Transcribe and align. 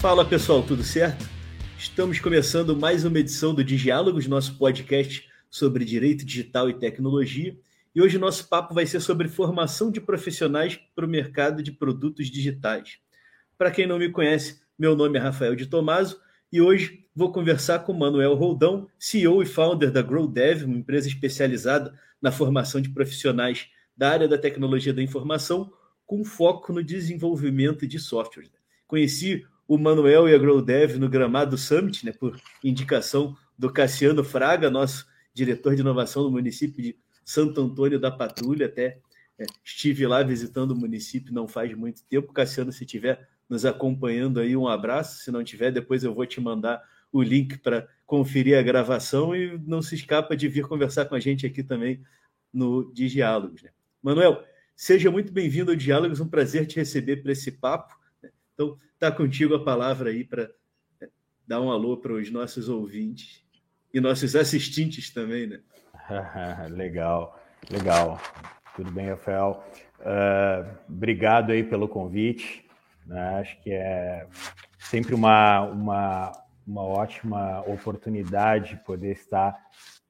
Fala 0.00 0.24
pessoal, 0.24 0.62
tudo 0.62 0.82
certo? 0.82 1.28
Estamos 1.78 2.18
começando 2.18 2.74
mais 2.74 3.04
uma 3.04 3.18
edição 3.18 3.54
do 3.54 3.62
Diálogos, 3.62 4.26
nosso 4.26 4.56
podcast 4.56 5.28
sobre 5.50 5.84
direito 5.84 6.24
digital 6.24 6.70
e 6.70 6.78
tecnologia. 6.78 7.54
E 7.94 8.00
hoje 8.00 8.16
nosso 8.16 8.48
papo 8.48 8.72
vai 8.72 8.86
ser 8.86 9.00
sobre 9.00 9.28
formação 9.28 9.90
de 9.90 10.00
profissionais 10.00 10.80
para 10.96 11.04
o 11.04 11.08
mercado 11.08 11.62
de 11.62 11.70
produtos 11.70 12.30
digitais. 12.30 12.96
Para 13.58 13.70
quem 13.70 13.86
não 13.86 13.98
me 13.98 14.08
conhece, 14.08 14.62
meu 14.78 14.96
nome 14.96 15.18
é 15.18 15.20
Rafael 15.20 15.54
de 15.54 15.66
Tomaso 15.66 16.18
e 16.50 16.62
hoje 16.62 17.04
vou 17.14 17.30
conversar 17.30 17.80
com 17.80 17.92
Manuel 17.92 18.34
Roldão, 18.34 18.88
CEO 18.98 19.42
e 19.42 19.46
founder 19.46 19.92
da 19.92 20.00
GrowDev, 20.00 20.64
uma 20.64 20.78
empresa 20.78 21.08
especializada 21.08 21.92
na 22.22 22.32
formação 22.32 22.80
de 22.80 22.88
profissionais 22.88 23.68
da 23.94 24.08
área 24.08 24.26
da 24.26 24.38
tecnologia 24.38 24.94
da 24.94 25.02
informação, 25.02 25.70
com 26.06 26.24
foco 26.24 26.72
no 26.72 26.82
desenvolvimento 26.82 27.86
de 27.86 27.98
softwares. 27.98 28.50
Conheci 28.86 29.46
o 29.70 29.78
Manuel 29.78 30.28
e 30.28 30.34
a 30.34 30.38
GrowDev 30.38 30.98
no 30.98 31.08
Gramado 31.08 31.56
Summit, 31.56 32.04
né, 32.04 32.10
por 32.10 32.36
indicação 32.62 33.36
do 33.56 33.72
Cassiano 33.72 34.24
Fraga, 34.24 34.68
nosso 34.68 35.06
diretor 35.32 35.76
de 35.76 35.80
inovação 35.80 36.24
do 36.24 36.30
município 36.32 36.82
de 36.82 36.98
Santo 37.24 37.60
Antônio 37.60 38.00
da 38.00 38.10
Patrulha, 38.10 38.66
até 38.66 38.98
é, 39.38 39.46
estive 39.64 40.08
lá 40.08 40.24
visitando 40.24 40.72
o 40.72 40.76
município 40.76 41.32
não 41.32 41.46
faz 41.46 41.72
muito 41.72 42.02
tempo. 42.02 42.32
Cassiano, 42.32 42.72
se 42.72 42.82
estiver 42.82 43.28
nos 43.48 43.64
acompanhando 43.64 44.40
aí, 44.40 44.56
um 44.56 44.66
abraço. 44.66 45.22
Se 45.22 45.30
não 45.30 45.44
tiver, 45.44 45.70
depois 45.70 46.02
eu 46.02 46.12
vou 46.12 46.26
te 46.26 46.40
mandar 46.40 46.82
o 47.12 47.22
link 47.22 47.56
para 47.58 47.86
conferir 48.04 48.58
a 48.58 48.62
gravação 48.62 49.36
e 49.36 49.56
não 49.64 49.80
se 49.80 49.94
escapa 49.94 50.36
de 50.36 50.48
vir 50.48 50.66
conversar 50.66 51.04
com 51.04 51.14
a 51.14 51.20
gente 51.20 51.46
aqui 51.46 51.62
também 51.62 52.02
no 52.52 52.92
de 52.92 53.08
Diálogos. 53.08 53.62
Né? 53.62 53.70
Manuel, 54.02 54.42
seja 54.74 55.12
muito 55.12 55.32
bem-vindo 55.32 55.70
ao 55.70 55.76
Diálogos, 55.76 56.18
um 56.18 56.26
prazer 56.26 56.66
te 56.66 56.74
receber 56.74 57.18
para 57.18 57.30
esse 57.30 57.52
papo. 57.52 57.99
Então, 58.60 58.76
tá 58.98 59.10
contigo 59.10 59.54
a 59.54 59.64
palavra 59.64 60.10
aí 60.10 60.22
para 60.22 60.50
né, 61.00 61.08
dar 61.48 61.62
um 61.62 61.70
alô 61.70 61.96
para 61.96 62.12
os 62.12 62.30
nossos 62.30 62.68
ouvintes 62.68 63.42
e 63.92 63.98
nossos 63.98 64.36
assistentes 64.36 65.08
também, 65.08 65.46
né? 65.46 65.60
legal, 66.68 67.40
legal. 67.70 68.20
Tudo 68.76 68.92
bem, 68.92 69.08
Rafael? 69.08 69.64
Uh, 70.00 70.76
obrigado 70.86 71.52
aí 71.52 71.64
pelo 71.64 71.88
convite. 71.88 72.68
Né? 73.06 73.40
Acho 73.40 73.58
que 73.62 73.70
é 73.72 74.26
sempre 74.78 75.14
uma, 75.14 75.62
uma, 75.62 76.32
uma 76.66 76.82
ótima 76.82 77.62
oportunidade 77.62 78.78
poder 78.84 79.12
estar 79.12 79.56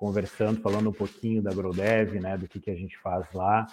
conversando, 0.01 0.63
falando 0.63 0.89
um 0.89 0.95
pouquinho 0.95 1.43
da 1.43 1.53
GrowDev, 1.53 2.19
né, 2.19 2.39
do 2.39 2.49
que, 2.49 2.59
que 2.59 2.71
a 2.71 2.75
gente 2.75 2.97
faz 2.99 3.27
lá, 3.35 3.67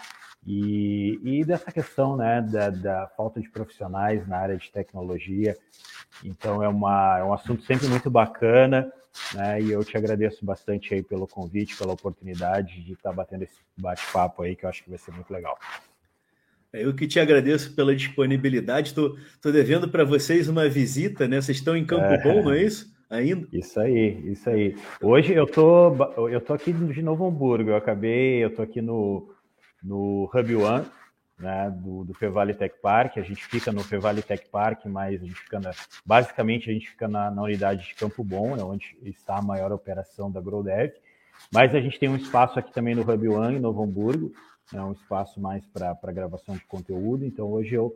e, 0.45 1.17
e 1.23 1.45
dessa 1.45 1.72
questão 1.72 2.17
né, 2.17 2.42
da, 2.42 2.69
da, 2.69 3.08
falta 3.16 3.39
de 3.39 3.50
profissionais 3.50 4.28
na 4.28 4.38
área 4.38 4.58
de 4.58 4.69
tecnologia. 4.69 5.56
Então, 6.22 6.61
é, 6.61 6.67
uma, 6.67 7.19
é 7.19 7.23
um 7.23 7.31
assunto 7.31 7.64
sempre 7.64 7.88
muito 7.88 8.11
bacana, 8.11 8.92
né, 9.34 9.61
e 9.61 9.72
eu 9.72 9.86
te 9.86 9.95
agradeço 9.95 10.45
bastante 10.45 10.94
aí 10.94 11.02
pelo 11.02 11.25
convite, 11.25 11.78
pela 11.78 11.94
oportunidade 11.94 12.84
de 12.84 12.91
estar 12.91 13.14
batendo 13.14 13.44
esse 13.44 13.59
bate-papo 13.78 14.44
aí, 14.44 14.53
que 14.53 14.66
eu 14.66 14.69
acho 14.69 14.84
que 14.84 14.89
vai 14.89 15.00
ser 15.00 15.12
muito 15.12 15.31
legal. 15.31 15.58
Eu 16.73 16.94
que 16.94 17.08
te 17.08 17.22
agradeço 17.22 17.73
pela 17.73 17.95
disponibilidade. 17.95 18.89
Estou 18.89 19.16
devendo 19.45 19.88
para 19.88 20.03
vocês 20.03 20.50
uma 20.50 20.67
visita, 20.67 21.25
né? 21.25 21.41
Vocês 21.41 21.58
estão 21.58 21.78
em 21.78 21.86
Campo 21.86 22.03
é, 22.03 22.22
Bom, 22.22 22.44
não 22.44 22.52
é 22.52 22.62
isso? 22.62 22.94
Ainda? 23.09 23.47
Isso 23.53 23.79
aí, 23.79 24.31
isso 24.31 24.50
aí. 24.50 24.75
Hoje 25.01 25.34
eu 25.34 25.47
tô, 25.47 25.95
eu 26.28 26.41
tô 26.41 26.53
aqui 26.53 26.73
de 26.73 27.01
Novo 27.01 27.25
Hamburgo. 27.25 27.69
Eu 27.69 27.75
acabei, 27.78 28.44
eu 28.44 28.53
tô 28.53 28.62
aqui 28.62 28.81
no, 28.81 29.34
no 29.81 30.29
Hub 30.34 30.56
One, 30.56 30.85
né, 31.40 31.69
do, 31.69 32.03
do 32.03 32.13
Fevale 32.13 32.53
Tech 32.53 32.75
Park. 32.81 33.18
A 33.18 33.22
gente 33.22 33.45
fica 33.45 33.72
no 33.72 33.81
Fevale 33.81 34.22
Tech 34.22 34.45
Park, 34.50 34.85
mas 34.85 35.22
a 35.22 35.25
gente 35.25 35.40
fica 35.40 35.59
na, 35.59 35.72
basicamente 36.06 36.69
a 36.69 36.73
gente 36.73 36.90
fica 36.90 37.07
na, 37.07 37.31
na 37.31 37.44
unidade 37.44 37.88
de 37.88 37.95
Campo 37.95 38.23
Bom, 38.23 38.57
né, 38.57 38.63
onde 38.63 38.97
está 39.03 39.38
a 39.38 39.41
maior 39.41 39.72
operação 39.72 40.29
da 40.29 40.41
GrowDev. 40.41 40.91
Mas 41.53 41.74
a 41.74 41.79
gente 41.79 41.97
tem 41.97 42.09
um 42.09 42.18
espaço 42.18 42.59
aqui 42.59 42.74
também 42.74 42.94
no 42.94 43.09
Hub 43.09 43.29
One, 43.29 43.56
em 43.56 43.62
Novo 43.62 43.84
Hamburgo, 43.84 44.34
é 44.74 44.81
um 44.81 44.91
espaço 44.91 45.39
mais 45.39 45.66
para 45.68 46.12
gravação 46.12 46.56
de 46.56 46.66
conteúdo. 46.66 47.24
Então 47.24 47.50
hoje 47.50 47.74
eu 47.74 47.95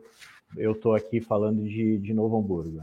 eu 0.56 0.72
estou 0.72 0.94
aqui 0.94 1.20
falando 1.20 1.62
de, 1.62 1.98
de 1.98 2.12
Novo 2.12 2.38
Hamburgo. 2.38 2.82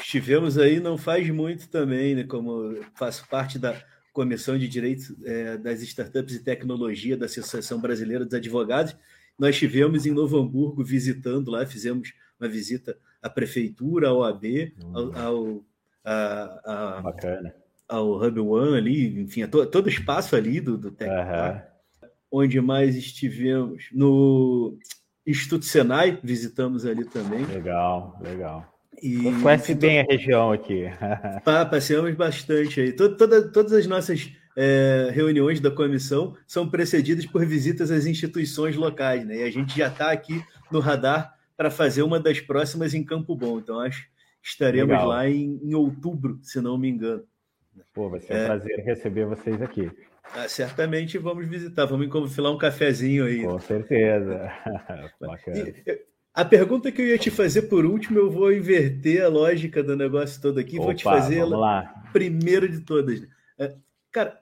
Estivemos 0.00 0.58
aí 0.58 0.80
não 0.80 0.96
faz 0.96 1.28
muito 1.30 1.68
também, 1.68 2.14
né? 2.14 2.24
Como 2.24 2.76
faço 2.94 3.26
parte 3.28 3.58
da 3.58 3.80
Comissão 4.12 4.58
de 4.58 4.68
Direitos 4.68 5.14
é, 5.24 5.56
das 5.56 5.82
Startups 5.82 6.34
e 6.34 6.44
Tecnologia 6.44 7.16
da 7.16 7.26
Associação 7.26 7.80
Brasileira 7.80 8.24
dos 8.24 8.34
Advogados. 8.34 8.96
Nós 9.38 9.54
estivemos 9.54 10.06
em 10.06 10.10
Novo 10.10 10.38
Hamburgo 10.38 10.84
visitando 10.84 11.50
lá, 11.50 11.64
fizemos 11.64 12.12
uma 12.38 12.48
visita 12.48 12.96
à 13.22 13.30
prefeitura, 13.30 14.08
ao 14.08 14.22
AB, 14.22 14.74
ao, 14.92 15.18
ao, 15.18 15.64
a, 16.04 16.60
a, 16.64 17.00
Bacana. 17.00 17.54
ao 17.88 18.22
Hub 18.22 18.40
One 18.40 18.76
ali, 18.76 19.20
enfim, 19.20 19.42
a 19.42 19.48
to, 19.48 19.64
todo 19.66 19.86
o 19.86 19.90
espaço 19.90 20.36
ali 20.36 20.60
do, 20.60 20.76
do 20.76 20.90
Tech 20.90 21.10
uhum 21.10 21.70
onde 22.30 22.60
mais 22.60 22.96
estivemos 22.96 23.88
no 23.92 24.78
Instituto 25.26 25.64
Senai, 25.64 26.18
visitamos 26.22 26.86
ali 26.86 27.04
também. 27.04 27.44
Legal, 27.44 28.16
legal. 28.20 28.69
E, 29.02 29.22
conhece 29.42 29.74
bem 29.74 30.00
a 30.00 30.04
região 30.04 30.52
aqui. 30.52 30.84
Pá, 31.44 31.64
passeamos 31.64 32.14
bastante 32.14 32.80
aí. 32.80 32.92
Toda, 32.92 33.50
todas 33.50 33.72
as 33.72 33.86
nossas 33.86 34.30
é, 34.56 35.10
reuniões 35.12 35.60
da 35.60 35.70
comissão 35.70 36.36
são 36.46 36.68
precedidas 36.68 37.24
por 37.26 37.44
visitas 37.46 37.90
às 37.90 38.06
instituições 38.06 38.76
locais, 38.76 39.24
né? 39.24 39.36
E 39.36 39.42
a 39.42 39.50
gente 39.50 39.76
já 39.76 39.88
está 39.88 40.10
aqui 40.10 40.42
no 40.70 40.80
radar 40.80 41.34
para 41.56 41.70
fazer 41.70 42.02
uma 42.02 42.18
das 42.18 42.40
próximas 42.40 42.94
em 42.94 43.04
Campo 43.04 43.34
Bom. 43.34 43.58
Então, 43.58 43.80
acho 43.80 44.02
que 44.02 44.08
estaremos 44.42 44.92
Legal. 44.92 45.08
lá 45.08 45.28
em, 45.28 45.60
em, 45.62 45.74
outubro, 45.74 46.38
se 46.42 46.60
não 46.60 46.78
me 46.78 46.88
engano. 46.88 47.24
Pô, 47.94 48.08
vai 48.08 48.20
ser 48.20 48.34
é... 48.34 48.42
um 48.42 48.46
prazer 48.46 48.84
receber 48.84 49.26
vocês 49.26 49.60
aqui. 49.62 49.90
Ah, 50.34 50.48
certamente 50.48 51.18
vamos 51.18 51.46
visitar, 51.48 51.86
vamos 51.86 52.06
enfilar 52.06 52.52
um 52.52 52.58
cafezinho 52.58 53.24
aí. 53.24 53.42
Com 53.42 53.58
certeza. 53.58 54.52
Bacana. 55.20 55.72
A 56.32 56.44
pergunta 56.44 56.92
que 56.92 57.02
eu 57.02 57.06
ia 57.06 57.18
te 57.18 57.30
fazer 57.30 57.62
por 57.62 57.84
último, 57.84 58.18
eu 58.18 58.30
vou 58.30 58.52
inverter 58.52 59.24
a 59.24 59.28
lógica 59.28 59.82
do 59.82 59.96
negócio 59.96 60.40
todo 60.40 60.58
aqui, 60.58 60.76
Opa, 60.76 60.86
vou 60.86 60.94
te 60.94 61.04
fazer 61.04 61.38
ela 61.38 61.82
primeiro 62.12 62.68
de 62.68 62.80
todas. 62.80 63.22
É, 63.58 63.74
cara, 64.12 64.40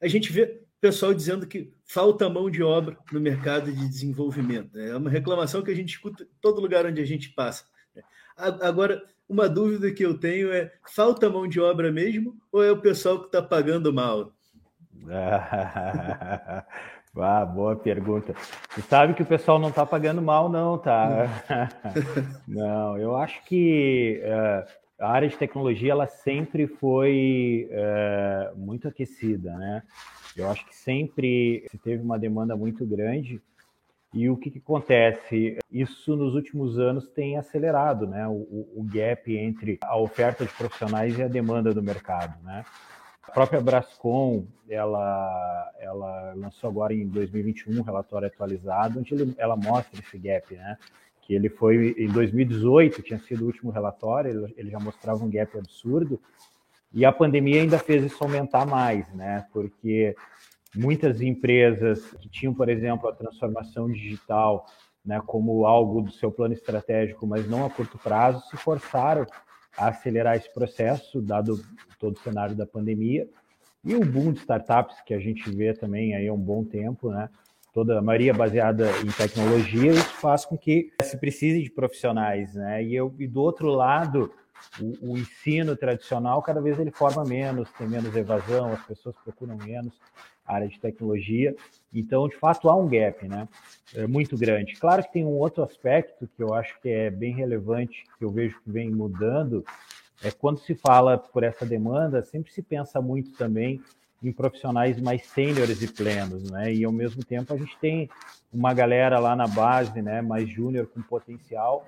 a 0.00 0.08
gente 0.08 0.32
vê 0.32 0.62
pessoal 0.80 1.12
dizendo 1.12 1.46
que 1.46 1.72
falta 1.84 2.28
mão 2.28 2.50
de 2.50 2.62
obra 2.62 2.96
no 3.12 3.20
mercado 3.20 3.72
de 3.72 3.88
desenvolvimento. 3.88 4.78
É 4.78 4.96
uma 4.96 5.10
reclamação 5.10 5.62
que 5.62 5.70
a 5.70 5.74
gente 5.74 5.90
escuta 5.90 6.22
em 6.22 6.28
todo 6.40 6.60
lugar 6.60 6.86
onde 6.86 7.00
a 7.00 7.06
gente 7.06 7.30
passa. 7.30 7.64
Agora, 8.36 9.02
uma 9.28 9.48
dúvida 9.48 9.90
que 9.90 10.04
eu 10.04 10.16
tenho 10.16 10.52
é: 10.52 10.72
falta 10.94 11.28
mão 11.28 11.48
de 11.48 11.60
obra 11.60 11.90
mesmo 11.90 12.40
ou 12.52 12.62
é 12.62 12.70
o 12.70 12.80
pessoal 12.80 13.20
que 13.20 13.26
está 13.26 13.42
pagando 13.42 13.92
mal? 13.92 14.32
ah, 17.16 17.44
boa 17.44 17.74
pergunta. 17.76 18.34
Você 18.70 18.82
sabe 18.82 19.14
que 19.14 19.22
o 19.22 19.26
pessoal 19.26 19.58
não 19.58 19.70
está 19.70 19.84
pagando 19.84 20.22
mal, 20.22 20.48
não, 20.48 20.78
tá? 20.78 21.26
não, 22.46 22.96
eu 22.98 23.16
acho 23.16 23.42
que 23.44 24.20
uh, 24.24 24.70
a 25.00 25.10
área 25.10 25.28
de 25.28 25.36
tecnologia 25.36 25.92
ela 25.92 26.06
sempre 26.06 26.66
foi 26.66 27.68
uh, 27.70 28.58
muito 28.58 28.88
aquecida, 28.88 29.56
né? 29.56 29.82
Eu 30.36 30.48
acho 30.50 30.64
que 30.66 30.74
sempre 30.74 31.64
se 31.70 31.78
teve 31.78 32.02
uma 32.02 32.18
demanda 32.18 32.56
muito 32.56 32.86
grande. 32.86 33.40
E 34.14 34.30
o 34.30 34.36
que, 34.36 34.50
que 34.50 34.58
acontece? 34.58 35.58
Isso 35.70 36.16
nos 36.16 36.34
últimos 36.34 36.78
anos 36.78 37.08
tem 37.08 37.36
acelerado, 37.36 38.06
né? 38.06 38.26
O, 38.26 38.32
o, 38.32 38.80
o 38.80 38.84
gap 38.84 39.36
entre 39.36 39.78
a 39.82 39.98
oferta 39.98 40.46
de 40.46 40.52
profissionais 40.52 41.18
e 41.18 41.22
a 41.22 41.28
demanda 41.28 41.74
do 41.74 41.82
mercado, 41.82 42.42
né? 42.42 42.64
A 43.28 43.30
própria 43.30 43.60
Brascom, 43.60 44.46
ela, 44.70 45.70
ela 45.78 46.32
lançou 46.34 46.70
agora 46.70 46.94
em 46.94 47.06
2021 47.06 47.78
um 47.78 47.82
relatório 47.82 48.26
atualizado, 48.26 48.98
onde 48.98 49.12
ele, 49.12 49.34
ela 49.36 49.54
mostra 49.54 50.00
esse 50.00 50.16
gap, 50.18 50.54
né? 50.54 50.78
Que 51.20 51.34
ele 51.34 51.50
foi 51.50 51.94
em 51.98 52.08
2018, 52.08 53.02
tinha 53.02 53.18
sido 53.18 53.42
o 53.42 53.46
último 53.46 53.70
relatório, 53.70 54.30
ele, 54.30 54.54
ele 54.56 54.70
já 54.70 54.80
mostrava 54.80 55.22
um 55.22 55.30
gap 55.30 55.58
absurdo, 55.58 56.18
e 56.90 57.04
a 57.04 57.12
pandemia 57.12 57.60
ainda 57.60 57.78
fez 57.78 58.02
isso 58.02 58.24
aumentar 58.24 58.64
mais, 58.64 59.06
né? 59.12 59.46
Porque 59.52 60.16
muitas 60.74 61.20
empresas 61.20 62.02
que 62.12 62.30
tinham, 62.30 62.54
por 62.54 62.70
exemplo, 62.70 63.10
a 63.10 63.14
transformação 63.14 63.92
digital 63.92 64.66
né, 65.04 65.20
como 65.26 65.66
algo 65.66 66.00
do 66.00 66.12
seu 66.12 66.32
plano 66.32 66.54
estratégico, 66.54 67.26
mas 67.26 67.46
não 67.46 67.64
a 67.64 67.70
curto 67.70 67.98
prazo, 67.98 68.42
se 68.48 68.56
forçaram 68.56 69.26
a 69.76 69.88
acelerar 69.88 70.36
esse 70.36 70.52
processo, 70.52 71.20
dado 71.20 71.62
todo 71.98 72.16
o 72.16 72.20
cenário 72.20 72.54
da 72.54 72.66
pandemia. 72.66 73.28
E 73.84 73.94
o 73.94 74.04
boom 74.04 74.32
de 74.32 74.40
startups 74.40 75.00
que 75.02 75.14
a 75.14 75.18
gente 75.18 75.48
vê 75.50 75.72
também 75.72 76.14
aí 76.14 76.28
há 76.28 76.32
um 76.32 76.38
bom 76.38 76.64
tempo, 76.64 77.10
né? 77.10 77.28
Toda 77.72 77.98
a 77.98 78.02
maioria 78.02 78.34
baseada 78.34 78.90
em 79.02 79.10
tecnologia, 79.10 79.92
isso 79.92 80.14
faz 80.20 80.44
com 80.44 80.58
que 80.58 80.92
se 81.02 81.16
precise 81.16 81.62
de 81.62 81.70
profissionais, 81.70 82.54
né? 82.54 82.82
E, 82.82 82.94
eu, 82.94 83.14
e 83.18 83.26
do 83.26 83.40
outro 83.40 83.68
lado, 83.68 84.32
o, 84.80 85.12
o, 85.12 85.18
ensino 85.18 85.76
tradicional 85.76 86.42
cada 86.42 86.60
vez 86.60 86.78
ele 86.78 86.90
forma 86.90 87.24
menos, 87.24 87.70
tem 87.72 87.86
menos 87.86 88.14
evasão, 88.16 88.72
as 88.72 88.84
pessoas 88.84 89.14
procuram 89.22 89.56
menos. 89.56 89.94
Área 90.48 90.66
de 90.66 90.80
tecnologia. 90.80 91.54
Então, 91.92 92.26
de 92.28 92.36
fato, 92.36 92.68
há 92.68 92.76
um 92.76 92.88
gap, 92.88 93.28
né? 93.28 93.46
É 93.94 94.06
muito 94.06 94.36
grande. 94.36 94.74
Claro 94.74 95.02
que 95.02 95.12
tem 95.12 95.24
um 95.24 95.36
outro 95.36 95.62
aspecto 95.62 96.28
que 96.36 96.42
eu 96.42 96.54
acho 96.54 96.80
que 96.80 96.88
é 96.88 97.10
bem 97.10 97.34
relevante, 97.34 98.04
que 98.18 98.24
eu 98.24 98.30
vejo 98.30 98.60
que 98.62 98.70
vem 98.70 98.90
mudando, 98.90 99.64
é 100.22 100.30
quando 100.30 100.58
se 100.58 100.74
fala 100.74 101.18
por 101.18 101.42
essa 101.44 101.64
demanda, 101.64 102.22
sempre 102.22 102.52
se 102.52 102.62
pensa 102.62 103.00
muito 103.00 103.32
também 103.32 103.80
em 104.22 104.32
profissionais 104.32 105.00
mais 105.00 105.24
sêniores 105.26 105.80
e 105.80 105.92
plenos, 105.92 106.50
né? 106.50 106.72
E 106.74 106.84
ao 106.84 106.92
mesmo 106.92 107.24
tempo 107.24 107.54
a 107.54 107.56
gente 107.56 107.76
tem 107.78 108.10
uma 108.52 108.74
galera 108.74 109.18
lá 109.20 109.36
na 109.36 109.46
base, 109.46 110.02
né, 110.02 110.20
mais 110.20 110.48
júnior 110.48 110.88
com 110.88 111.00
potencial 111.00 111.86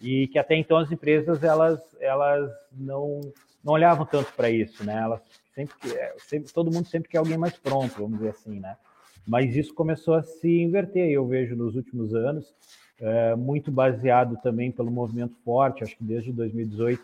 e 0.00 0.28
que 0.28 0.38
até 0.38 0.54
então 0.54 0.78
as 0.78 0.90
empresas 0.90 1.42
elas 1.42 1.80
elas 2.00 2.50
não 2.72 3.20
não 3.62 3.74
olhavam 3.74 4.06
tanto 4.06 4.32
para 4.32 4.48
isso, 4.48 4.84
né? 4.84 4.98
Elas 5.02 5.20
sempre, 5.58 5.76
sempre 6.18 6.52
todo 6.52 6.70
mundo 6.70 6.86
sempre 6.86 7.08
quer 7.08 7.18
alguém 7.18 7.36
mais 7.36 7.56
pronto, 7.56 7.94
vamos 7.96 8.18
dizer 8.18 8.30
assim, 8.30 8.60
né? 8.60 8.76
Mas 9.26 9.56
isso 9.56 9.74
começou 9.74 10.14
a 10.14 10.22
se 10.22 10.62
inverter, 10.62 11.10
eu 11.10 11.26
vejo 11.26 11.56
nos 11.56 11.74
últimos 11.74 12.14
anos, 12.14 12.54
é, 13.00 13.34
muito 13.34 13.70
baseado 13.70 14.36
também 14.40 14.70
pelo 14.70 14.90
movimento 14.90 15.34
forte, 15.44 15.82
acho 15.82 15.96
que 15.96 16.04
desde 16.04 16.32
2018, 16.32 17.02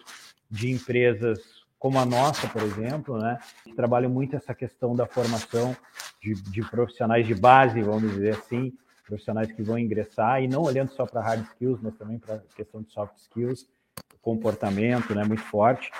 de 0.50 0.70
empresas 0.70 1.64
como 1.78 1.98
a 1.98 2.06
nossa, 2.06 2.48
por 2.48 2.62
exemplo, 2.62 3.18
né, 3.18 3.38
que 3.62 3.74
trabalha 3.74 4.08
muito 4.08 4.34
essa 4.34 4.54
questão 4.54 4.96
da 4.96 5.04
formação 5.04 5.76
de, 6.22 6.32
de, 6.34 6.62
profissionais 6.70 7.26
de 7.26 7.34
base, 7.34 7.82
vamos 7.82 8.10
dizer 8.10 8.36
assim, 8.36 8.72
profissionais 9.06 9.52
que 9.52 9.62
vão 9.62 9.78
ingressar 9.78 10.42
e 10.42 10.48
não 10.48 10.62
olhando 10.62 10.92
só 10.92 11.04
para 11.04 11.20
hard 11.20 11.44
skills, 11.48 11.80
mas 11.82 11.94
também 11.96 12.18
para 12.18 12.36
a 12.36 12.38
questão 12.56 12.80
de 12.80 12.90
soft 12.90 13.18
skills, 13.18 13.66
comportamento, 14.22 15.14
né, 15.14 15.24
muito 15.24 15.42
forte. 15.42 15.90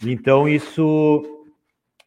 Então 0.00 0.48
isso 0.48 1.43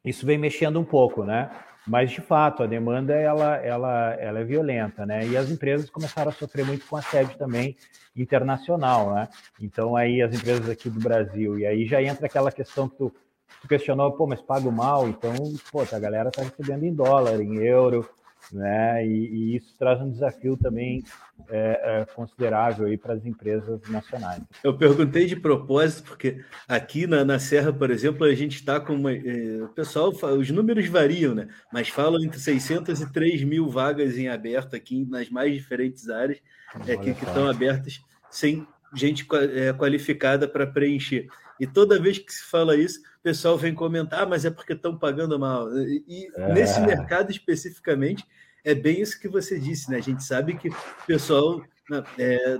isso 0.07 0.25
vem 0.25 0.38
mexendo 0.38 0.80
um 0.80 0.83
pouco, 0.83 1.24
né? 1.24 1.50
Mas 1.86 2.12
de 2.12 2.19
fato 2.19 2.63
a 2.63 2.68
demanda 2.68 3.13
ela 3.13 3.56
ela 3.57 4.13
ela 4.15 4.39
é 4.39 4.44
violenta, 4.44 5.06
né? 5.06 5.25
E 5.25 5.38
as 5.38 5.50
empresas 5.50 5.89
começaram 5.89 6.30
a 6.30 6.33
sofrer 6.33 6.65
muito 6.65 6.86
com 6.86 6.98
assédio 6.98 7.38
também 7.38 7.75
internacional, 8.15 9.13
né? 9.13 9.30
Então 9.59 9.95
aí 9.95 10.21
as 10.21 10.33
empresas 10.33 10.69
aqui 10.69 10.89
do 10.89 11.00
Brasil, 11.00 11.57
e 11.59 11.65
aí 11.65 11.86
já 11.86 12.01
entra 12.01 12.25
aquela 12.25 12.51
questão 12.51 12.89
que 12.89 12.98
tu, 12.98 13.13
tu 13.62 13.68
questionou, 13.68 14.12
pô, 14.12 14.27
mas 14.27 14.42
pago 14.42 14.71
mal, 14.71 15.07
então, 15.07 15.33
pô, 15.71 15.81
a 15.81 16.00
galera 16.00 16.31
tá 16.31 16.42
recebendo 16.42 16.83
em 16.83 16.94
dólar, 16.94 17.39
em 17.42 17.57
euro, 17.57 18.09
né? 18.52 19.06
E, 19.06 19.12
e 19.12 19.56
isso 19.56 19.74
traz 19.78 20.02
um 20.02 20.10
desafio 20.10 20.58
também 20.58 21.04
é, 21.50 22.02
é, 22.02 22.06
considerável 22.06 22.88
aí 22.88 22.98
para 22.98 23.14
as 23.14 23.26
empresas 23.26 23.82
nacionais. 23.90 24.42
Eu 24.64 24.78
perguntei 24.78 25.26
de 25.26 25.36
propósito 25.36 26.08
porque 26.08 26.44
aqui 26.68 27.08
na, 27.08 27.24
na 27.24 27.40
Serra, 27.40 27.72
por 27.72 27.92
exemplo, 27.92 28.26
a 28.26 28.34
gente 28.34 28.56
está 28.56 28.80
com 28.80 28.94
uma, 28.94 29.14
é, 29.14 29.62
o 29.64 29.70
pessoal, 29.70 30.10
os 30.10 30.50
números 30.50 30.88
variam, 30.88 31.36
né? 31.36 31.48
Mas 31.72 31.90
falam 31.90 32.24
entre 32.24 32.40
600 32.40 33.02
e 33.02 33.12
3 33.12 33.44
mil 33.44 33.70
vagas 33.70 34.18
em 34.18 34.28
aberto 34.28 34.76
aqui 34.76 35.06
nas 35.10 35.30
mais 35.30 35.54
diferentes 35.54 36.10
áreas 36.10 36.40
é, 36.88 36.98
que, 36.98 37.14
que 37.14 37.26
estão 37.26 37.48
abertas 37.48 38.02
sem 38.30 38.68
gente 38.94 39.26
é, 39.54 39.74
qualificada 39.74 40.48
para 40.48 40.66
preencher. 40.66 41.28
E 41.59 41.65
toda 41.65 42.00
vez 42.00 42.19
que 42.19 42.31
se 42.31 42.44
fala 42.44 42.75
isso, 42.75 43.00
o 43.00 43.24
pessoal 43.24 43.57
vem 43.57 43.74
comentar, 43.74 44.24
ah, 44.24 44.25
mas 44.25 44.45
é 44.45 44.50
porque 44.50 44.74
estão 44.74 44.98
pagando 44.98 45.39
mal. 45.39 45.68
E 45.77 46.30
é. 46.36 46.54
nesse 46.54 46.80
mercado 46.81 47.31
especificamente, 47.31 48.25
é 48.63 48.75
bem 48.75 49.01
isso 49.01 49.19
que 49.19 49.27
você 49.27 49.59
disse, 49.59 49.89
né? 49.89 49.98
A 49.98 50.01
gente 50.01 50.24
sabe 50.24 50.56
que 50.56 50.69
o 50.69 50.75
pessoal 51.06 51.63
está 51.89 52.01
né, 52.01 52.04
é, 52.19 52.59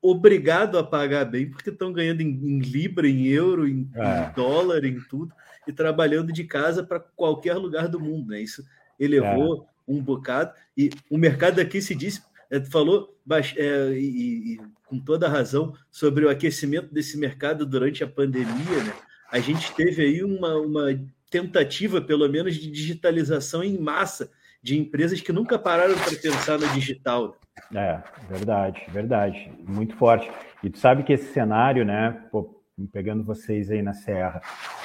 obrigado 0.00 0.78
a 0.78 0.84
pagar 0.84 1.24
bem, 1.24 1.50
porque 1.50 1.70
estão 1.70 1.92
ganhando 1.92 2.22
em, 2.22 2.28
em, 2.28 2.58
libra, 2.58 3.08
em 3.08 3.26
euro, 3.26 3.68
em, 3.68 3.88
é. 3.94 4.28
em, 4.30 4.32
dólar, 4.34 4.84
em 4.84 4.98
tudo, 5.00 5.32
e 5.66 5.72
trabalhando 5.72 6.32
de 6.32 6.44
casa 6.44 6.82
para 6.82 6.98
qualquer 6.98 7.54
lugar 7.54 7.86
do 7.86 8.00
mundo. 8.00 8.30
Né? 8.30 8.40
Isso 8.40 8.64
elevou 8.98 9.68
é. 9.68 9.92
um 9.92 10.02
bocado. 10.02 10.52
E 10.76 10.90
o 11.10 11.16
mercado 11.16 11.60
aqui 11.60 11.80
se 11.80 11.94
disse 11.94 12.22
falou 12.60 13.16
é, 13.56 13.92
e, 13.92 14.54
e, 14.54 14.60
com 14.86 14.98
toda 14.98 15.28
razão 15.28 15.72
sobre 15.90 16.24
o 16.24 16.28
aquecimento 16.28 16.92
desse 16.92 17.16
mercado 17.18 17.64
durante 17.64 18.04
a 18.04 18.08
pandemia. 18.08 18.84
Né? 18.84 18.92
A 19.30 19.38
gente 19.38 19.74
teve 19.74 20.02
aí 20.02 20.22
uma, 20.22 20.56
uma 20.56 21.00
tentativa, 21.30 22.00
pelo 22.00 22.28
menos, 22.28 22.54
de 22.54 22.70
digitalização 22.70 23.62
em 23.64 23.78
massa 23.78 24.30
de 24.62 24.78
empresas 24.78 25.20
que 25.20 25.32
nunca 25.32 25.58
pararam 25.58 25.94
para 25.94 26.16
pensar 26.16 26.58
no 26.58 26.68
digital. 26.68 27.36
É, 27.74 28.00
verdade, 28.28 28.82
verdade, 28.88 29.52
muito 29.66 29.96
forte. 29.96 30.30
E 30.62 30.70
tu 30.70 30.78
sabe 30.78 31.02
que 31.02 31.12
esse 31.12 31.32
cenário, 31.32 31.84
né, 31.84 32.12
pô, 32.30 32.62
pegando 32.92 33.24
vocês 33.24 33.70
aí 33.70 33.82
na 33.82 33.92
Serra, 33.92 34.40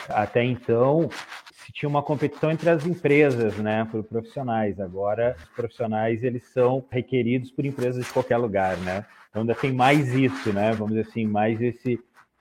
até 0.10 0.44
então 0.44 1.10
se 1.68 1.74
tinha 1.74 1.90
uma 1.90 2.02
competição 2.02 2.50
entre 2.50 2.70
as 2.70 2.86
empresas, 2.86 3.58
né, 3.58 3.86
por 3.92 4.02
profissionais. 4.02 4.80
Agora, 4.80 5.36
os 5.38 5.50
profissionais 5.50 6.24
eles 6.24 6.46
são 6.46 6.84
requeridos 6.90 7.52
por 7.52 7.66
empresas 7.66 8.06
de 8.06 8.14
qualquer 8.14 8.38
lugar, 8.38 8.78
né? 8.78 9.06
Então 9.30 9.42
ainda 9.42 9.54
tem 9.54 9.74
mais 9.74 10.14
isso, 10.14 10.54
né? 10.54 10.72
Vamos 10.72 10.96
dizer 10.96 11.10
assim, 11.10 11.26
mais 11.26 11.62
esse 11.62 12.00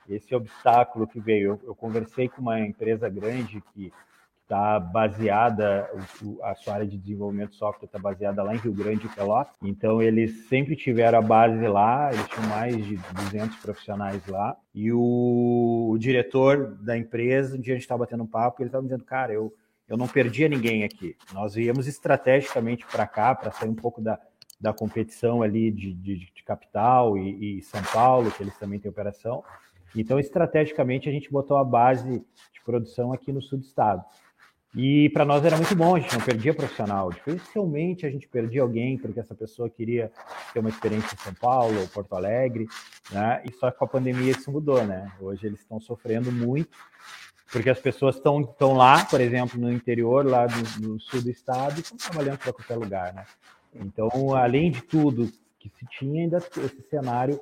esse 0.09 0.33
obstáculo 0.33 1.05
que 1.05 1.19
veio. 1.19 1.49
Eu, 1.49 1.61
eu 1.67 1.75
conversei 1.75 2.29
com 2.29 2.41
uma 2.41 2.61
empresa 2.61 3.09
grande 3.09 3.61
que 3.73 3.91
está 4.47 4.79
baseada, 4.79 5.89
a 6.41 6.55
sua 6.55 6.75
área 6.75 6.87
de 6.87 6.97
desenvolvimento 6.97 7.51
de 7.51 7.57
software 7.57 7.85
está 7.85 7.99
baseada 7.99 8.41
lá 8.41 8.55
em 8.55 8.57
Rio 8.57 8.73
Grande 8.73 9.09
Pelotas. 9.09 9.53
Então, 9.61 10.01
eles 10.01 10.47
sempre 10.47 10.73
tiveram 10.73 11.19
a 11.19 11.21
base 11.21 11.67
lá, 11.67 12.13
eles 12.13 12.25
tinham 12.27 12.47
mais 12.47 12.77
de 12.77 12.95
200 12.95 13.57
profissionais 13.57 14.25
lá. 14.25 14.55
E 14.73 14.91
o, 14.93 15.89
o 15.91 15.97
diretor 15.97 16.77
da 16.77 16.97
empresa, 16.97 17.57
um 17.57 17.59
dia 17.59 17.73
a 17.73 17.75
gente 17.75 17.83
estava 17.83 18.05
batendo 18.05 18.23
um 18.23 18.27
papo, 18.27 18.61
ele 18.61 18.69
estava 18.69 18.83
dizendo, 18.85 19.03
cara, 19.03 19.33
eu, 19.33 19.53
eu 19.85 19.97
não 19.97 20.07
perdia 20.07 20.47
ninguém 20.47 20.85
aqui. 20.85 21.17
Nós 21.33 21.55
viemos 21.55 21.85
estrategicamente 21.85 22.85
para 22.89 23.05
cá, 23.05 23.35
para 23.35 23.51
sair 23.51 23.69
um 23.69 23.75
pouco 23.75 24.01
da, 24.01 24.17
da 24.61 24.71
competição 24.71 25.41
ali 25.41 25.69
de, 25.69 25.93
de, 25.93 26.31
de 26.33 26.43
capital 26.43 27.17
e, 27.17 27.57
e 27.57 27.61
São 27.63 27.83
Paulo, 27.91 28.31
que 28.31 28.43
eles 28.43 28.57
também 28.57 28.79
têm 28.79 28.89
operação. 28.89 29.43
Então, 29.93 30.17
estrategicamente, 30.17 31.09
a 31.09 31.11
gente 31.11 31.29
botou 31.29 31.57
a 31.57 31.65
base 31.65 32.23
de 32.53 32.61
produção 32.63 33.11
aqui 33.11 33.33
no 33.33 33.41
sul 33.41 33.59
do 33.59 33.65
estado. 33.65 34.05
E 34.79 35.09
para 35.09 35.25
nós 35.25 35.43
era 35.43 35.57
muito 35.57 35.75
bom, 35.75 35.95
a 35.95 35.99
gente 35.99 36.13
não 36.13 36.23
perdia 36.23 36.53
profissional. 36.53 37.09
Dificilmente 37.09 38.05
a 38.05 38.11
gente 38.11 38.27
perdia 38.27 38.61
alguém 38.61 38.95
porque 38.95 39.19
essa 39.19 39.33
pessoa 39.33 39.67
queria 39.67 40.11
ter 40.53 40.59
uma 40.59 40.69
experiência 40.69 41.15
em 41.15 41.17
São 41.17 41.33
Paulo 41.33 41.79
ou 41.81 41.87
Porto 41.87 42.13
Alegre, 42.13 42.67
né? 43.11 43.41
E 43.43 43.51
só 43.53 43.71
que 43.71 43.79
com 43.79 43.85
a 43.85 43.87
pandemia 43.87 44.31
isso 44.31 44.51
mudou, 44.51 44.85
né? 44.85 45.11
Hoje 45.19 45.47
eles 45.47 45.61
estão 45.61 45.79
sofrendo 45.79 46.31
muito 46.31 46.77
porque 47.51 47.71
as 47.71 47.79
pessoas 47.79 48.17
estão 48.17 48.41
estão 48.41 48.73
lá, 48.73 49.03
por 49.05 49.19
exemplo, 49.19 49.59
no 49.59 49.71
interior, 49.71 50.23
lá 50.23 50.45
do, 50.45 50.87
no 50.87 50.99
sul 50.99 51.23
do 51.23 51.31
estado, 51.31 51.77
e 51.77 51.81
estão 51.81 51.97
trabalhando 51.97 52.37
para 52.37 52.53
qualquer 52.53 52.75
lugar, 52.75 53.13
né? 53.15 53.25
Então, 53.73 54.35
além 54.35 54.69
de 54.69 54.81
tudo 54.81 55.31
que 55.59 55.69
se 55.69 55.87
tinha, 55.97 56.21
ainda 56.21 56.37
esse 56.37 56.83
cenário 56.87 57.41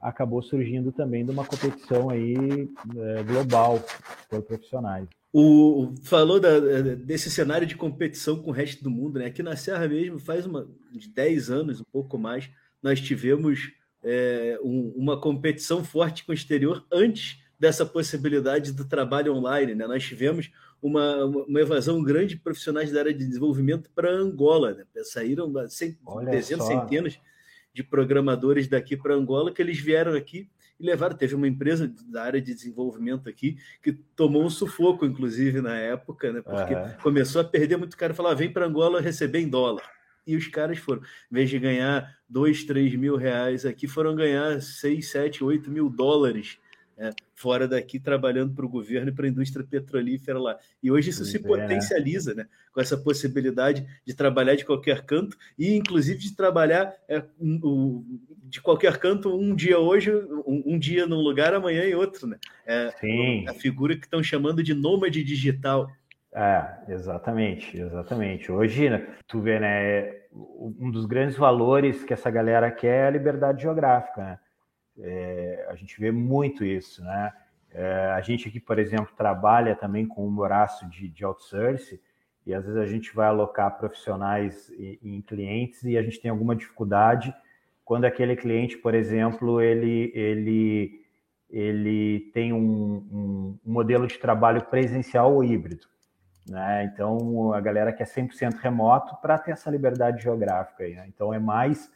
acabou 0.00 0.40
surgindo 0.40 0.92
também 0.92 1.24
de 1.24 1.32
uma 1.32 1.44
competição 1.44 2.10
aí 2.10 2.70
é, 2.96 3.22
global 3.24 3.82
por 4.28 4.42
profissionais. 4.42 5.08
O, 5.38 5.92
falou 6.02 6.40
da, 6.40 6.58
desse 6.94 7.30
cenário 7.30 7.66
de 7.66 7.76
competição 7.76 8.40
com 8.40 8.48
o 8.48 8.54
resto 8.54 8.82
do 8.82 8.90
mundo, 8.90 9.18
né? 9.18 9.26
Aqui 9.26 9.42
na 9.42 9.54
Serra 9.54 9.86
mesmo, 9.86 10.18
faz 10.18 10.46
uma, 10.46 10.66
de 10.90 11.10
10 11.10 11.50
anos, 11.50 11.78
um 11.78 11.84
pouco 11.92 12.16
mais, 12.16 12.48
nós 12.82 13.02
tivemos 13.02 13.70
é, 14.02 14.58
um, 14.62 14.94
uma 14.96 15.20
competição 15.20 15.84
forte 15.84 16.24
com 16.24 16.32
o 16.32 16.34
exterior 16.34 16.86
antes 16.90 17.38
dessa 17.60 17.84
possibilidade 17.84 18.72
do 18.72 18.86
trabalho 18.86 19.34
online. 19.34 19.74
Né? 19.74 19.86
Nós 19.86 20.02
tivemos 20.02 20.50
uma, 20.80 21.26
uma 21.26 21.60
evasão 21.60 22.02
grande 22.02 22.36
de 22.36 22.40
profissionais 22.40 22.90
da 22.90 23.00
área 23.00 23.12
de 23.12 23.26
desenvolvimento 23.26 23.90
para 23.94 24.10
Angola. 24.10 24.72
Né? 24.72 24.84
Saíram 25.04 25.52
cent, 25.68 25.98
dezenas, 26.30 26.66
centenas 26.66 27.20
de 27.74 27.84
programadores 27.84 28.68
daqui 28.68 28.96
para 28.96 29.14
Angola 29.14 29.52
que 29.52 29.60
eles 29.60 29.78
vieram 29.78 30.14
aqui 30.14 30.48
e 30.78 30.86
levaram. 30.86 31.16
Teve 31.16 31.34
uma 31.34 31.48
empresa 31.48 31.92
da 32.06 32.22
área 32.22 32.40
de 32.40 32.54
desenvolvimento 32.54 33.28
aqui 33.28 33.58
que 33.82 33.92
tomou 33.92 34.44
um 34.44 34.50
sufoco, 34.50 35.04
inclusive, 35.04 35.60
na 35.60 35.76
época, 35.76 36.32
né? 36.32 36.42
Porque 36.42 36.74
uhum. 36.74 36.90
começou 37.02 37.40
a 37.40 37.44
perder 37.44 37.76
muito 37.76 37.96
caro. 37.96 38.14
Falava, 38.14 38.34
vem 38.34 38.52
para 38.52 38.66
Angola 38.66 39.00
receber 39.00 39.40
em 39.40 39.48
dólar. 39.48 39.82
E 40.26 40.34
os 40.36 40.48
caras 40.48 40.78
foram, 40.78 41.02
em 41.30 41.34
vez 41.34 41.48
de 41.48 41.58
ganhar 41.58 42.12
dois, 42.28 42.64
três 42.64 42.94
mil 42.96 43.16
reais 43.16 43.64
aqui, 43.64 43.86
foram 43.86 44.14
ganhar 44.14 44.60
seis, 44.60 45.10
sete, 45.10 45.44
oito 45.44 45.70
mil 45.70 45.88
dólares 45.88 46.58
é, 46.98 47.10
fora 47.34 47.68
daqui 47.68 48.00
trabalhando 48.00 48.54
para 48.54 48.64
o 48.64 48.68
governo 48.68 49.10
e 49.10 49.12
para 49.12 49.26
a 49.26 49.28
indústria 49.28 49.66
petrolífera 49.68 50.38
lá. 50.38 50.58
E 50.82 50.90
hoje 50.90 51.10
isso 51.10 51.24
se 51.24 51.36
é. 51.36 51.40
potencializa 51.40 52.34
né, 52.34 52.46
com 52.72 52.80
essa 52.80 52.96
possibilidade 52.96 53.86
de 54.04 54.14
trabalhar 54.14 54.54
de 54.54 54.64
qualquer 54.64 55.02
canto 55.04 55.36
e, 55.58 55.74
inclusive, 55.76 56.18
de 56.18 56.34
trabalhar 56.34 56.94
é, 57.08 57.22
um, 57.38 58.18
de 58.44 58.60
qualquer 58.60 58.96
canto 58.98 59.36
um 59.36 59.54
dia 59.54 59.78
hoje, 59.78 60.10
um, 60.46 60.62
um, 60.66 60.78
dia 60.78 61.06
num 61.06 61.20
lugar, 61.20 61.52
amanhã 61.52 61.84
em 61.84 61.94
outro. 61.94 62.26
Né? 62.26 62.38
É 62.64 62.90
Sim. 62.98 63.46
a 63.46 63.52
figura 63.52 63.94
que 63.94 64.06
estão 64.06 64.22
chamando 64.22 64.62
de 64.62 64.72
nômade 64.72 65.22
digital. 65.22 65.90
É, 66.34 66.92
exatamente, 66.92 67.78
exatamente. 67.78 68.50
Hoje, 68.50 68.90
né, 68.90 69.06
tu 69.26 69.40
vê, 69.40 69.58
né, 69.58 70.26
um 70.32 70.90
dos 70.90 71.06
grandes 71.06 71.36
valores 71.36 72.04
que 72.04 72.12
essa 72.12 72.30
galera 72.30 72.70
quer 72.70 73.04
é 73.04 73.06
a 73.06 73.10
liberdade 73.10 73.62
geográfica, 73.62 74.22
né? 74.22 74.38
É, 75.00 75.66
a 75.68 75.74
gente 75.74 75.98
vê 76.00 76.10
muito 76.10 76.64
isso, 76.64 77.02
né? 77.04 77.32
É, 77.72 78.12
a 78.12 78.20
gente 78.20 78.48
aqui, 78.48 78.58
por 78.58 78.78
exemplo, 78.78 79.14
trabalha 79.16 79.74
também 79.74 80.06
com 80.06 80.26
um 80.26 80.34
braço 80.34 80.88
de, 80.88 81.08
de 81.08 81.24
outsourcing 81.24 81.98
e 82.46 82.54
às 82.54 82.64
vezes 82.64 82.80
a 82.80 82.86
gente 82.86 83.14
vai 83.14 83.26
alocar 83.26 83.76
profissionais 83.76 84.72
em 84.78 85.20
clientes 85.20 85.82
e 85.82 85.98
a 85.98 86.02
gente 86.02 86.20
tem 86.20 86.30
alguma 86.30 86.54
dificuldade 86.54 87.34
quando 87.86 88.04
aquele 88.04 88.34
cliente, 88.34 88.76
por 88.76 88.94
exemplo, 88.94 89.60
ele, 89.60 90.10
ele, 90.12 91.04
ele 91.48 92.30
tem 92.34 92.52
um, 92.52 93.06
um 93.12 93.58
modelo 93.64 94.08
de 94.08 94.18
trabalho 94.18 94.64
presencial 94.64 95.32
ou 95.32 95.44
híbrido. 95.44 95.86
Né? 96.48 96.90
Então, 96.92 97.52
a 97.52 97.60
galera 97.60 97.92
quer 97.92 98.06
100% 98.06 98.56
remoto 98.56 99.16
para 99.22 99.38
ter 99.38 99.52
essa 99.52 99.70
liberdade 99.70 100.20
geográfica. 100.20 100.82
Aí, 100.82 100.94
né? 100.94 101.04
Então, 101.06 101.32
é 101.32 101.38
mais, 101.38 101.88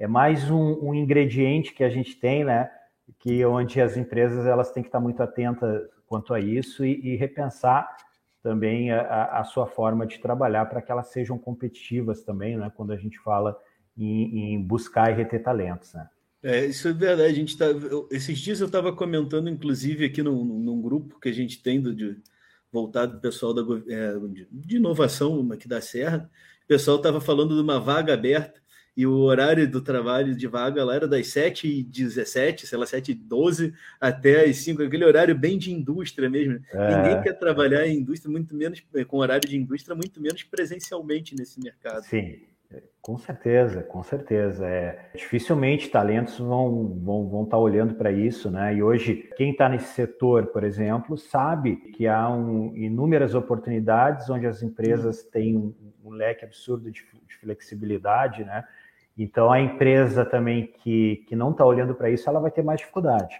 é 0.00 0.06
mais 0.06 0.50
um, 0.50 0.88
um, 0.88 0.94
ingrediente 0.94 1.74
que 1.74 1.84
a 1.84 1.90
gente 1.90 2.16
tem, 2.16 2.42
né? 2.42 2.70
que 3.18 3.44
onde 3.44 3.80
as 3.82 3.98
empresas 3.98 4.46
elas 4.46 4.72
têm 4.72 4.82
que 4.82 4.88
estar 4.88 4.98
muito 4.98 5.22
atentas 5.22 5.82
quanto 6.06 6.32
a 6.32 6.40
isso 6.40 6.84
e, 6.86 7.12
e 7.12 7.16
repensar 7.16 7.86
também 8.42 8.90
a, 8.90 9.40
a, 9.40 9.44
sua 9.44 9.66
forma 9.66 10.06
de 10.06 10.18
trabalhar 10.18 10.64
para 10.64 10.80
que 10.80 10.90
elas 10.90 11.08
sejam 11.08 11.36
competitivas 11.36 12.22
também, 12.22 12.56
né? 12.56 12.72
quando 12.74 12.92
a 12.92 12.96
gente 12.96 13.18
fala 13.18 13.54
em, 13.94 14.54
em 14.54 14.62
buscar 14.62 15.10
e 15.10 15.14
reter 15.14 15.42
talentos. 15.42 15.92
Né? 15.92 16.08
É, 16.42 16.64
isso 16.64 16.88
é 16.88 16.92
verdade. 16.94 17.30
A 17.30 17.34
gente 17.34 17.58
tá, 17.58 17.66
esses 18.10 18.38
dias 18.38 18.60
eu 18.60 18.68
estava 18.68 18.94
comentando, 18.94 19.50
inclusive, 19.50 20.06
aqui 20.06 20.22
num, 20.22 20.42
num, 20.42 20.80
grupo 20.80 21.20
que 21.20 21.28
a 21.28 21.34
gente 21.34 21.62
tem 21.62 21.78
do, 21.78 21.94
de, 21.94 22.16
voltado 22.72 23.16
do 23.16 23.20
pessoal 23.20 23.52
da, 23.52 23.60
é, 23.86 24.14
de 24.50 24.76
inovação 24.76 25.46
aqui 25.52 25.68
da 25.68 25.82
Serra, 25.82 26.30
o 26.64 26.66
pessoal 26.66 26.96
estava 26.96 27.20
falando 27.20 27.54
de 27.54 27.60
uma 27.60 27.78
vaga 27.78 28.14
aberta 28.14 28.60
e 28.96 29.06
o 29.06 29.12
horário 29.18 29.68
do 29.70 29.80
trabalho 29.80 30.34
de 30.34 30.46
vaga 30.46 30.84
lá 30.84 30.94
era 30.94 31.08
das 31.08 31.26
7h17, 31.28 32.66
sei 32.66 32.78
lá, 32.78 32.84
7h12 32.84 33.72
até 34.00 34.44
as 34.44 34.56
5 34.58 34.82
aquele 34.82 35.04
horário 35.04 35.34
bem 35.34 35.56
de 35.56 35.72
indústria 35.72 36.28
mesmo. 36.28 36.60
É. 36.72 36.96
Ninguém 36.96 37.22
quer 37.22 37.34
trabalhar 37.34 37.86
em 37.86 37.98
indústria, 37.98 38.30
muito 38.30 38.54
menos 38.54 38.82
com 39.06 39.18
horário 39.18 39.48
de 39.48 39.56
indústria, 39.56 39.94
muito 39.94 40.20
menos 40.20 40.42
presencialmente 40.42 41.34
nesse 41.34 41.60
mercado. 41.60 42.02
Sim, 42.04 42.40
com 43.02 43.16
certeza, 43.16 43.82
com 43.82 44.02
certeza. 44.02 44.66
É, 44.66 45.10
dificilmente 45.14 45.88
talentos 45.88 46.38
vão, 46.38 47.00
vão, 47.02 47.28
vão 47.28 47.44
estar 47.44 47.56
tá 47.56 47.58
olhando 47.58 47.94
para 47.94 48.12
isso, 48.12 48.50
né? 48.50 48.74
E 48.74 48.82
hoje, 48.82 49.28
quem 49.36 49.52
está 49.52 49.68
nesse 49.68 49.94
setor, 49.94 50.48
por 50.48 50.62
exemplo, 50.62 51.16
sabe 51.16 51.76
que 51.76 52.06
há 52.06 52.28
um, 52.28 52.76
inúmeras 52.76 53.34
oportunidades 53.34 54.28
onde 54.28 54.46
as 54.46 54.62
empresas 54.62 55.22
têm 55.22 55.56
um, 55.56 55.74
um 56.04 56.10
leque 56.10 56.44
absurdo 56.44 56.90
de, 56.90 57.02
de, 57.26 57.36
flexibilidade, 57.36 58.44
né? 58.44 58.64
Então, 59.22 59.52
a 59.52 59.60
empresa 59.60 60.24
também 60.24 60.72
que, 60.82 61.24
que 61.28 61.36
não 61.36 61.50
está 61.50 61.64
olhando 61.64 61.94
para 61.94 62.10
isso, 62.10 62.28
ela 62.28 62.40
vai 62.40 62.50
ter 62.50 62.62
mais 62.62 62.80
dificuldade. 62.80 63.36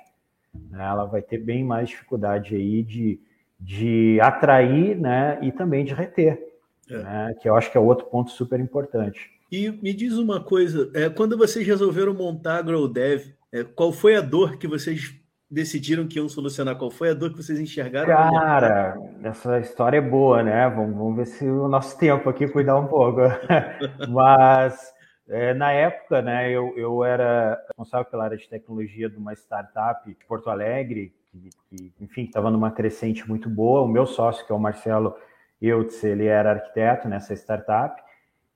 Né? 0.70 0.84
Ela 0.84 1.06
vai 1.06 1.22
ter 1.22 1.38
bem 1.38 1.64
mais 1.64 1.88
dificuldade 1.88 2.54
aí 2.54 2.82
de, 2.82 3.18
de 3.58 4.20
atrair, 4.20 4.94
né? 4.94 5.38
E 5.40 5.50
também 5.50 5.82
de 5.82 5.94
reter 5.94 6.50
é. 6.90 6.98
Né, 6.98 7.34
que 7.40 7.48
eu 7.48 7.56
acho 7.56 7.70
que 7.70 7.78
é 7.78 7.80
outro 7.80 8.06
ponto 8.06 8.30
super 8.30 8.60
importante. 8.60 9.30
E 9.50 9.70
me 9.70 9.94
diz 9.94 10.18
uma 10.18 10.40
coisa, 10.40 10.90
é, 10.94 11.08
quando 11.08 11.38
vocês 11.38 11.66
resolveram 11.66 12.12
montar 12.12 12.58
a 12.58 12.62
GrowDev, 12.62 13.34
é, 13.50 13.64
qual 13.64 13.90
foi 13.90 14.16
a 14.16 14.20
dor 14.20 14.58
que 14.58 14.68
vocês 14.68 15.14
decidiram 15.50 16.06
que 16.06 16.18
iam 16.18 16.28
solucionar? 16.28 16.76
Qual 16.76 16.90
foi 16.90 17.10
a 17.10 17.14
dor 17.14 17.30
que 17.30 17.42
vocês 17.42 17.58
enxergaram? 17.58 18.06
Cara, 18.06 18.96
essa 19.24 19.58
história 19.58 19.96
é 19.96 20.00
boa, 20.00 20.42
né? 20.42 20.68
Vamos, 20.68 20.94
vamos 20.96 21.16
ver 21.16 21.26
se 21.26 21.44
o 21.44 21.68
nosso 21.68 21.98
tempo 21.98 22.28
aqui 22.28 22.46
cuidar 22.46 22.78
um 22.78 22.86
pouco. 22.86 23.20
Mas 24.08 24.92
é, 25.30 25.54
na 25.54 25.72
época, 25.72 26.20
né, 26.20 26.50
eu, 26.50 26.74
eu 26.76 27.04
era 27.04 27.58
responsável 27.68 28.10
pela 28.10 28.24
área 28.24 28.36
de 28.36 28.48
tecnologia 28.48 29.08
de 29.08 29.16
uma 29.16 29.32
startup 29.32 30.08
de 30.08 30.24
Porto 30.26 30.50
Alegre, 30.50 31.14
que, 31.30 31.50
que 31.68 31.92
enfim, 32.00 32.24
estava 32.24 32.50
numa 32.50 32.70
crescente 32.70 33.28
muito 33.28 33.48
boa. 33.48 33.82
O 33.82 33.88
meu 33.88 34.06
sócio, 34.06 34.44
que 34.44 34.52
é 34.52 34.54
o 34.54 34.58
Marcelo 34.58 35.16
Eutz, 35.62 36.02
ele 36.04 36.26
era 36.26 36.50
arquiteto 36.50 37.08
nessa 37.08 37.34
startup, 37.34 38.02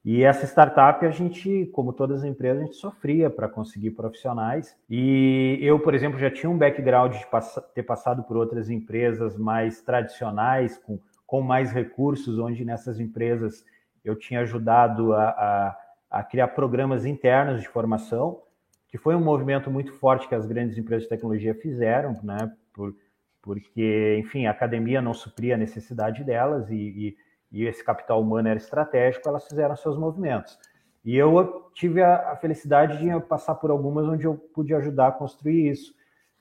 e 0.04 0.22
essa 0.22 0.44
startup, 0.44 1.04
a 1.06 1.10
gente, 1.10 1.64
como 1.72 1.90
todas 1.90 2.18
as 2.18 2.24
empresas, 2.24 2.62
a 2.62 2.66
gente 2.66 2.76
sofria 2.76 3.30
para 3.30 3.48
conseguir 3.48 3.92
profissionais. 3.92 4.76
E 4.88 5.58
eu, 5.62 5.80
por 5.80 5.94
exemplo, 5.94 6.18
já 6.18 6.30
tinha 6.30 6.50
um 6.50 6.58
background 6.58 7.14
de 7.14 7.26
pass 7.28 7.58
ter 7.74 7.84
passado 7.84 8.22
por 8.22 8.36
outras 8.36 8.68
empresas 8.68 9.34
mais 9.34 9.80
tradicionais, 9.80 10.76
com, 10.76 10.98
com 11.26 11.40
mais 11.40 11.72
recursos, 11.72 12.38
onde 12.38 12.66
nessas 12.66 13.00
empresas 13.00 13.64
eu 14.04 14.14
tinha 14.14 14.40
ajudado 14.40 15.14
a, 15.14 15.30
a, 15.30 15.76
a 16.14 16.22
criar 16.22 16.48
programas 16.48 17.04
internos 17.04 17.60
de 17.60 17.68
formação, 17.68 18.40
que 18.86 18.96
foi 18.96 19.16
um 19.16 19.20
movimento 19.20 19.68
muito 19.68 19.92
forte 19.94 20.28
que 20.28 20.34
as 20.34 20.46
grandes 20.46 20.78
empresas 20.78 21.02
de 21.02 21.08
tecnologia 21.08 21.52
fizeram, 21.56 22.16
né? 22.22 22.52
Por, 22.72 22.94
porque, 23.42 24.16
enfim, 24.20 24.46
a 24.46 24.52
academia 24.52 25.02
não 25.02 25.12
supria 25.12 25.56
a 25.56 25.58
necessidade 25.58 26.22
delas 26.22 26.70
e, 26.70 26.76
e, 26.76 27.16
e 27.50 27.64
esse 27.66 27.82
capital 27.82 28.22
humano 28.22 28.46
era 28.46 28.56
estratégico, 28.56 29.28
elas 29.28 29.44
fizeram 29.48 29.74
seus 29.74 29.98
movimentos. 29.98 30.56
E 31.04 31.16
eu 31.16 31.68
tive 31.74 32.00
a, 32.00 32.30
a, 32.30 32.36
felicidade 32.36 32.96
de 32.98 33.20
passar 33.26 33.56
por 33.56 33.72
algumas 33.72 34.06
onde 34.06 34.24
eu 34.24 34.36
pude 34.36 34.72
ajudar 34.72 35.08
a 35.08 35.12
construir 35.12 35.68
isso. 35.68 35.92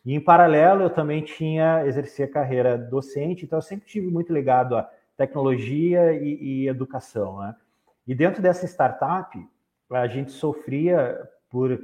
E 0.06 0.14
em 0.14 0.22
paralelo, 0.22 0.84
eu 0.84 0.90
também 0.92 1.24
tinha 1.24 1.84
exercer 1.88 2.30
a 2.30 2.32
carreira 2.32 2.78
docente, 2.78 3.44
então 3.44 3.58
eu 3.58 3.64
sempre 3.64 3.88
tive 3.88 4.08
muito 4.08 4.32
ligado 4.32 4.78
a 4.78 4.88
tecnologia 5.18 6.14
e, 6.14 6.62
e 6.64 6.68
educação. 6.68 7.40
Né? 7.40 7.56
E 8.06 8.14
dentro 8.14 8.40
dessa 8.40 8.68
startup, 8.68 9.36
a 10.02 10.08
gente 10.08 10.32
sofria 10.32 11.20
por 11.50 11.80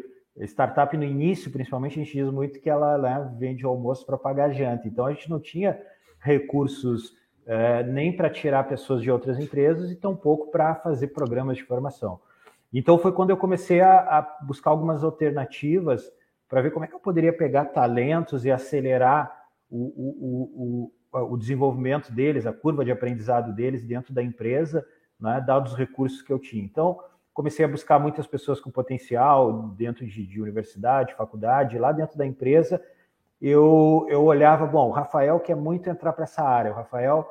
Startup 0.46 0.96
no 0.96 1.04
início, 1.04 1.52
principalmente, 1.52 2.00
a 2.00 2.04
gente 2.04 2.18
diz 2.18 2.32
muito 2.32 2.60
que 2.60 2.70
ela 2.70 2.98
né, 2.98 3.32
vende 3.38 3.66
almoço 3.66 4.06
para 4.06 4.18
pagar 4.18 4.52
janta. 4.52 4.88
Então, 4.88 5.06
a 5.06 5.14
gente 5.14 5.30
não 5.30 5.40
tinha 5.40 5.80
recursos 6.20 7.14
é, 7.46 7.84
nem 7.84 8.16
para 8.16 8.30
tirar 8.30 8.64
pessoas 8.66 9.02
de 9.02 9.12
outras 9.12 9.40
empresas 9.40 9.92
e 9.92 9.96
tampouco 9.96 10.52
para 10.52 10.76
fazer 10.76 11.08
programas 11.08 11.58
de 11.58 11.64
formação. 11.64 12.20
Então, 12.72 12.98
foi 12.98 13.12
quando 13.12 13.32
eu 13.32 13.38
comecei 13.38 13.82
a, 13.82 14.00
a 14.00 14.22
buscar 14.44 14.70
algumas 14.70 15.04
alternativas 15.04 16.10
para 16.48 16.62
ver 16.62 16.72
como 16.72 16.86
é 16.86 16.88
que 16.88 16.96
eu 16.96 17.00
poderia 17.00 17.34
pegar 17.34 17.66
talentos 17.66 18.46
e 18.46 18.52
acelerar 18.52 19.32
o, 19.70 19.78
o, 19.78 20.92
o, 21.20 21.34
o, 21.34 21.38
desenvolvimento 21.38 22.12
deles, 22.12 22.46
a 22.46 22.54
curva 22.54 22.86
de 22.86 22.92
aprendizado 22.92 23.54
deles 23.54 23.86
dentro 23.86 24.14
da 24.14 24.24
empresa, 24.24 24.86
né, 25.20 25.44
dados 25.46 25.74
os 25.74 25.78
recursos 25.78 26.22
que 26.22 26.32
eu 26.32 26.40
tinha. 26.40 26.64
Então, 26.64 27.00
comecei 27.40 27.64
a 27.64 27.70
buscar 27.70 27.98
muitas 27.98 28.28
pessoas 28.28 28.60
com 28.60 28.70
potencial 28.70 29.70
dentro 29.78 30.06
de, 30.06 30.28
de 30.28 30.42
universidade, 30.42 31.16
faculdade, 31.16 31.80
lá 31.80 31.94
dentro 31.94 32.18
da 32.18 32.26
empresa, 32.26 32.84
eu, 33.42 34.06
eu 34.10 34.26
olhava, 34.26 34.66
bom, 34.66 34.90
o 34.90 34.92
Rafael 34.92 35.40
quer 35.40 35.56
muito 35.56 35.90
entrar 35.90 36.12
para 36.12 36.26
essa 36.26 36.44
área, 36.44 36.70
o 36.70 36.76
Rafael 36.76 37.26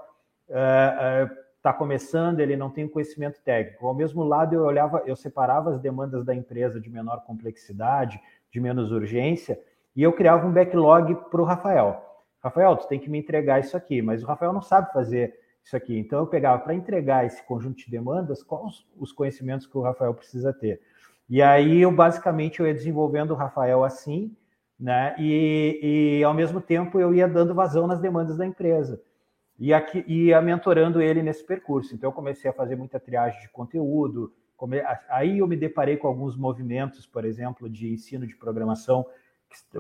está 0.49 1.73
uh, 1.73 1.75
uh, 1.75 1.77
começando, 1.77 2.41
ele 2.41 2.57
não 2.57 2.71
tem 2.71 2.89
conhecimento 2.89 3.39
técnico. 3.43 3.87
Ao 3.87 3.93
mesmo 3.93 4.25
lado, 4.25 4.55
eu 4.55 4.63
olhava, 4.63 5.03
eu 5.05 5.15
separava 5.15 5.75
as 5.75 5.79
demandas 5.79 6.25
da 6.25 6.35
empresa 6.35 6.81
de 6.81 6.89
menor 6.89 7.23
complexidade, 7.27 8.19
de 8.51 8.61
menos 8.63 8.91
urgência, 8.91 9.61
e 9.95 10.03
eu 10.03 10.15
criava 10.15 10.47
um 10.47 10.53
backlog 10.55 11.17
para 11.31 11.43
o 11.43 11.45
Rafael. 11.45 12.03
Rafael, 12.43 12.75
tu 12.79 12.89
tem 12.89 12.99
que 12.99 13.11
me 13.11 13.19
entregar 13.19 13.61
isso 13.61 13.77
aqui, 13.77 14.01
mas 14.01 14.23
o 14.23 14.27
Rafael 14.27 14.55
não 14.55 14.63
sabe 14.63 14.91
fazer 14.91 15.35
isso 15.69 15.77
aqui. 15.77 15.99
Então 15.99 16.21
eu 16.21 16.27
pegava 16.27 16.63
para 16.63 16.75
entregar 16.75 17.27
esse 17.27 17.43
conjunto 17.45 17.77
de 17.77 17.91
demandas, 17.91 18.43
quais 18.43 18.87
os 18.97 19.13
conhecimentos 19.13 19.67
que 19.67 19.77
o 19.77 19.83
Rafael 19.83 20.15
precisa 20.15 20.51
ter. 20.51 20.81
E 21.29 21.43
aí 21.43 21.83
eu 21.83 21.93
basicamente 21.93 22.61
eu 22.61 22.67
ia 22.67 22.73
desenvolvendo 22.73 23.33
o 23.33 23.35
Rafael 23.35 23.85
assim, 23.85 24.35
né? 24.81 25.15
E, 25.19 26.19
e 26.21 26.25
ao 26.25 26.33
mesmo 26.33 26.59
tempo 26.59 26.99
eu 26.99 27.15
ia 27.15 27.29
dando 27.29 27.55
vazão 27.55 27.87
nas 27.87 28.01
demandas 28.01 28.39
da 28.39 28.47
empresa. 28.47 29.01
E 29.59 29.75
aqui 29.75 30.03
ia 30.09 30.41
mentorando 30.41 31.03
ele 31.03 31.23
nesse 31.23 31.45
percurso. 31.45 31.95
Então 31.95 32.09
eu 32.09 32.15
comecei 32.15 32.51
a 32.51 32.55
fazer 32.55 32.75
muita 32.75 32.99
triagem 32.99 33.39
de 33.41 33.51
conteúdo. 33.51 34.33
Come... 34.57 34.81
Aí 35.11 35.41
eu 35.41 35.47
me 35.47 35.57
deparei 35.57 35.99
com 35.99 36.09
alguns 36.09 36.35
movimentos, 36.35 37.05
por 37.05 37.27
exemplo, 37.27 37.69
de 37.69 37.93
ensino 37.93 38.27
de 38.27 38.35
programação 38.35 39.05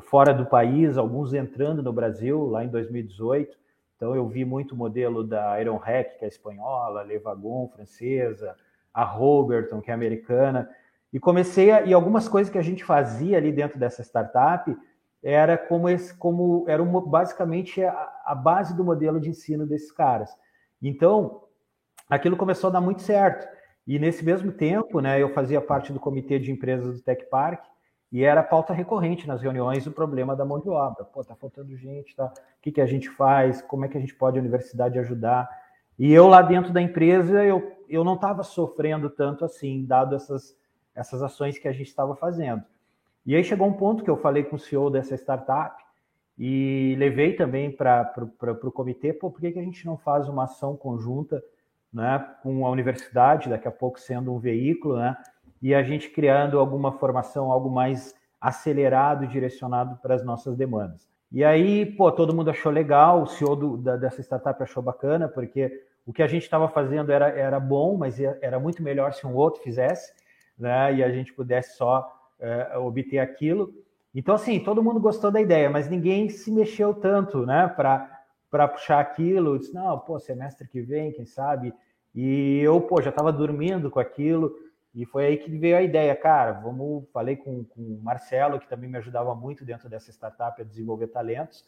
fora 0.02 0.35
do 0.35 0.45
país, 0.45 0.99
alguns 0.99 1.33
entrando 1.33 1.83
no 1.83 1.95
Brasil 1.95 2.47
lá 2.47 2.62
em 2.62 2.68
2018 2.68 3.68
então 3.99 4.14
eu 4.14 4.28
vi 4.28 4.45
muito 4.45 4.76
modelo 4.76 5.25
da 5.25 5.61
Iron 5.61 5.76
Hack, 5.76 6.21
que 6.21 6.25
é 6.25 6.28
espanhola, 6.28 7.02
Levagon, 7.02 7.69
francesa, 7.69 8.55
a 8.95 9.02
Roberton, 9.02 9.81
que 9.81 9.90
é 9.90 9.95
americana, 9.95 10.71
e 11.12 11.19
comecei 11.19 11.73
a, 11.73 11.83
e 11.83 11.93
algumas 11.93 12.28
coisas 12.28 12.50
que 12.50 12.59
a 12.59 12.62
gente 12.62 12.85
fazia 12.85 13.37
ali 13.37 13.50
dentro 13.50 13.76
dessa 13.76 14.05
startup 14.05 14.73
era 15.21 15.59
como 15.59 15.88
esse, 15.88 16.14
como 16.14 16.64
era 16.69 16.81
uma, 16.81 17.05
basicamente 17.05 17.83
a, 17.83 18.09
a 18.25 18.37
base 18.37 18.76
do 18.76 18.85
modelo 18.85 19.21
de 19.21 19.31
ensino 19.31 19.67
desses 19.67 19.90
caras. 19.90 20.31
Então, 20.81 21.43
aquilo 22.09 22.37
começou 22.37 22.69
a 22.69 22.75
dar 22.75 22.81
muito 22.81 23.02
certo. 23.02 23.49
E 23.85 23.99
nesse 23.99 24.25
mesmo 24.25 24.52
tempo, 24.52 25.00
né, 25.00 25.21
eu 25.21 25.35
fazia 25.35 25.61
parte 25.61 25.93
do 25.93 25.99
comitê 25.99 26.38
de 26.38 26.52
empresas 26.52 26.95
do 26.95 27.02
Tech 27.02 27.28
Park, 27.28 27.64
e 28.11 28.25
era 28.25 28.43
pauta 28.43 28.73
recorrente 28.73 29.29
nas 29.29 29.43
reuniões 29.43 29.87
o 29.87 29.93
problema 29.93 30.35
da 30.35 30.45
mão 30.45 30.59
de 30.59 30.69
obra. 30.69 31.05
Pô, 31.05 31.23
tá 31.23 31.35
faltando 31.35 31.77
gente, 31.77 32.17
tá? 32.17 32.27
O 32.27 32.62
que, 32.62 32.73
que 32.73 32.81
a 32.81 32.87
gente 32.87 33.09
faz? 33.11 33.61
Como 33.61 33.85
é 33.85 33.88
que 33.88 33.99
a 33.99 34.00
gente 34.00 34.15
pode 34.15 34.38
a 34.38 34.41
universidade 34.41 34.99
ajudar? 34.99 35.49
E 35.99 36.12
eu 36.12 36.27
lá 36.27 36.41
dentro 36.41 36.73
da 36.73 36.81
empresa, 36.81 37.45
eu, 37.45 37.77
eu 37.88 38.05
não 38.05 38.15
estava 38.15 38.43
sofrendo 38.43 39.11
tanto 39.11 39.45
assim, 39.45 39.85
dado 39.85 40.15
essas, 40.15 40.57
essas 40.95 41.23
ações 41.23 41.59
que 41.59 41.69
a 41.69 41.73
gente 41.73 41.88
estava 41.88 42.17
fazendo. 42.17 42.62
E 43.27 43.35
aí 43.35 43.45
chegou 43.45 43.67
um 43.67 43.75
ponto 43.75 44.03
que 44.03 44.09
eu 44.09 44.17
falei 44.17 44.45
com 44.45 44.57
o 44.57 44.59
CEO 44.59 44.91
dessa 44.91 45.15
startup 45.15 45.85
e 46.38 46.95
levei 46.99 47.35
também 47.35 47.71
para 47.71 48.15
o 48.43 48.73
comitê, 48.73 49.12
pô, 49.12 49.31
por 49.31 49.41
que, 49.41 49.53
que 49.53 49.59
a 49.59 49.62
gente 49.62 49.85
não 49.85 49.99
faz 49.99 50.29
uma 50.29 50.45
ação 50.45 50.77
conjunta 50.77 51.43
né, 51.93 52.25
com 52.43 52.65
a 52.65 52.71
universidade, 52.71 53.49
daqui 53.49 53.67
a 53.67 53.73
pouco 53.73 53.99
sendo 53.99 54.33
um 54.33 54.38
veículo, 54.38 54.97
né, 54.97 55.17
e 55.61 55.75
a 55.75 55.83
gente 55.83 56.11
criando 56.11 56.59
alguma 56.59 56.93
formação, 56.93 57.50
algo 57.50 57.71
mais 57.71 58.15
acelerado, 58.41 59.27
direcionado 59.27 59.97
para 59.97 60.15
as 60.15 60.25
nossas 60.25 60.57
demandas. 60.57 61.09
E 61.31 61.45
aí, 61.45 61.85
pô, 61.85 62.11
todo 62.11 62.35
mundo 62.35 62.50
achou 62.50 62.73
legal, 62.73 63.23
o 63.23 63.27
CEO 63.27 63.57
do, 63.57 63.77
da, 63.77 63.97
dessa 63.97 64.23
startup 64.23 64.62
achou 64.62 64.83
bacana, 64.83 65.29
porque 65.29 65.71
o 66.07 66.12
que 66.12 66.23
a 66.23 66.27
gente 66.27 66.45
estava 66.45 66.69
fazendo 66.69 67.12
era, 67.12 67.29
era 67.29 67.61
bom, 67.61 67.97
mas 67.97 68.19
era 68.19 68.59
muito 68.59 68.83
melhor 68.83 69.12
se 69.12 69.27
um 69.27 69.35
outro 69.35 69.62
fizesse, 69.62 70.12
né, 70.59 70.95
e 70.95 71.05
a 71.05 71.11
gente 71.11 71.35
pudesse 71.35 71.77
só 71.77 72.11
é, 72.41 72.79
obter 72.79 73.19
aquilo. 73.19 73.75
Então, 74.15 74.35
assim, 74.35 74.59
todo 74.59 74.83
mundo 74.83 74.99
gostou 74.99 75.31
da 75.31 75.41
ideia, 75.41 75.69
mas 75.69 75.88
ninguém 75.88 76.29
se 76.31 76.50
mexeu 76.50 76.95
tanto, 76.95 77.45
né, 77.45 77.69
para 77.77 78.69
puxar 78.69 79.00
aquilo. 79.00 79.59
Disse, 79.59 79.75
não, 79.75 79.99
pô, 79.99 80.19
semestre 80.19 80.67
que 80.67 80.81
vem, 80.81 81.12
quem 81.12 81.27
sabe? 81.27 81.75
E 82.15 82.61
eu, 82.61 82.81
pô, 82.81 83.03
já 83.03 83.11
estava 83.11 83.31
dormindo 83.31 83.91
com 83.91 84.00
aquilo. 84.00 84.55
E 84.95 85.04
foi 85.07 85.26
aí 85.26 85.37
que 85.37 85.50
veio 85.57 85.76
a 85.76 85.83
ideia, 85.83 86.14
cara, 86.16 86.52
vamos, 86.52 87.09
falei 87.12 87.37
com, 87.37 87.64
com 87.64 87.80
o 87.80 88.00
Marcelo, 88.02 88.59
que 88.59 88.68
também 88.68 88.88
me 88.88 88.99
ajudava 88.99 89.35
muito 89.35 89.64
dentro 89.64 89.88
dessa 89.88 90.11
startup 90.11 90.61
a 90.61 90.64
desenvolver 90.64 91.09
talentos. 91.09 91.64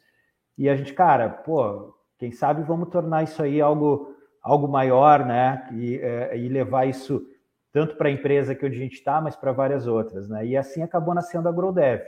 E 0.57 0.69
a 0.69 0.77
gente, 0.77 0.93
cara, 0.93 1.29
pô, 1.29 1.95
quem 2.19 2.33
sabe 2.33 2.63
vamos 2.63 2.89
tornar 2.89 3.23
isso 3.23 3.43
aí 3.43 3.61
algo, 3.61 4.15
algo 4.43 4.69
maior, 4.69 5.25
né? 5.25 5.69
E, 5.73 5.97
é, 5.97 6.37
e 6.37 6.49
levar 6.49 6.87
isso 6.87 7.27
tanto 7.73 7.97
para 7.97 8.09
a 8.09 8.13
empresa 8.13 8.55
que 8.55 8.67
onde 8.67 8.77
a 8.77 8.81
gente 8.81 8.95
está, 8.95 9.21
mas 9.21 9.37
para 9.37 9.53
várias 9.53 9.87
outras, 9.87 10.29
né? 10.29 10.45
E 10.45 10.57
assim 10.57 10.83
acabou 10.83 11.15
nascendo 11.15 11.49
a 11.49 11.53
GrowDev. 11.53 12.03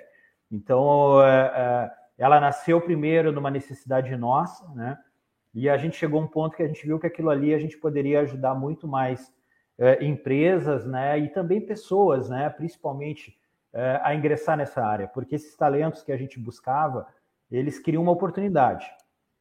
Então, 0.50 1.23
é, 1.23 1.52
é, 1.54 1.90
ela 2.19 2.40
nasceu 2.40 2.81
primeiro 2.81 3.33
numa 3.33 3.50
necessidade 3.50 4.14
nossa, 4.16 4.69
né? 4.75 4.99
E 5.54 5.69
a 5.69 5.76
gente 5.76 5.97
chegou 5.97 6.21
a 6.21 6.25
um 6.25 6.28
ponto 6.28 6.57
que 6.57 6.62
a 6.62 6.66
gente 6.66 6.87
viu 6.87 6.99
que 6.99 7.07
aquilo 7.07 7.31
ali 7.31 7.54
a 7.54 7.59
gente 7.59 7.78
poderia 7.78 8.21
ajudar 8.21 8.54
muito 8.54 8.88
mais 8.88 9.33
é, 9.83 10.05
empresas, 10.05 10.87
né? 10.87 11.19
E 11.19 11.29
também 11.29 11.61
pessoas, 11.61 12.29
né? 12.29 12.49
Principalmente 12.51 13.37
a 14.03 14.15
ingressar 14.15 14.55
nessa 14.55 14.85
área, 14.85 15.09
porque 15.09 15.35
esses 15.35 15.57
talentos 15.57 16.03
que 16.03 16.12
a 16.12 16.17
gente 16.19 16.39
buscava, 16.39 17.07
eles 17.51 17.79
queriam 17.79 18.03
uma 18.03 18.12
oportunidade. 18.12 18.87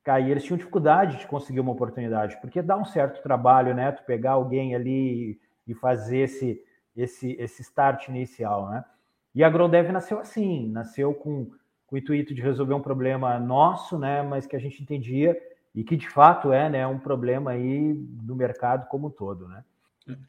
Aí 0.07 0.31
eles 0.31 0.45
tinham 0.45 0.57
dificuldade 0.57 1.17
de 1.17 1.27
conseguir 1.27 1.59
uma 1.59 1.73
oportunidade, 1.73 2.39
porque 2.39 2.61
dá 2.61 2.77
um 2.77 2.85
certo 2.85 3.21
trabalho, 3.21 3.75
né? 3.75 3.91
Tu 3.91 4.03
pegar 4.03 4.31
alguém 4.31 4.73
ali 4.73 5.37
e 5.67 5.73
fazer 5.73 6.19
esse, 6.19 6.63
esse, 6.95 7.33
esse 7.33 7.61
start 7.61 8.07
inicial, 8.07 8.69
né? 8.69 8.85
E 9.33 9.43
a 9.43 9.49
GrowDev 9.49 9.91
nasceu 9.91 10.19
assim, 10.19 10.67
nasceu 10.69 11.13
com, 11.13 11.51
com 11.87 11.95
o 11.95 11.97
intuito 11.97 12.33
de 12.33 12.41
resolver 12.41 12.73
um 12.73 12.81
problema 12.81 13.39
nosso, 13.39 13.97
né, 13.97 14.21
mas 14.21 14.45
que 14.45 14.55
a 14.55 14.59
gente 14.59 14.81
entendia 14.81 15.37
e 15.73 15.83
que 15.83 15.95
de 15.95 16.09
fato 16.09 16.51
é, 16.51 16.69
né, 16.69 16.85
um 16.85 16.99
problema 16.99 17.51
aí 17.51 17.93
do 17.93 18.35
mercado 18.35 18.87
como 18.87 19.07
um 19.07 19.11
todo, 19.11 19.47
né? 19.47 19.63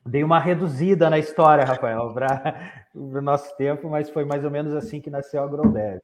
Dei 0.06 0.22
uma 0.22 0.38
reduzida 0.38 1.08
na 1.08 1.18
história, 1.18 1.64
Rafael, 1.64 2.12
para 2.14 2.78
o 2.94 3.20
nosso 3.20 3.56
tempo, 3.56 3.88
mas 3.88 4.10
foi 4.10 4.24
mais 4.24 4.44
ou 4.44 4.50
menos 4.50 4.74
assim 4.74 5.00
que 5.00 5.10
nasceu 5.10 5.42
a 5.42 5.48
GrowDev. 5.48 6.00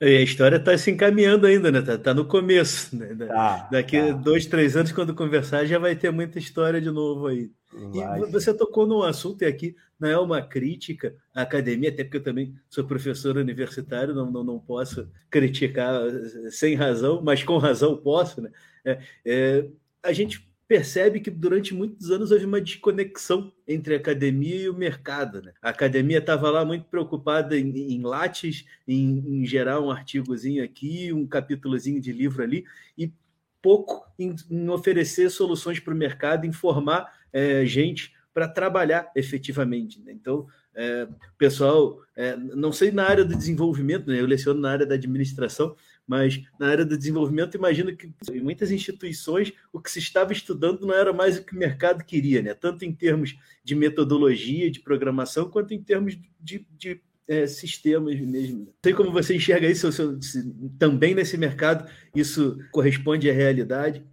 E 0.00 0.16
a 0.16 0.20
história 0.20 0.56
está 0.56 0.76
se 0.76 0.90
encaminhando 0.90 1.46
ainda, 1.46 1.70
né? 1.70 1.78
Está 1.78 1.96
tá 1.96 2.12
no 2.12 2.24
começo. 2.24 2.96
Né? 2.96 3.14
Tá, 3.26 3.68
Daqui 3.70 3.98
tá. 4.00 4.12
dois, 4.12 4.46
três 4.46 4.76
anos, 4.76 4.90
quando 4.90 5.14
conversar, 5.14 5.64
já 5.64 5.78
vai 5.78 5.94
ter 5.94 6.10
muita 6.10 6.40
história 6.40 6.80
de 6.80 6.90
novo 6.90 7.28
aí. 7.28 7.50
Vai, 7.72 8.20
e 8.20 8.26
você 8.26 8.52
tocou 8.52 8.86
num 8.86 9.02
assunto, 9.02 9.42
e 9.42 9.46
aqui 9.46 9.76
não 9.98 10.08
é 10.08 10.18
uma 10.18 10.42
crítica 10.42 11.14
à 11.32 11.42
academia, 11.42 11.88
até 11.88 12.02
porque 12.02 12.16
eu 12.16 12.22
também 12.22 12.54
sou 12.68 12.84
professor 12.84 13.36
universitário, 13.36 14.12
não, 14.12 14.30
não, 14.30 14.42
não 14.42 14.58
posso 14.58 15.08
criticar 15.30 16.02
sem 16.50 16.74
razão, 16.74 17.22
mas 17.22 17.44
com 17.44 17.56
razão 17.56 17.96
posso, 17.96 18.42
né? 18.42 18.50
É, 18.84 18.98
é, 19.24 19.66
a 20.02 20.12
gente 20.12 20.51
percebe 20.72 21.20
que 21.20 21.30
durante 21.30 21.74
muitos 21.74 22.10
anos 22.10 22.30
houve 22.30 22.46
uma 22.46 22.58
desconexão 22.58 23.52
entre 23.68 23.92
a 23.92 23.98
academia 23.98 24.56
e 24.56 24.68
o 24.70 24.74
mercado. 24.74 25.42
Né? 25.42 25.52
A 25.60 25.68
academia 25.68 26.16
estava 26.16 26.48
lá 26.48 26.64
muito 26.64 26.86
preocupada 26.86 27.58
em, 27.58 27.92
em 27.92 28.00
lattes, 28.00 28.64
em, 28.88 29.18
em, 29.18 29.44
gerar 29.44 29.80
um 29.80 29.90
artigozinho 29.90 30.64
aqui, 30.64 31.12
um 31.12 31.26
capítulozinho 31.26 32.00
de 32.00 32.10
livro 32.10 32.42
ali, 32.42 32.64
e 32.96 33.12
pouco 33.60 34.10
em, 34.18 34.34
em 34.50 34.70
oferecer 34.70 35.28
soluções 35.28 35.78
para 35.78 35.92
o 35.92 35.96
mercado, 35.96 36.46
informar 36.46 37.12
é, 37.30 37.66
gente 37.66 38.14
para 38.32 38.48
trabalhar 38.48 39.12
efetivamente. 39.14 40.00
Né? 40.00 40.12
Então, 40.12 40.46
é, 40.74 41.06
pessoal, 41.36 42.00
é, 42.16 42.34
não 42.34 42.72
sei 42.72 42.90
na 42.90 43.04
área 43.04 43.26
do 43.26 43.36
desenvolvimento, 43.36 44.06
né? 44.06 44.18
eu 44.18 44.26
leciono 44.26 44.58
na 44.58 44.70
área 44.70 44.86
da 44.86 44.94
administração, 44.94 45.76
mas 46.06 46.42
na 46.58 46.68
área 46.68 46.84
do 46.84 46.96
desenvolvimento, 46.96 47.56
imagino 47.56 47.96
que 47.96 48.12
em 48.32 48.40
muitas 48.40 48.70
instituições 48.70 49.52
o 49.72 49.80
que 49.80 49.90
se 49.90 49.98
estava 49.98 50.32
estudando 50.32 50.86
não 50.86 50.94
era 50.94 51.12
mais 51.12 51.38
o 51.38 51.44
que 51.44 51.54
o 51.54 51.58
mercado 51.58 52.04
queria, 52.04 52.42
né? 52.42 52.54
tanto 52.54 52.84
em 52.84 52.92
termos 52.92 53.38
de 53.64 53.74
metodologia, 53.74 54.70
de 54.70 54.80
programação, 54.80 55.48
quanto 55.48 55.72
em 55.72 55.82
termos 55.82 56.18
de, 56.40 56.66
de 56.76 57.00
é, 57.28 57.46
sistemas 57.46 58.18
mesmo. 58.20 58.68
Sei 58.84 58.92
como 58.92 59.12
você 59.12 59.36
enxerga 59.36 59.66
isso, 59.68 59.90
se, 59.92 60.54
também 60.78 61.14
nesse 61.14 61.38
mercado 61.38 61.88
isso 62.14 62.58
corresponde 62.70 63.30
à 63.30 63.32
realidade. 63.32 64.04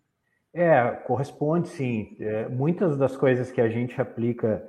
É, 0.54 0.92
corresponde 1.06 1.70
sim. 1.70 2.16
É, 2.20 2.48
muitas 2.48 2.98
das 2.98 3.16
coisas 3.16 3.52
que 3.52 3.62
a 3.62 3.70
gente 3.70 4.00
aplica 4.00 4.64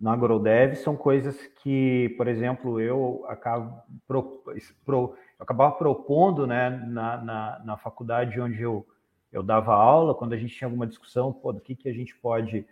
na 0.00 0.12
AgroDev 0.12 0.76
são 0.76 0.96
coisas 0.96 1.36
que, 1.62 2.14
por 2.16 2.26
exemplo, 2.26 2.80
eu 2.80 3.24
acabo 3.28 3.82
pro, 4.06 4.42
pro, 4.84 5.14
eu 5.40 5.44
acabava 5.44 5.74
propondo 5.74 6.46
né, 6.46 6.68
na, 6.86 7.16
na, 7.16 7.62
na, 7.64 7.76
faculdade 7.78 8.38
onde 8.38 8.60
eu, 8.60 8.86
eu 9.32 9.42
dava 9.42 9.74
aula, 9.74 10.14
quando 10.14 10.34
a 10.34 10.36
gente 10.36 10.54
tinha 10.54 10.68
alguma 10.68 10.86
discussão 10.86 11.32
pô, 11.32 11.50
do 11.50 11.60
que, 11.62 11.74
que 11.74 11.88
a 11.88 11.94
gente 11.94 12.14
pode 12.14 12.66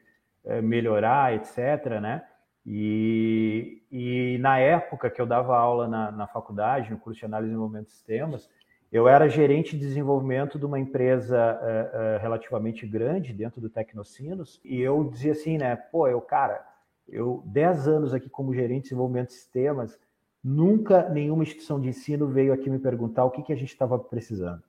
é, 0.45 0.61
melhorar, 0.61 1.35
etc. 1.35 1.99
Né? 1.99 2.23
E, 2.67 3.83
e 3.91 4.37
na 4.41 4.59
época 4.59 5.09
que 5.09 5.19
eu 5.19 5.25
dava 5.25 5.57
aula 5.57 5.89
na, 5.89 6.13
na 6.13 6.27
faculdade, 6.27 6.91
no 6.91 6.99
curso 6.99 7.19
de 7.19 7.25
análise 7.25 7.49
e 7.49 7.53
desenvolvimento 7.53 7.87
de 7.87 7.93
sistemas, 7.95 8.51
eu 8.93 9.09
era 9.09 9.31
gerente 9.31 9.71
de 9.75 9.87
desenvolvimento 9.87 10.59
de 10.59 10.67
uma 10.67 10.79
empresa 10.79 11.59
uh, 11.59 12.17
uh, 12.19 12.21
relativamente 12.21 12.87
grande 12.87 13.33
dentro 13.33 13.63
do 13.63 13.71
Tecnocinos, 13.71 14.61
e 14.63 14.79
eu 14.79 15.05
dizia 15.05 15.33
assim, 15.33 15.57
né, 15.57 15.75
pô, 15.75 16.07
eu, 16.07 16.21
cara, 16.21 16.67
eu 17.09 17.43
10 17.47 17.89
anos 17.89 18.15
aqui 18.15 18.29
como 18.29 18.53
gerente 18.53 18.83
de 18.83 18.89
desenvolvimento 18.91 19.29
de 19.29 19.35
sistemas, 19.35 19.99
Nunca 20.49 21.07
nenhuma 21.11 21.43
instituição 21.43 21.79
de 21.79 21.89
ensino 21.89 22.27
veio 22.27 22.55
aqui 22.55 22.71
me 22.71 22.79
perguntar 22.79 23.23
o 23.27 23.31
que, 23.31 23.43
que 23.43 23.53
a 23.53 23.57
gente 23.57 23.69
estava 23.69 23.99
precisando. 23.99 24.63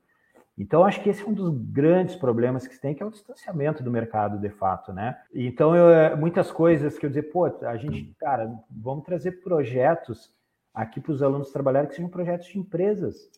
Então, 0.58 0.84
acho 0.84 1.02
que 1.02 1.10
esse 1.10 1.24
é 1.24 1.26
um 1.26 1.32
dos 1.32 1.50
grandes 1.72 2.18
problemas 2.18 2.68
que 2.68 2.76
se 2.76 2.82
tem, 2.82 2.94
que 2.94 3.02
é 3.02 3.06
o 3.06 3.10
distanciamento 3.10 3.82
do 3.82 3.89
mercado, 3.89 4.38
de 4.38 4.50
fato, 4.50 4.92
né? 4.92 5.18
Então, 5.34 5.74
eu, 5.74 5.89
é, 5.89 6.13
muitas 6.18 6.52
coisas 6.52 7.00
que 7.00 7.06
eu 7.06 7.10
dizer, 7.10 7.32
pô, 7.32 7.46
a 7.46 7.78
gente, 7.78 8.13
cara, 8.20 8.54
vamos 8.70 9.06
trazer 9.06 9.42
projetos 9.42 10.30
aqui 10.74 11.00
para 11.00 11.13
os 11.13 11.24
alunos 11.24 11.50
trabalharem 11.50 11.88
que 11.88 11.96
sejam 11.96 12.10
projetos 12.10 12.48
de 12.48 12.60
empresas. 12.60 13.32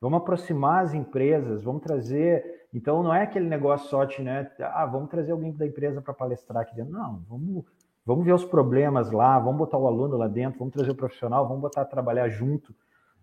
Vamos 0.00 0.18
aproximar 0.18 0.82
as 0.82 0.92
empresas, 0.92 1.62
vamos 1.62 1.82
trazer. 1.82 2.66
Então, 2.74 3.00
não 3.00 3.14
é 3.14 3.22
aquele 3.22 3.48
negócio 3.48 3.88
só 3.88 4.04
de, 4.04 4.20
né? 4.22 4.50
Ah, 4.58 4.86
vamos 4.86 5.08
trazer 5.08 5.30
alguém 5.30 5.52
da 5.52 5.64
empresa 5.64 6.02
para 6.02 6.12
palestrar 6.12 6.62
aqui 6.62 6.74
dentro. 6.74 6.92
Não, 6.92 7.22
vamos 7.28 7.64
Vamos 8.06 8.24
ver 8.24 8.32
os 8.32 8.44
problemas 8.44 9.10
lá, 9.10 9.36
vamos 9.36 9.58
botar 9.58 9.78
o 9.78 9.86
aluno 9.88 10.16
lá 10.16 10.28
dentro, 10.28 10.60
vamos 10.60 10.72
trazer 10.72 10.92
o 10.92 10.94
profissional, 10.94 11.46
vamos 11.48 11.62
botar 11.62 11.82
a 11.82 11.84
trabalhar 11.84 12.28
junto, 12.28 12.72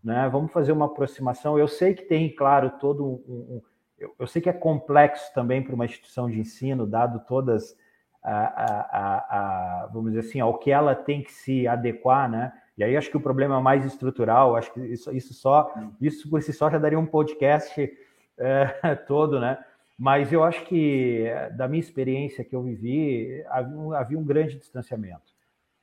né? 0.03 0.27
Vamos 0.29 0.51
fazer 0.51 0.73
uma 0.73 0.87
aproximação. 0.87 1.57
Eu 1.57 1.69
sei 1.69 1.93
que 1.93 2.03
tem, 2.03 2.29
claro, 2.35 2.69
todo 2.81 3.05
um, 3.05 3.33
um 3.55 3.61
eu, 3.97 4.13
eu, 4.19 4.27
sei 4.27 4.41
que 4.41 4.49
é 4.49 4.53
complexo 4.53 5.33
também 5.33 5.63
para 5.63 5.73
uma 5.73 5.85
instituição 5.85 6.29
de 6.29 6.37
ensino, 6.37 6.85
dado 6.85 7.21
todas 7.25 7.77
a, 8.21 8.33
a, 8.33 9.83
a, 9.83 9.87
vamos 9.87 10.11
dizer 10.11 10.27
assim, 10.27 10.41
ao 10.41 10.57
que 10.57 10.69
ela 10.69 10.93
tem 10.93 11.23
que 11.23 11.31
se 11.31 11.65
adequar, 11.65 12.29
né? 12.29 12.51
E 12.77 12.83
aí 12.83 12.97
acho 12.97 13.09
que 13.09 13.15
o 13.15 13.21
problema 13.21 13.57
é 13.57 13.61
mais 13.61 13.85
estrutural, 13.85 14.57
acho 14.57 14.73
que 14.73 14.81
isso, 14.81 15.15
isso 15.15 15.33
só, 15.33 15.73
isso 16.01 16.29
por 16.29 16.41
si 16.41 16.51
só 16.51 16.69
já 16.69 16.77
daria 16.77 16.99
um 16.99 17.05
podcast 17.05 17.89
é, 18.37 18.95
todo, 19.07 19.39
né? 19.39 19.63
Mas 19.97 20.33
eu 20.33 20.43
acho 20.43 20.65
que, 20.65 21.25
da 21.55 21.67
minha 21.67 21.79
experiência 21.79 22.43
que 22.43 22.55
eu 22.55 22.63
vivi, 22.63 23.43
havia 23.47 23.77
um, 23.77 23.93
havia 23.93 24.19
um 24.19 24.23
grande 24.23 24.57
distanciamento, 24.57 25.33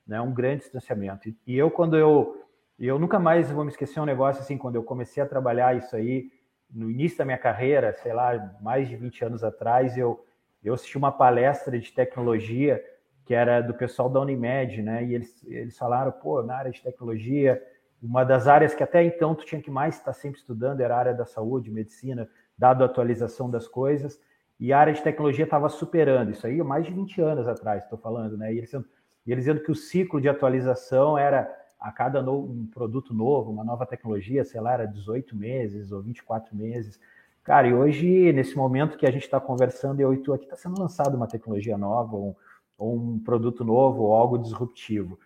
né? 0.06 0.20
um 0.20 0.32
grande 0.32 0.62
distanciamento. 0.62 1.28
E 1.46 1.56
eu, 1.56 1.70
quando 1.70 1.96
eu. 1.96 2.36
Eu 2.78 2.98
nunca 2.98 3.18
mais 3.18 3.50
vou 3.50 3.62
me 3.62 3.70
esquecer 3.70 4.00
um 4.00 4.06
negócio 4.06 4.40
assim, 4.40 4.56
quando 4.56 4.74
eu 4.74 4.82
comecei 4.82 5.22
a 5.22 5.26
trabalhar 5.26 5.76
isso 5.76 5.94
aí, 5.94 6.30
no 6.72 6.90
início 6.90 7.18
da 7.18 7.26
minha 7.26 7.36
carreira, 7.36 7.92
sei 7.92 8.14
lá, 8.14 8.56
mais 8.62 8.88
de 8.88 8.96
20 8.96 9.22
anos 9.22 9.44
atrás, 9.44 9.98
eu, 9.98 10.24
eu 10.64 10.72
assisti 10.72 10.96
uma 10.96 11.12
palestra 11.12 11.78
de 11.78 11.92
tecnologia 11.92 12.82
que 13.26 13.34
era 13.34 13.60
do 13.60 13.74
pessoal 13.74 14.08
da 14.08 14.20
Unimed, 14.20 14.82
né? 14.82 15.04
E 15.04 15.14
eles, 15.14 15.44
eles 15.46 15.76
falaram, 15.76 16.10
pô, 16.10 16.42
na 16.42 16.56
área 16.56 16.70
de 16.70 16.82
tecnologia, 16.82 17.62
uma 18.02 18.24
das 18.24 18.48
áreas 18.48 18.74
que 18.74 18.82
até 18.82 19.04
então 19.04 19.34
tu 19.34 19.44
tinha 19.44 19.60
que 19.60 19.70
mais 19.70 19.96
estar 19.96 20.12
sempre 20.12 20.40
estudando 20.40 20.80
era 20.80 20.96
a 20.96 20.98
área 20.98 21.14
da 21.14 21.26
saúde, 21.26 21.70
medicina 21.70 22.28
dado 22.60 22.82
a 22.82 22.86
atualização 22.86 23.50
das 23.50 23.66
coisas, 23.66 24.20
e 24.60 24.70
a 24.70 24.78
área 24.78 24.92
de 24.92 25.02
tecnologia 25.02 25.44
estava 25.44 25.70
superando 25.70 26.30
isso 26.30 26.46
aí 26.46 26.62
mais 26.62 26.84
de 26.84 26.92
20 26.92 27.22
anos 27.22 27.48
atrás, 27.48 27.82
estou 27.82 27.98
falando, 27.98 28.36
né? 28.36 28.52
E 28.52 28.58
eles, 28.58 28.70
e 28.74 29.32
eles 29.32 29.44
dizendo 29.44 29.62
que 29.62 29.72
o 29.72 29.74
ciclo 29.74 30.20
de 30.20 30.28
atualização 30.28 31.16
era 31.16 31.50
a 31.80 31.90
cada 31.90 32.20
um 32.30 32.66
produto 32.66 33.14
novo, 33.14 33.50
uma 33.50 33.64
nova 33.64 33.86
tecnologia, 33.86 34.44
sei 34.44 34.60
lá, 34.60 34.74
era 34.74 34.86
18 34.86 35.34
meses 35.34 35.90
ou 35.90 36.02
24 36.02 36.54
meses. 36.54 37.00
Cara, 37.42 37.66
e 37.66 37.72
hoje, 37.72 38.30
nesse 38.34 38.54
momento 38.54 38.98
que 38.98 39.06
a 39.06 39.10
gente 39.10 39.22
está 39.22 39.40
conversando, 39.40 39.98
eu 40.00 40.12
e 40.12 40.18
tu 40.18 40.34
aqui, 40.34 40.44
está 40.44 40.56
sendo 40.56 40.78
lançado 40.78 41.14
uma 41.14 41.26
tecnologia 41.26 41.78
nova, 41.78 42.14
um, 42.14 42.34
ou 42.76 42.94
um 42.94 43.18
produto 43.18 43.64
novo, 43.64 44.02
ou 44.02 44.12
algo 44.12 44.36
disruptivo. 44.36 45.18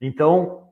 Então, 0.00 0.68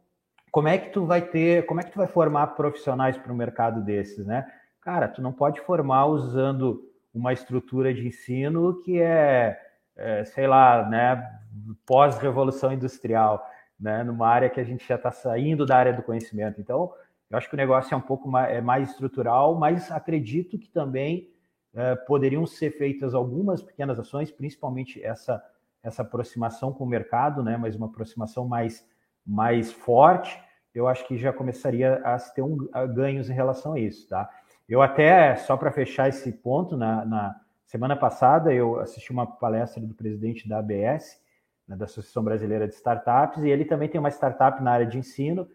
como 0.53 0.68
é 0.68 0.79
que 0.79 0.90
tu 0.90 1.05
vai 1.05 1.20
ter, 1.20 1.66
como 1.66 1.81
é 1.81 1.83
que 1.83 1.90
tu 1.90 1.98
vai 1.98 2.07
formar 2.07 2.46
profissionais 2.55 3.18
para 3.18 3.33
um 3.33 3.37
mercado 3.37 3.83
desses, 3.83 4.24
né? 4.24 4.46
Cara, 4.85 5.09
tu 5.09 5.23
não 5.23 5.33
pode 5.33 5.62
formar 5.62 6.05
usando 6.05 6.92
uma 7.12 7.33
estrutura 7.33 7.94
de 7.94 8.07
ensino 8.07 8.83
que 8.83 9.01
é, 9.01 9.59
é 9.97 10.25
sei 10.27 10.47
lá, 10.47 10.87
né, 10.87 11.40
pós-revolução 11.87 12.70
industrial, 12.70 13.49
né, 13.81 14.05
numa 14.05 14.29
área 14.29 14.51
que 14.51 14.61
a 14.61 14.64
gente 14.64 14.87
já 14.87 14.97
está 14.97 15.11
saindo 15.11 15.64
da 15.64 15.75
área 15.79 15.94
do 15.94 16.03
conhecimento. 16.03 16.61
Então, 16.61 16.92
eu 17.31 17.38
acho 17.38 17.49
que 17.49 17.55
o 17.55 17.57
negócio 17.57 17.94
é 17.94 17.97
um 17.97 18.01
pouco 18.01 18.29
mais, 18.29 18.53
é 18.53 18.61
mais 18.61 18.90
estrutural, 18.90 19.55
mas 19.55 19.90
acredito 19.90 20.59
que 20.59 20.68
também 20.68 21.31
é, 21.75 21.97
poderiam 21.97 22.44
ser 22.47 22.70
feitas 22.70 23.14
algumas 23.14 23.62
pequenas 23.62 23.99
ações, 23.99 24.31
principalmente 24.31 25.03
essa 25.03 25.42
essa 25.83 26.01
aproximação 26.01 26.73
com 26.73 26.85
o 26.85 26.87
mercado, 26.87 27.42
né, 27.42 27.59
mas 27.59 27.77
uma 27.77 27.87
aproximação 27.87 28.47
mais 28.47 28.87
mais 29.25 29.73
forte, 29.73 30.38
eu 30.75 30.88
acho 30.88 31.07
que 31.07 31.16
já 31.16 31.33
começaria 31.33 31.94
a 32.05 32.18
ter 32.18 32.42
um, 32.42 32.68
a 32.73 32.85
ganhos 32.85 33.31
em 33.31 33.35
relação 33.35 33.75
a 33.75 33.81
isso, 33.81 34.09
tá? 34.09 34.29
Eu 34.68 34.81
até, 34.81 35.37
só 35.37 35.57
para 35.57 35.70
fechar 35.70 36.09
esse 36.09 36.33
ponto, 36.33 36.77
na, 36.77 37.05
na, 37.05 37.40
semana 37.66 37.94
passada 37.94 38.53
eu 38.53 38.79
assisti 38.81 39.11
uma 39.11 39.27
palestra 39.27 39.83
do 39.83 39.94
presidente 39.94 40.48
da 40.48 40.59
ABS, 40.59 41.20
né, 41.68 41.77
da 41.77 41.85
Associação 41.85 42.24
Brasileira 42.24 42.66
de 42.66 42.74
Startups, 42.74 43.42
e 43.42 43.50
ele 43.50 43.64
também 43.64 43.88
tem 43.88 43.98
uma 43.98 44.11
startup 44.11 44.62
na 44.62 44.70
área 44.70 44.87
de 44.87 44.98
ensino, 44.98 45.46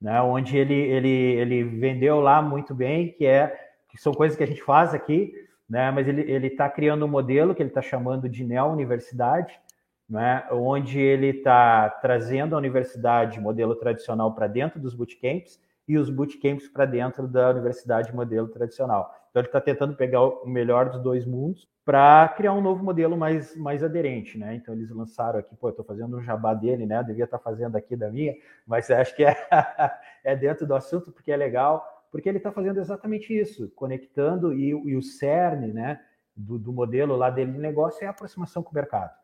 né, 0.00 0.20
onde 0.20 0.56
ele, 0.56 0.74
ele, 0.74 1.08
ele 1.08 1.64
vendeu 1.64 2.20
lá 2.20 2.42
muito 2.42 2.74
bem, 2.74 3.12
que 3.12 3.24
é 3.24 3.56
que 3.88 3.98
são 3.98 4.12
coisas 4.12 4.36
que 4.36 4.42
a 4.42 4.46
gente 4.46 4.62
faz 4.62 4.92
aqui, 4.92 5.32
né, 5.68 5.90
mas 5.92 6.08
ele 6.08 6.46
está 6.48 6.68
criando 6.68 7.04
um 7.04 7.08
modelo 7.08 7.54
que 7.54 7.62
ele 7.62 7.70
está 7.70 7.82
chamando 7.82 8.28
de 8.28 8.44
Neo 8.44 8.66
Universidade, 8.66 9.60
né, 10.08 10.44
onde 10.50 10.98
ele 10.98 11.28
está 11.28 11.88
trazendo 11.88 12.54
a 12.54 12.58
universidade 12.58 13.40
modelo 13.40 13.76
tradicional 13.76 14.34
para 14.34 14.46
dentro 14.48 14.80
dos 14.80 14.94
bootcamps 14.94 15.60
e 15.88 15.96
os 15.96 16.10
bootcamps 16.10 16.68
para 16.68 16.84
dentro 16.84 17.28
da 17.28 17.50
universidade 17.50 18.14
modelo 18.14 18.48
tradicional. 18.48 19.14
Então 19.30 19.40
ele 19.40 19.48
está 19.48 19.60
tentando 19.60 19.94
pegar 19.94 20.22
o 20.22 20.46
melhor 20.46 20.88
dos 20.90 21.02
dois 21.02 21.24
mundos 21.24 21.68
para 21.84 22.28
criar 22.36 22.52
um 22.52 22.60
novo 22.60 22.82
modelo 22.82 23.16
mais, 23.16 23.54
mais 23.56 23.84
aderente, 23.84 24.36
né? 24.36 24.54
Então 24.54 24.74
eles 24.74 24.90
lançaram 24.90 25.38
aqui, 25.38 25.54
pô, 25.54 25.68
eu 25.68 25.70
estou 25.70 25.84
fazendo 25.84 26.16
um 26.16 26.22
jabá 26.22 26.54
dele, 26.54 26.86
né? 26.86 26.98
Eu 26.98 27.04
devia 27.04 27.24
estar 27.24 27.38
tá 27.38 27.44
fazendo 27.44 27.76
aqui 27.76 27.94
da 27.94 28.10
minha, 28.10 28.34
mas 28.66 28.90
acho 28.90 29.14
que 29.14 29.24
é, 29.24 29.36
é 30.24 30.34
dentro 30.34 30.66
do 30.66 30.74
assunto 30.74 31.12
porque 31.12 31.30
é 31.30 31.36
legal, 31.36 31.86
porque 32.10 32.28
ele 32.28 32.38
está 32.38 32.50
fazendo 32.50 32.80
exatamente 32.80 33.38
isso, 33.38 33.70
conectando 33.76 34.52
e, 34.52 34.70
e 34.70 34.96
o 34.96 35.02
cerne, 35.02 35.72
né? 35.72 36.00
Do, 36.34 36.58
do 36.58 36.72
modelo 36.72 37.16
lá 37.16 37.30
dele 37.30 37.52
de 37.52 37.58
negócio 37.58 38.04
é 38.04 38.06
a 38.06 38.10
aproximação 38.10 38.62
com 38.62 38.70
o 38.70 38.74
mercado. 38.74 39.14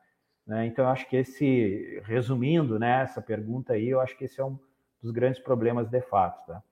Né? 0.46 0.66
Então, 0.66 0.84
eu 0.84 0.90
acho 0.90 1.08
que 1.08 1.16
esse, 1.16 2.00
resumindo 2.04 2.78
né, 2.78 3.02
essa 3.02 3.20
pergunta 3.20 3.74
aí, 3.74 3.88
eu 3.88 4.00
acho 4.00 4.16
que 4.16 4.24
esse 4.24 4.40
é 4.40 4.44
um 4.44 4.58
dos 5.02 5.10
grandes 5.10 5.40
problemas 5.40 5.88
de 5.88 6.00
fato. 6.00 6.46
Tá? 6.46 6.62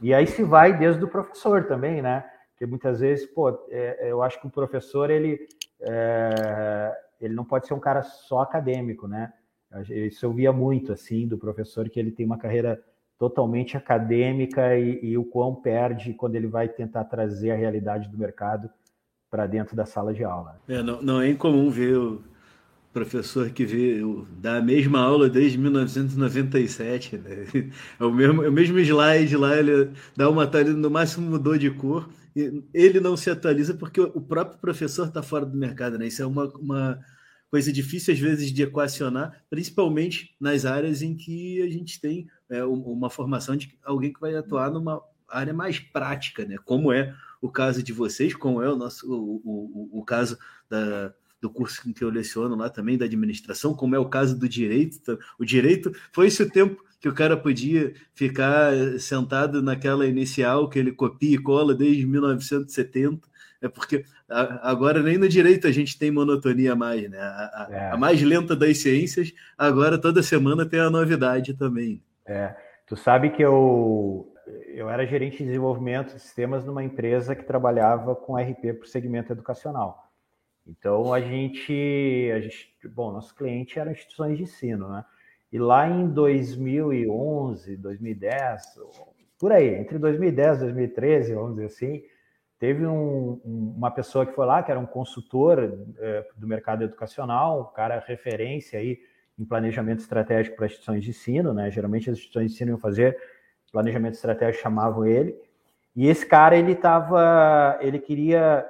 E 0.00 0.14
aí 0.14 0.26
se 0.26 0.42
vai 0.42 0.76
desde 0.76 1.02
o 1.04 1.08
professor 1.08 1.64
também, 1.64 2.00
né? 2.00 2.24
Porque 2.52 2.66
muitas 2.66 3.00
vezes, 3.00 3.26
pô, 3.26 3.50
é, 3.70 4.10
eu 4.10 4.22
acho 4.22 4.40
que 4.40 4.46
o 4.46 4.50
professor, 4.50 5.10
ele, 5.10 5.46
é, 5.80 6.96
ele 7.20 7.34
não 7.34 7.44
pode 7.44 7.66
ser 7.66 7.74
um 7.74 7.80
cara 7.80 8.02
só 8.02 8.40
acadêmico, 8.40 9.06
né? 9.06 9.32
Isso 9.88 10.24
eu 10.24 10.32
via 10.32 10.52
muito, 10.52 10.92
assim, 10.92 11.28
do 11.28 11.36
professor, 11.36 11.88
que 11.88 12.00
ele 12.00 12.10
tem 12.10 12.24
uma 12.24 12.38
carreira 12.38 12.82
totalmente 13.18 13.76
acadêmica 13.76 14.76
e, 14.78 14.98
e 15.04 15.18
o 15.18 15.24
quão 15.24 15.54
perde 15.54 16.14
quando 16.14 16.36
ele 16.36 16.46
vai 16.46 16.68
tentar 16.68 17.04
trazer 17.04 17.50
a 17.50 17.56
realidade 17.56 18.08
do 18.08 18.16
mercado 18.16 18.70
para 19.30 19.46
dentro 19.46 19.76
da 19.76 19.84
sala 19.84 20.14
de 20.14 20.24
aula. 20.24 20.58
É, 20.68 20.82
não, 20.82 21.02
não 21.02 21.20
é 21.20 21.28
incomum 21.28 21.68
ver 21.68 21.96
o 21.96 22.22
professor 22.92 23.50
que 23.50 23.64
vê, 23.64 24.00
dá 24.40 24.56
a 24.56 24.62
mesma 24.62 25.00
aula 25.00 25.28
desde 25.28 25.58
1997, 25.58 27.18
né? 27.18 27.46
é, 28.00 28.04
o 28.04 28.12
mesmo, 28.12 28.42
é 28.42 28.48
o 28.48 28.52
mesmo 28.52 28.78
slide 28.78 29.36
lá, 29.36 29.56
ele 29.56 29.90
dá 30.16 30.28
uma 30.28 30.44
atualização, 30.44 30.80
no 30.80 30.90
máximo 30.90 31.30
mudou 31.30 31.56
de 31.58 31.70
cor, 31.70 32.08
e 32.34 32.62
ele 32.72 33.00
não 33.00 33.16
se 33.16 33.30
atualiza 33.30 33.74
porque 33.74 34.00
o 34.00 34.20
próprio 34.20 34.58
professor 34.58 35.08
está 35.08 35.22
fora 35.22 35.44
do 35.44 35.56
mercado, 35.56 35.98
né? 35.98 36.06
Isso 36.06 36.22
é 36.22 36.26
uma, 36.26 36.46
uma 36.56 36.98
coisa 37.50 37.72
difícil 37.72 38.14
às 38.14 38.20
vezes 38.20 38.52
de 38.52 38.62
equacionar, 38.62 39.42
principalmente 39.50 40.34
nas 40.40 40.64
áreas 40.64 41.02
em 41.02 41.16
que 41.16 41.62
a 41.62 41.68
gente 41.68 42.00
tem 42.00 42.26
é, 42.50 42.64
uma 42.64 43.10
formação 43.10 43.56
de 43.56 43.76
alguém 43.84 44.12
que 44.12 44.20
vai 44.20 44.34
atuar 44.34 44.70
numa 44.70 45.02
área 45.28 45.52
mais 45.52 45.78
prática, 45.78 46.44
né? 46.44 46.56
Como 46.64 46.92
é 46.92 47.14
o 47.40 47.50
caso 47.50 47.82
de 47.82 47.92
vocês, 47.92 48.34
como 48.34 48.62
é 48.62 48.70
o 48.70 48.76
nosso 48.76 49.10
o, 49.10 49.40
o, 49.44 50.00
o 50.00 50.04
caso 50.04 50.38
da 50.68 51.12
do 51.40 51.50
curso 51.50 51.92
que 51.92 52.02
eu 52.02 52.10
leciono 52.10 52.56
lá 52.56 52.68
também, 52.68 52.98
da 52.98 53.04
administração, 53.04 53.74
como 53.74 53.94
é 53.94 53.98
o 53.98 54.08
caso 54.08 54.38
do 54.38 54.48
direito. 54.48 55.18
O 55.38 55.44
direito 55.44 55.92
foi 56.12 56.26
esse 56.26 56.42
o 56.42 56.50
tempo 56.50 56.82
que 57.00 57.08
o 57.08 57.14
cara 57.14 57.36
podia 57.36 57.92
ficar 58.14 58.72
sentado 58.98 59.62
naquela 59.62 60.06
inicial 60.06 60.68
que 60.68 60.78
ele 60.78 60.92
copia 60.92 61.36
e 61.36 61.42
cola 61.42 61.74
desde 61.74 62.06
1970. 62.06 63.28
É 63.60 63.68
porque 63.68 64.04
agora 64.28 65.02
nem 65.02 65.16
no 65.16 65.28
direito 65.28 65.66
a 65.66 65.72
gente 65.72 65.98
tem 65.98 66.10
monotonia 66.10 66.76
mais, 66.76 67.08
né? 67.08 67.18
A, 67.18 67.68
é. 67.70 67.90
a 67.90 67.96
mais 67.96 68.20
lenta 68.22 68.54
das 68.54 68.78
ciências, 68.78 69.32
agora 69.56 69.98
toda 69.98 70.22
semana 70.22 70.66
tem 70.66 70.80
a 70.80 70.90
novidade 70.90 71.54
também. 71.54 72.02
É. 72.26 72.54
Tu 72.86 72.96
sabe 72.96 73.30
que 73.30 73.42
eu, 73.42 74.32
eu 74.68 74.88
era 74.88 75.06
gerente 75.06 75.38
de 75.38 75.44
desenvolvimento 75.44 76.14
de 76.14 76.20
sistemas 76.20 76.64
numa 76.64 76.82
empresa 76.82 77.34
que 77.34 77.44
trabalhava 77.44 78.14
com 78.14 78.36
RP 78.36 78.74
para 78.74 78.84
o 78.84 78.86
segmento 78.86 79.32
educacional. 79.32 80.07
Então 80.68 81.12
a 81.12 81.20
gente, 81.20 82.30
a 82.34 82.40
gente, 82.40 82.76
bom, 82.88 83.10
nosso 83.10 83.34
cliente 83.34 83.78
eram 83.78 83.90
instituições 83.90 84.36
de 84.36 84.44
ensino, 84.44 84.88
né? 84.88 85.04
E 85.50 85.58
lá 85.58 85.88
em 85.88 86.08
2011, 86.08 87.76
2010, 87.78 88.78
por 89.38 89.50
aí, 89.50 89.76
entre 89.76 89.98
2010 89.98 90.58
e 90.58 90.60
2013, 90.60 91.34
vamos 91.34 91.52
dizer 91.52 91.66
assim, 91.66 92.02
teve 92.58 92.86
um, 92.86 93.40
um, 93.44 93.74
uma 93.76 93.90
pessoa 93.90 94.26
que 94.26 94.34
foi 94.34 94.44
lá, 94.44 94.62
que 94.62 94.70
era 94.70 94.78
um 94.78 94.86
consultor 94.86 95.58
é, 95.98 96.28
do 96.36 96.46
mercado 96.46 96.84
educacional, 96.84 97.62
um 97.62 97.74
cara 97.74 98.04
referência 98.06 98.78
aí 98.78 98.98
em 99.38 99.44
planejamento 99.44 100.00
estratégico 100.00 100.56
para 100.56 100.66
instituições 100.66 101.02
de 101.02 101.10
ensino, 101.10 101.54
né? 101.54 101.70
Geralmente 101.70 102.10
as 102.10 102.18
instituições 102.18 102.50
de 102.50 102.54
ensino 102.54 102.72
iam 102.72 102.78
fazer 102.78 103.16
planejamento 103.72 104.14
estratégico, 104.14 104.62
chamavam 104.62 105.06
ele. 105.06 105.34
E 105.96 106.08
esse 106.08 106.26
cara, 106.26 106.56
ele 106.56 106.72
estava, 106.72 107.78
ele 107.80 107.98
queria 107.98 108.66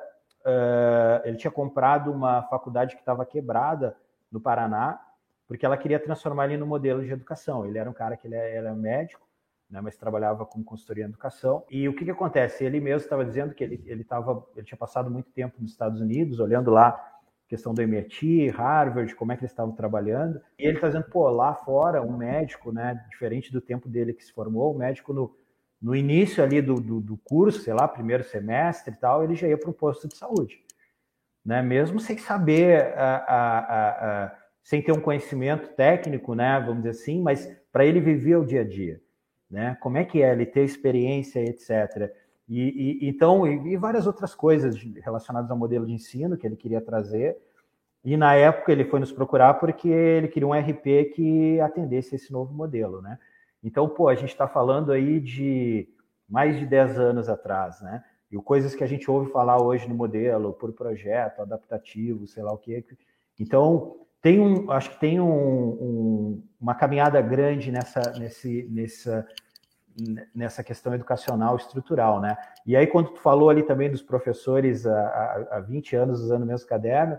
uh, 0.49 1.21
ele 1.25 1.37
tinha 1.37 1.51
comprado 1.51 2.11
uma 2.11 2.43
faculdade 2.45 2.95
que 2.95 3.03
estava 3.03 3.27
quebrada 3.27 3.97
no 4.33 4.41
Paraná, 4.41 5.01
porque 5.47 5.65
ela 5.65 5.77
queria 5.77 5.99
transformar 6.01 6.47
ele 6.47 6.57
no 6.57 6.67
modelo 6.67 7.05
de 7.05 7.11
educação. 7.11 7.67
Ele 7.67 7.79
era 7.79 7.89
um 7.89 7.93
cara 7.93 8.17
que 8.17 8.27
ele 8.27 8.37
era 8.37 8.75
médico, 8.75 9.27
né, 9.71 9.81
mas 9.81 9.97
trabalhava 9.97 10.47
com 10.47 10.65
consultoria 10.65 11.05
em 11.05 11.09
educação. 11.09 11.65
E 11.71 11.89
o 11.89 11.95
que, 11.95 12.05
que 12.05 12.11
acontece? 12.11 12.65
Ele 12.65 12.81
mesmo 12.81 13.05
estava 13.05 13.25
dizendo 13.25 13.55
que 13.55 13.63
ele, 13.63 13.83
ele, 13.87 14.05
tava, 14.05 14.47
ele 14.57 14.67
tinha 14.67 14.79
passado 14.79 15.11
muito 15.11 15.31
tempo 15.31 15.57
nos 15.61 15.71
Estados 15.71 16.01
Unidos, 16.01 16.41
olhando 16.41 16.71
lá 16.71 16.89
a 16.89 17.49
questão 17.49 17.73
do 17.73 17.81
MIT, 17.81 18.49
Harvard, 18.51 19.15
como 19.15 19.33
é 19.33 19.37
que 19.37 19.43
eles 19.43 19.53
estavam 19.53 19.75
trabalhando. 19.75 20.41
E 20.59 20.65
ele 20.67 20.77
está 20.77 20.89
dizendo, 20.89 21.09
pô, 21.11 21.29
lá 21.31 21.55
fora, 21.55 22.03
um 22.03 22.17
médico, 22.17 22.73
né, 22.73 23.03
diferente 23.11 23.53
do 23.53 23.61
tempo 23.61 23.89
dele 23.89 24.13
que 24.13 24.25
se 24.25 24.33
formou, 24.33 24.75
um 24.75 24.79
médico 24.79 25.13
no, 25.13 25.35
no 25.81 25.95
início 25.95 26.43
ali 26.43 26.61
do, 26.61 26.75
do, 26.75 27.01
do, 27.01 27.17
curso, 27.17 27.61
sei 27.61 27.73
lá, 27.73 27.87
primeiro 27.87 28.25
semestre 28.25 28.93
e 28.93 28.97
tal, 28.97 29.23
ele 29.23 29.35
já 29.35 29.47
ia 29.47 29.57
para 29.57 29.71
um 29.71 29.73
posto 29.73 30.09
de 30.09 30.17
saúde, 30.17 30.61
né? 31.45 31.62
Mesmo 31.62 32.01
sem 32.01 32.19
saber, 32.19 32.95
a, 32.97 33.17
a, 33.17 34.25
a, 34.25 34.38
sem 34.62 34.83
ter 34.83 34.93
um 34.93 35.01
conhecimento 35.01 35.69
técnico, 35.75 36.35
né? 36.35 36.59
Vamos 36.61 36.79
dizer 36.79 36.91
assim, 36.91 37.23
mas 37.23 37.49
para 37.73 37.87
ele 37.87 38.01
viver 38.01 38.37
o 38.37 38.45
dia 38.45 38.62
a 38.62 38.64
dia, 38.64 39.01
né? 39.49 39.77
Como 39.81 39.97
é 39.97 40.05
que 40.05 40.21
é 40.21 40.33
ele 40.33 40.47
ter 40.47 40.64
experiência, 40.64 41.41
etc. 41.41 42.12
E, 42.49 43.03
e 43.03 43.09
então 43.09 43.47
e, 43.47 43.75
e 43.75 43.77
várias 43.77 44.07
outras 44.07 44.35
coisas 44.35 44.75
relacionadas 45.03 45.51
ao 45.51 45.57
modelo 45.57 45.87
de 45.87 45.93
ensino 45.93 46.37
que 46.37 46.47
ele 46.47 46.57
queria 46.57 46.81
trazer. 46.81 47.37
E 48.05 48.17
na 48.17 48.35
época 48.35 48.73
ele 48.73 48.85
foi 48.85 49.01
nos 49.01 49.12
procurar 49.12 49.55
porque 49.55 49.88
ele 49.88 50.29
queria 50.29 50.47
um 50.47 50.53
RP 50.53 51.12
que 51.14 51.61
atendesse 51.61 52.17
esse 52.17 52.33
novo 52.33 52.53
modelo, 52.53 53.01
né? 53.01 53.19
Então, 53.62 53.88
pô, 53.88 54.09
a 54.09 54.14
gente 54.14 54.31
está 54.31 54.47
falando 54.47 54.92
aí 54.92 55.21
de 55.21 55.88
mais 56.29 56.59
de 56.59 56.66
10 56.66 56.99
anos 56.99 57.29
atrás, 57.29 57.81
né? 57.81 58.05
E 58.31 58.37
coisas 58.37 58.75
que 58.75 58.85
a 58.85 58.87
gente 58.87 59.11
ouve 59.11 59.33
falar 59.33 59.62
hoje 59.62 59.88
no 59.88 59.94
modelo, 59.94 60.53
por 60.53 60.73
projeto, 60.73 61.40
adaptativo, 61.40 62.27
sei 62.27 62.42
lá 62.42 62.53
o 62.53 62.59
quê. 62.59 62.85
Então, 63.40 63.97
tem 64.21 64.38
um, 64.38 64.71
acho 64.71 64.90
que 64.90 65.01
tem 65.01 65.18
um, 65.18 65.31
um, 65.31 66.42
uma 66.61 66.75
caminhada 66.75 67.21
grande 67.23 67.73
nessa, 67.73 68.01
nesse, 68.18 68.68
nessa, 68.71 69.27
nessa 70.35 70.62
questão 70.62 70.94
educacional 70.94 71.57
estrutural, 71.57 72.21
né? 72.21 72.37
E 72.66 72.77
aí, 72.77 72.87
quando 72.87 73.11
tu 73.12 73.21
falou 73.21 73.49
ali 73.49 73.62
também 73.62 73.90
dos 73.90 74.03
professores 74.03 74.87
há, 74.87 75.47
há 75.53 75.61
20 75.61 75.97
anos 75.97 76.21
usando 76.21 76.42
o 76.42 76.47
mesmo 76.47 76.68
caderno, 76.68 77.18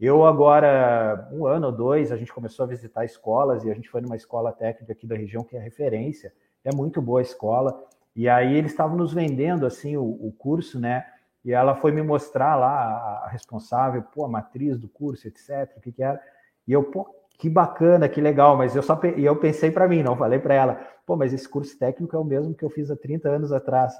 eu 0.00 0.24
agora, 0.24 1.28
um 1.32 1.46
ano 1.46 1.66
ou 1.66 1.72
dois, 1.72 2.12
a 2.12 2.16
gente 2.16 2.32
começou 2.32 2.64
a 2.64 2.68
visitar 2.68 3.04
escolas 3.04 3.64
e 3.64 3.70
a 3.70 3.74
gente 3.74 3.88
foi 3.88 4.00
numa 4.00 4.16
escola 4.16 4.52
técnica 4.52 4.92
aqui 4.92 5.06
da 5.06 5.16
região 5.16 5.42
que 5.42 5.56
é 5.56 5.60
referência, 5.60 6.32
é 6.64 6.74
muito 6.74 7.02
boa 7.02 7.20
a 7.20 7.22
escola. 7.22 7.84
E 8.14 8.28
aí 8.28 8.56
eles 8.56 8.72
estavam 8.72 8.96
nos 8.96 9.12
vendendo 9.12 9.66
assim 9.66 9.96
o, 9.96 10.04
o 10.04 10.32
curso, 10.36 10.78
né? 10.78 11.04
e 11.48 11.52
ela 11.52 11.74
foi 11.74 11.92
me 11.92 12.02
mostrar 12.02 12.56
lá 12.56 13.22
a 13.24 13.28
responsável, 13.28 14.02
pô, 14.02 14.24
a 14.24 14.28
matriz 14.28 14.78
do 14.78 14.88
curso, 14.88 15.26
etc, 15.28 15.76
o 15.76 15.80
que 15.80 15.92
que 15.92 16.02
era. 16.02 16.20
E 16.66 16.72
eu, 16.72 16.84
pô, 16.84 17.08
que 17.38 17.48
bacana, 17.48 18.08
que 18.08 18.20
legal, 18.20 18.56
mas 18.56 18.76
eu 18.76 18.82
só 18.82 19.00
e 19.16 19.24
eu 19.24 19.36
pensei 19.36 19.70
para 19.70 19.88
mim, 19.88 20.02
não 20.02 20.16
falei 20.16 20.38
para 20.38 20.54
ela, 20.54 20.74
pô, 21.06 21.16
mas 21.16 21.32
esse 21.32 21.48
curso 21.48 21.78
técnico 21.78 22.14
é 22.14 22.18
o 22.18 22.24
mesmo 22.24 22.54
que 22.54 22.64
eu 22.64 22.68
fiz 22.68 22.90
há 22.90 22.96
30 22.96 23.30
anos 23.30 23.50
atrás, 23.50 23.94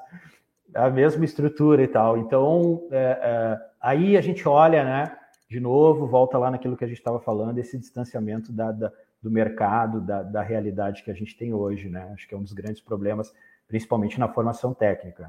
a 0.75 0.91
mesma 0.91 1.25
estrutura 1.25 1.83
e 1.83 1.89
tal. 1.89 2.19
Então, 2.19 2.87
é, 2.91 3.19
é, 3.23 3.59
aí 3.81 4.17
a 4.17 4.21
gente 4.21 4.47
olha, 4.47 4.85
né, 4.85 5.17
de 5.49 5.61
novo, 5.61 6.07
volta 6.07 6.37
lá 6.37 6.51
naquilo 6.51 6.77
que 6.77 6.85
a 6.85 6.89
gente 6.89 6.99
estava 6.99 7.21
falando, 7.21 7.59
esse 7.59 7.79
distanciamento 7.79 8.53
da, 8.53 8.71
da 8.71 8.93
do 9.23 9.31
mercado, 9.31 10.01
da, 10.01 10.23
da, 10.23 10.43
realidade 10.43 11.03
que 11.03 11.11
a 11.11 11.15
gente 11.15 11.37
tem 11.37 11.53
hoje, 11.53 11.89
né? 11.89 12.11
Acho 12.15 12.29
que 12.29 12.35
é 12.35 12.39
um 12.39 12.43
dos 12.43 12.53
grandes 12.53 12.81
problemas, 12.81 13.33
principalmente 13.67 14.19
na 14.19 14.29
formação 14.29 14.73
técnica. 14.73 15.27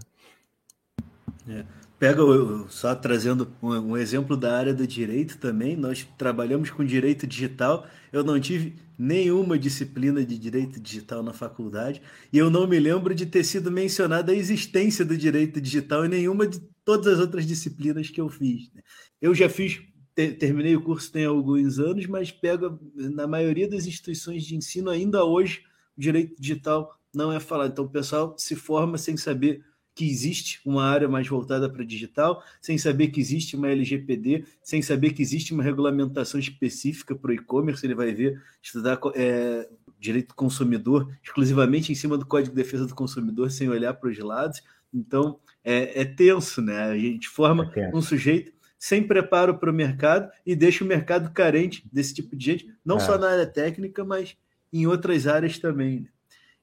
É. 1.47 1.65
Pega, 1.97 2.21
só 2.69 2.95
trazendo 2.95 3.51
um, 3.61 3.73
um, 3.73 3.97
exemplo 3.97 4.37
da 4.37 4.57
área 4.57 4.73
do 4.73 4.87
direito 4.87 5.37
também, 5.37 5.75
nós 5.75 6.07
trabalhamos 6.17 6.69
com 6.69 6.85
direito 6.85 7.27
digital, 7.27 7.85
eu 8.11 8.23
não 8.23 8.39
tive 8.39 8.75
nenhuma 8.97 9.59
disciplina 9.59 10.23
de 10.23 10.37
direito 10.37 10.79
digital 10.79 11.21
na 11.23 11.33
faculdade, 11.33 12.01
e 12.31 12.37
eu 12.37 12.49
não 12.49 12.67
me 12.67 12.79
lembro 12.79 13.13
de 13.13 13.25
ter 13.25 13.43
sido 13.43 13.69
mencionada 13.69 14.31
a 14.31 14.35
existência 14.35 15.03
do 15.03 15.17
direito 15.17 15.59
digital 15.59 16.05
em 16.05 16.09
nenhuma 16.09 16.47
de 16.47 16.59
todas 16.85 17.07
as 17.07 17.19
outras 17.19 17.45
disciplinas 17.45 18.09
que 18.09 18.21
eu 18.21 18.29
fiz. 18.29 18.71
Né? 18.73 18.81
Eu 19.21 19.35
já 19.35 19.49
fiz 19.49 19.81
terminei 20.27 20.75
o 20.75 20.81
curso 20.81 21.11
tem 21.11 21.25
alguns 21.25 21.79
anos, 21.79 22.05
mas 22.07 22.31
pega 22.31 22.77
na 22.95 23.27
maioria 23.27 23.67
das 23.67 23.85
instituições 23.85 24.43
de 24.43 24.55
ensino 24.55 24.89
ainda 24.89 25.23
hoje 25.23 25.63
o 25.97 26.01
direito 26.01 26.39
digital 26.39 26.97
não 27.13 27.31
é 27.31 27.39
falado. 27.39 27.71
Então 27.71 27.85
o 27.85 27.89
pessoal 27.89 28.35
se 28.37 28.55
forma 28.55 28.97
sem 28.97 29.17
saber 29.17 29.63
que 29.95 30.05
existe 30.09 30.61
uma 30.65 30.85
área 30.85 31.09
mais 31.09 31.27
voltada 31.27 31.69
para 31.69 31.83
digital, 31.83 32.41
sem 32.61 32.77
saber 32.77 33.09
que 33.09 33.19
existe 33.19 33.57
uma 33.57 33.67
LGPD, 33.67 34.45
sem 34.63 34.81
saber 34.81 35.11
que 35.11 35.21
existe 35.21 35.53
uma 35.53 35.61
regulamentação 35.61 36.39
específica 36.39 37.13
para 37.13 37.31
o 37.31 37.33
e-commerce. 37.33 37.85
Ele 37.85 37.95
vai 37.95 38.13
ver 38.13 38.41
estudar 38.61 38.97
é, 39.13 39.67
direito 39.99 40.29
do 40.29 40.35
consumidor 40.35 41.11
exclusivamente 41.21 41.91
em 41.91 41.95
cima 41.95 42.17
do 42.17 42.25
Código 42.25 42.55
de 42.55 42.63
Defesa 42.63 42.87
do 42.87 42.95
Consumidor, 42.95 43.51
sem 43.51 43.67
olhar 43.67 43.93
para 43.93 44.09
os 44.09 44.17
lados. 44.19 44.63
Então 44.93 45.37
é, 45.63 46.01
é 46.01 46.05
tenso, 46.05 46.61
né? 46.61 46.83
A 46.83 46.97
gente 46.97 47.27
forma 47.27 47.69
é 47.75 47.93
um 47.93 48.01
sujeito 48.01 48.53
sem 48.79 49.03
preparo 49.03 49.59
para 49.59 49.69
o 49.69 49.73
mercado 49.73 50.31
e 50.45 50.55
deixa 50.55 50.83
o 50.83 50.87
mercado 50.87 51.31
carente 51.31 51.83
desse 51.91 52.13
tipo 52.13 52.35
de 52.35 52.45
gente, 52.45 52.73
não 52.83 52.95
é. 52.95 52.99
só 53.01 53.17
na 53.17 53.29
área 53.29 53.45
técnica, 53.45 54.05
mas 54.05 54.37
em 54.71 54.87
outras 54.87 55.27
áreas 55.27 55.59
também. 55.59 55.99
Né? 55.99 56.07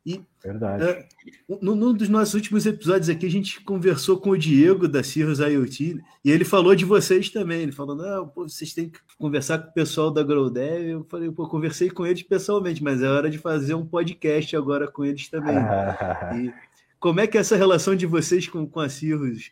E, 0.07 0.22
Verdade. 0.40 1.05
Uh, 1.48 1.59
num 1.61 1.92
dos 1.92 2.09
nossos 2.09 2.35
últimos 2.35 2.64
episódios 2.64 3.09
aqui, 3.09 3.26
a 3.26 3.31
gente 3.31 3.61
conversou 3.62 4.18
com 4.18 4.31
o 4.31 4.38
Diego 4.38 4.87
da 4.87 5.02
Cirrus 5.02 5.40
IoT 5.40 5.94
né? 5.94 6.02
e 6.24 6.31
ele 6.31 6.44
falou 6.44 6.76
de 6.76 6.85
vocês 6.85 7.29
também. 7.29 7.62
Ele 7.62 7.72
falou: 7.72 7.96
não, 7.96 8.29
pô, 8.29 8.48
vocês 8.48 8.72
têm 8.72 8.88
que 8.88 9.00
conversar 9.18 9.59
com 9.59 9.70
o 9.70 9.74
pessoal 9.74 10.12
da 10.12 10.22
GrowDev. 10.22 10.87
Eu 10.88 11.05
falei: 11.11 11.29
pô, 11.33 11.48
conversei 11.48 11.90
com 11.90 12.07
eles 12.07 12.22
pessoalmente, 12.22 12.85
mas 12.85 13.02
é 13.02 13.09
hora 13.09 13.29
de 13.29 13.38
fazer 13.38 13.74
um 13.74 13.85
podcast 13.85 14.57
agora 14.57 14.87
com 14.87 15.05
eles 15.05 15.29
também. 15.29 15.57
e 16.38 16.55
como 17.00 17.18
é 17.18 17.26
que 17.26 17.37
é 17.37 17.40
essa 17.40 17.57
relação 17.57 17.96
de 17.96 18.07
vocês 18.07 18.48
com, 18.48 18.64
com 18.64 18.79
a 18.79 18.88
Cirrus? 18.88 19.50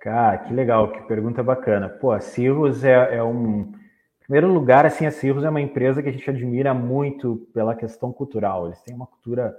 Cara, 0.00 0.38
que 0.38 0.54
legal, 0.54 0.92
que 0.92 1.02
pergunta 1.02 1.42
bacana. 1.42 1.88
Pô, 1.88 2.12
a 2.12 2.20
Cirrus 2.20 2.84
é, 2.84 3.16
é 3.16 3.22
um. 3.22 3.62
Em 3.62 4.28
primeiro 4.28 4.52
lugar, 4.52 4.86
assim, 4.86 5.06
a 5.06 5.10
Cirrus 5.10 5.42
é 5.42 5.50
uma 5.50 5.60
empresa 5.60 6.02
que 6.02 6.08
a 6.08 6.12
gente 6.12 6.28
admira 6.28 6.72
muito 6.72 7.48
pela 7.52 7.74
questão 7.74 8.12
cultural. 8.12 8.66
Eles 8.66 8.80
têm 8.82 8.94
uma 8.94 9.06
cultura 9.06 9.56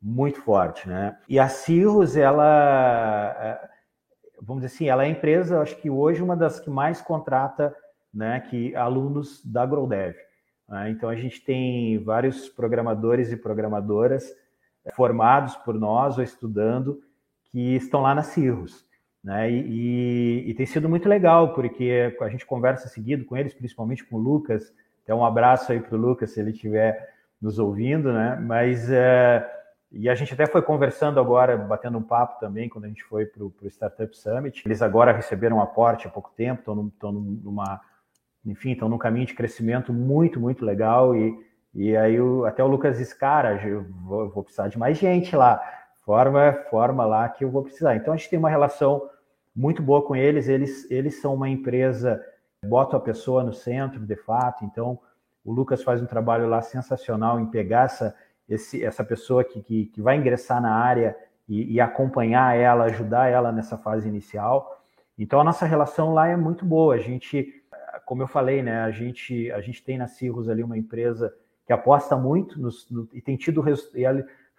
muito 0.00 0.40
forte, 0.42 0.88
né? 0.88 1.18
E 1.28 1.38
a 1.38 1.48
Cirrus, 1.48 2.16
ela, 2.16 3.36
é, 3.38 3.68
vamos 4.40 4.62
dizer 4.62 4.74
assim, 4.74 4.88
ela 4.88 5.04
é 5.04 5.06
a 5.06 5.10
empresa, 5.10 5.60
acho 5.60 5.76
que 5.76 5.90
hoje 5.90 6.22
uma 6.22 6.36
das 6.36 6.60
que 6.60 6.70
mais 6.70 7.00
contrata, 7.00 7.74
né, 8.12 8.40
que 8.40 8.74
alunos 8.76 9.44
da 9.44 9.66
GrowDev. 9.66 10.16
Né? 10.68 10.90
Então 10.90 11.08
a 11.08 11.16
gente 11.16 11.44
tem 11.44 12.02
vários 12.02 12.48
programadores 12.48 13.32
e 13.32 13.36
programadoras 13.36 14.24
formados 14.94 15.56
por 15.56 15.74
nós 15.74 16.16
ou 16.16 16.24
estudando 16.24 17.00
que 17.50 17.76
estão 17.76 18.00
lá 18.00 18.14
na 18.14 18.22
Cirrus. 18.22 18.88
Né? 19.22 19.50
E, 19.50 19.60
e, 19.60 20.50
e, 20.50 20.54
tem 20.54 20.64
sido 20.64 20.88
muito 20.88 21.08
legal, 21.08 21.52
porque 21.52 22.16
a 22.20 22.28
gente 22.28 22.46
conversa 22.46 22.88
seguido 22.88 23.24
com 23.24 23.36
eles, 23.36 23.52
principalmente 23.52 24.04
com 24.04 24.16
o 24.16 24.20
Lucas. 24.20 24.72
Então, 25.02 25.18
um 25.18 25.24
abraço 25.24 25.72
aí 25.72 25.80
para 25.80 25.94
o 25.94 26.00
Lucas, 26.00 26.30
se 26.30 26.40
ele 26.40 26.50
estiver 26.50 27.14
nos 27.40 27.58
ouvindo, 27.58 28.12
né? 28.12 28.38
Mas, 28.42 28.90
é, 28.90 29.46
e 29.92 30.08
a 30.08 30.14
gente 30.14 30.32
até 30.32 30.46
foi 30.46 30.62
conversando 30.62 31.20
agora, 31.20 31.56
batendo 31.56 31.98
um 31.98 32.02
papo 32.02 32.40
também, 32.40 32.68
quando 32.68 32.86
a 32.86 32.88
gente 32.88 33.04
foi 33.04 33.26
para 33.26 33.44
o 33.44 33.52
Startup 33.66 34.16
Summit. 34.16 34.62
Eles 34.64 34.80
agora 34.80 35.12
receberam 35.12 35.58
um 35.58 35.62
aporte 35.62 36.06
há 36.06 36.10
pouco 36.10 36.32
tempo, 36.34 36.60
estão, 36.60 37.12
numa, 37.12 37.80
enfim, 38.44 38.72
estão 38.72 38.88
num 38.88 38.98
caminho 38.98 39.26
de 39.26 39.34
crescimento 39.34 39.92
muito, 39.92 40.40
muito 40.40 40.64
legal. 40.64 41.14
E, 41.14 41.36
e 41.74 41.94
aí 41.94 42.18
o, 42.20 42.46
até 42.46 42.64
o 42.64 42.68
Lucas 42.68 42.96
disse, 42.98 43.18
cara, 43.18 43.60
eu 43.66 43.84
vou, 44.02 44.30
vou 44.30 44.44
precisar 44.44 44.68
de 44.68 44.78
mais 44.78 44.96
gente 44.96 45.36
lá 45.36 45.60
forma, 46.10 46.52
forma 46.68 47.06
lá 47.06 47.28
que 47.28 47.44
eu 47.44 47.50
vou 47.52 47.62
precisar. 47.62 47.94
Então 47.94 48.12
a 48.12 48.16
gente 48.16 48.28
tem 48.28 48.38
uma 48.38 48.50
relação 48.50 49.08
muito 49.54 49.80
boa 49.80 50.04
com 50.04 50.16
eles. 50.16 50.48
Eles, 50.48 50.90
eles 50.90 51.20
são 51.20 51.34
uma 51.34 51.48
empresa, 51.48 52.20
bota 52.66 52.96
a 52.96 53.00
pessoa 53.00 53.44
no 53.44 53.52
centro, 53.52 54.00
de 54.00 54.16
fato. 54.16 54.64
Então 54.64 54.98
o 55.44 55.52
Lucas 55.52 55.84
faz 55.84 56.02
um 56.02 56.06
trabalho 56.06 56.48
lá 56.48 56.62
sensacional 56.62 57.38
em 57.38 57.46
pegar 57.46 57.84
essa, 57.84 58.16
esse, 58.48 58.84
essa 58.84 59.04
pessoa 59.04 59.44
que, 59.44 59.62
que, 59.62 59.86
que 59.86 60.02
vai 60.02 60.16
ingressar 60.16 60.60
na 60.60 60.74
área 60.74 61.16
e, 61.48 61.74
e, 61.74 61.80
acompanhar 61.80 62.56
ela, 62.56 62.86
ajudar 62.86 63.28
ela 63.28 63.52
nessa 63.52 63.78
fase 63.78 64.08
inicial. 64.08 64.82
Então 65.16 65.38
a 65.38 65.44
nossa 65.44 65.64
relação 65.64 66.12
lá 66.12 66.26
é 66.26 66.36
muito 66.36 66.64
boa. 66.64 66.96
A 66.96 66.98
gente, 66.98 67.62
como 68.04 68.20
eu 68.20 68.26
falei, 68.26 68.64
né, 68.64 68.82
a 68.82 68.90
gente, 68.90 69.48
a 69.52 69.60
gente 69.60 69.80
tem 69.84 69.96
na 69.96 70.08
Cirrus 70.08 70.48
ali 70.48 70.64
uma 70.64 70.76
empresa 70.76 71.32
que 71.64 71.72
aposta 71.72 72.16
muito 72.16 72.60
nos, 72.60 72.90
no, 72.90 73.08
e 73.12 73.22
tem 73.22 73.36
tido 73.36 73.60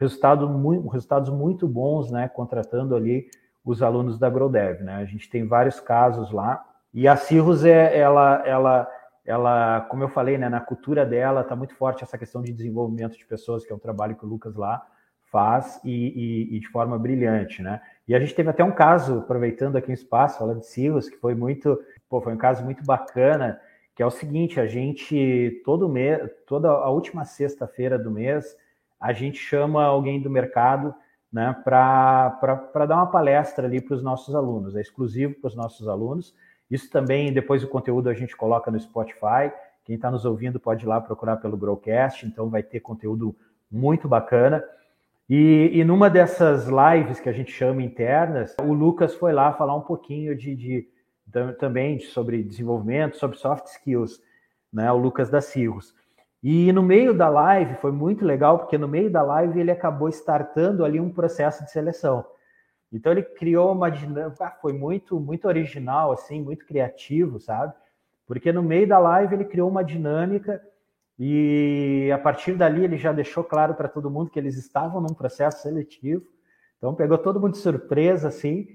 resultado 0.02 0.50
muito, 0.50 0.88
resultados 0.90 1.30
muito 1.30 1.68
bons, 1.68 2.12
né, 2.12 2.28
contratando 2.28 2.96
ali 2.96 3.28
os 3.64 3.84
alunos 3.84 4.18
da 4.18 4.28
GrowDev, 4.28 4.84
né? 4.84 4.96
A 4.96 5.06
gente 5.06 5.30
tem 5.30 5.48
vários 5.48 5.80
casos 5.80 6.32
lá. 6.32 6.66
E 6.92 7.08
a 7.08 7.16
Cirrus 7.16 7.64
é 7.64 7.98
ela 7.98 8.42
ela 8.46 8.88
ela, 9.24 9.82
como 9.82 10.04
eu 10.04 10.10
falei, 10.10 10.36
né, 10.36 10.50
na 10.50 10.60
cultura 10.60 11.06
dela 11.06 11.42
está 11.42 11.56
muito 11.56 11.76
forte 11.76 12.04
essa 12.04 12.18
questão 12.18 12.42
de 12.42 12.52
desenvolvimento 12.52 13.16
de 13.16 13.26
pessoas, 13.26 13.64
que 13.64 13.72
é 13.72 13.76
um 13.76 13.80
trabalho 13.80 14.16
que 14.16 14.26
o 14.26 14.28
Lucas 14.28 14.56
lá 14.56 14.84
faz 15.32 15.80
e, 15.86 15.92
e, 15.92 16.58
e 16.58 16.60
de 16.60 16.68
forma 16.70 16.98
brilhante, 16.98 17.62
né? 17.62 17.80
E 18.08 18.16
a 18.16 18.20
gente 18.20 18.34
teve 18.34 18.50
até 18.50 18.64
um 18.64 18.72
caso, 18.72 19.20
aproveitando 19.20 19.76
aqui 19.76 19.92
o 19.92 19.94
espaço, 19.94 20.40
falando 20.40 20.62
de 20.62 20.66
Cirrus, 20.66 21.08
que 21.08 21.18
foi 21.18 21.36
muito, 21.36 21.80
pô, 22.10 22.20
foi 22.20 22.34
um 22.34 22.38
caso 22.38 22.66
muito 22.66 22.84
bacana, 22.84 23.62
que 23.96 24.02
é 24.02 24.06
o 24.06 24.10
seguinte, 24.10 24.60
a 24.60 24.66
gente 24.66 25.62
todo 25.64 25.88
mês, 25.88 26.28
toda 26.48 26.70
a 26.70 26.90
última 26.90 27.24
sexta-feira 27.24 28.00
do 28.00 28.10
mês, 28.10 28.58
a 29.02 29.12
gente 29.12 29.40
chama 29.40 29.84
alguém 29.84 30.22
do 30.22 30.30
mercado 30.30 30.94
né, 31.34 31.56
para 31.64 32.86
dar 32.88 32.98
uma 32.98 33.08
palestra 33.08 33.66
ali 33.66 33.82
para 33.82 33.96
os 33.96 34.04
nossos 34.04 34.36
alunos, 34.36 34.76
é 34.76 34.82
exclusivo 34.82 35.34
para 35.36 35.48
os 35.48 35.56
nossos 35.56 35.88
alunos. 35.88 36.36
Isso 36.70 36.90
também, 36.90 37.34
depois 37.34 37.64
o 37.64 37.68
conteúdo 37.68 38.10
a 38.10 38.14
gente 38.14 38.38
coloca 38.38 38.70
no 38.70 38.80
Spotify. 38.80 39.52
Quem 39.84 39.96
está 39.96 40.12
nos 40.12 40.24
ouvindo 40.24 40.60
pode 40.60 40.86
ir 40.86 40.88
lá 40.88 41.02
procurar 41.02 41.38
pelo 41.38 41.58
Growcast, 41.58 42.26
então 42.26 42.50
vai 42.50 42.62
ter 42.62 42.80
conteúdo 42.80 43.36
muito 43.70 44.08
bacana. 44.08 44.64
E, 45.30 45.72
e 45.74 45.84
numa 45.84 46.10
dessas 46.10 46.68
lives 46.68 47.20
que 47.20 47.30
a 47.30 47.34
gente 47.34 47.52
chama 47.52 47.82
internas, 47.82 48.56
o 48.62 48.74
Lucas 48.74 49.16
foi 49.16 49.34
lá 49.34 49.52
falar 49.54 49.76
um 49.76 49.82
pouquinho 49.82 50.36
de, 50.36 50.56
de, 50.56 50.88
de 51.26 51.54
também 51.54 52.00
sobre 52.00 52.44
desenvolvimento, 52.44 53.18
sobre 53.18 53.38
soft 53.38 53.66
skills, 53.66 54.22
né? 54.72 54.92
O 54.92 54.98
Lucas 54.98 55.30
da 55.30 55.42
Cirrus. 55.42 55.96
E 56.44 56.72
no 56.72 56.82
meio 56.82 57.14
da 57.14 57.30
live 57.30 57.76
foi 57.76 57.92
muito 57.92 58.26
legal, 58.26 58.58
porque 58.58 58.78
no 58.78 58.88
meio 58.88 59.12
da 59.12 59.22
live 59.22 59.60
ele 59.60 59.70
acabou 59.70 60.10
startando 60.10 60.84
ali 60.84 61.00
um 61.00 61.12
processo 61.12 61.64
de 61.64 61.72
seleção. 61.72 62.26
Então 62.92 63.12
ele 63.12 63.22
criou 63.22 63.72
uma 63.72 63.90
dinâmica, 63.90 64.46
ah, 64.46 64.52
foi 64.62 64.74
muito 64.74 65.20
muito 65.20 65.48
original 65.48 66.12
assim, 66.12 66.42
muito 66.42 66.66
criativo, 66.66 67.40
sabe? 67.40 67.74
Porque 68.26 68.52
no 68.52 68.64
meio 68.64 68.88
da 68.88 68.98
live 68.98 69.36
ele 69.36 69.46
criou 69.46 69.70
uma 69.70 69.84
dinâmica 69.84 70.62
e 71.18 72.10
a 72.14 72.18
partir 72.18 72.54
dali 72.54 72.84
ele 72.84 72.98
já 72.98 73.12
deixou 73.12 73.44
claro 73.44 73.76
para 73.76 73.88
todo 73.88 74.10
mundo 74.10 74.32
que 74.32 74.40
eles 74.40 74.58
estavam 74.58 75.00
num 75.00 75.14
processo 75.14 75.62
seletivo. 75.62 76.26
Então 76.78 76.96
pegou 76.96 77.18
todo 77.18 77.40
mundo 77.40 77.52
de 77.52 77.60
surpresa 77.60 78.30
assim, 78.30 78.68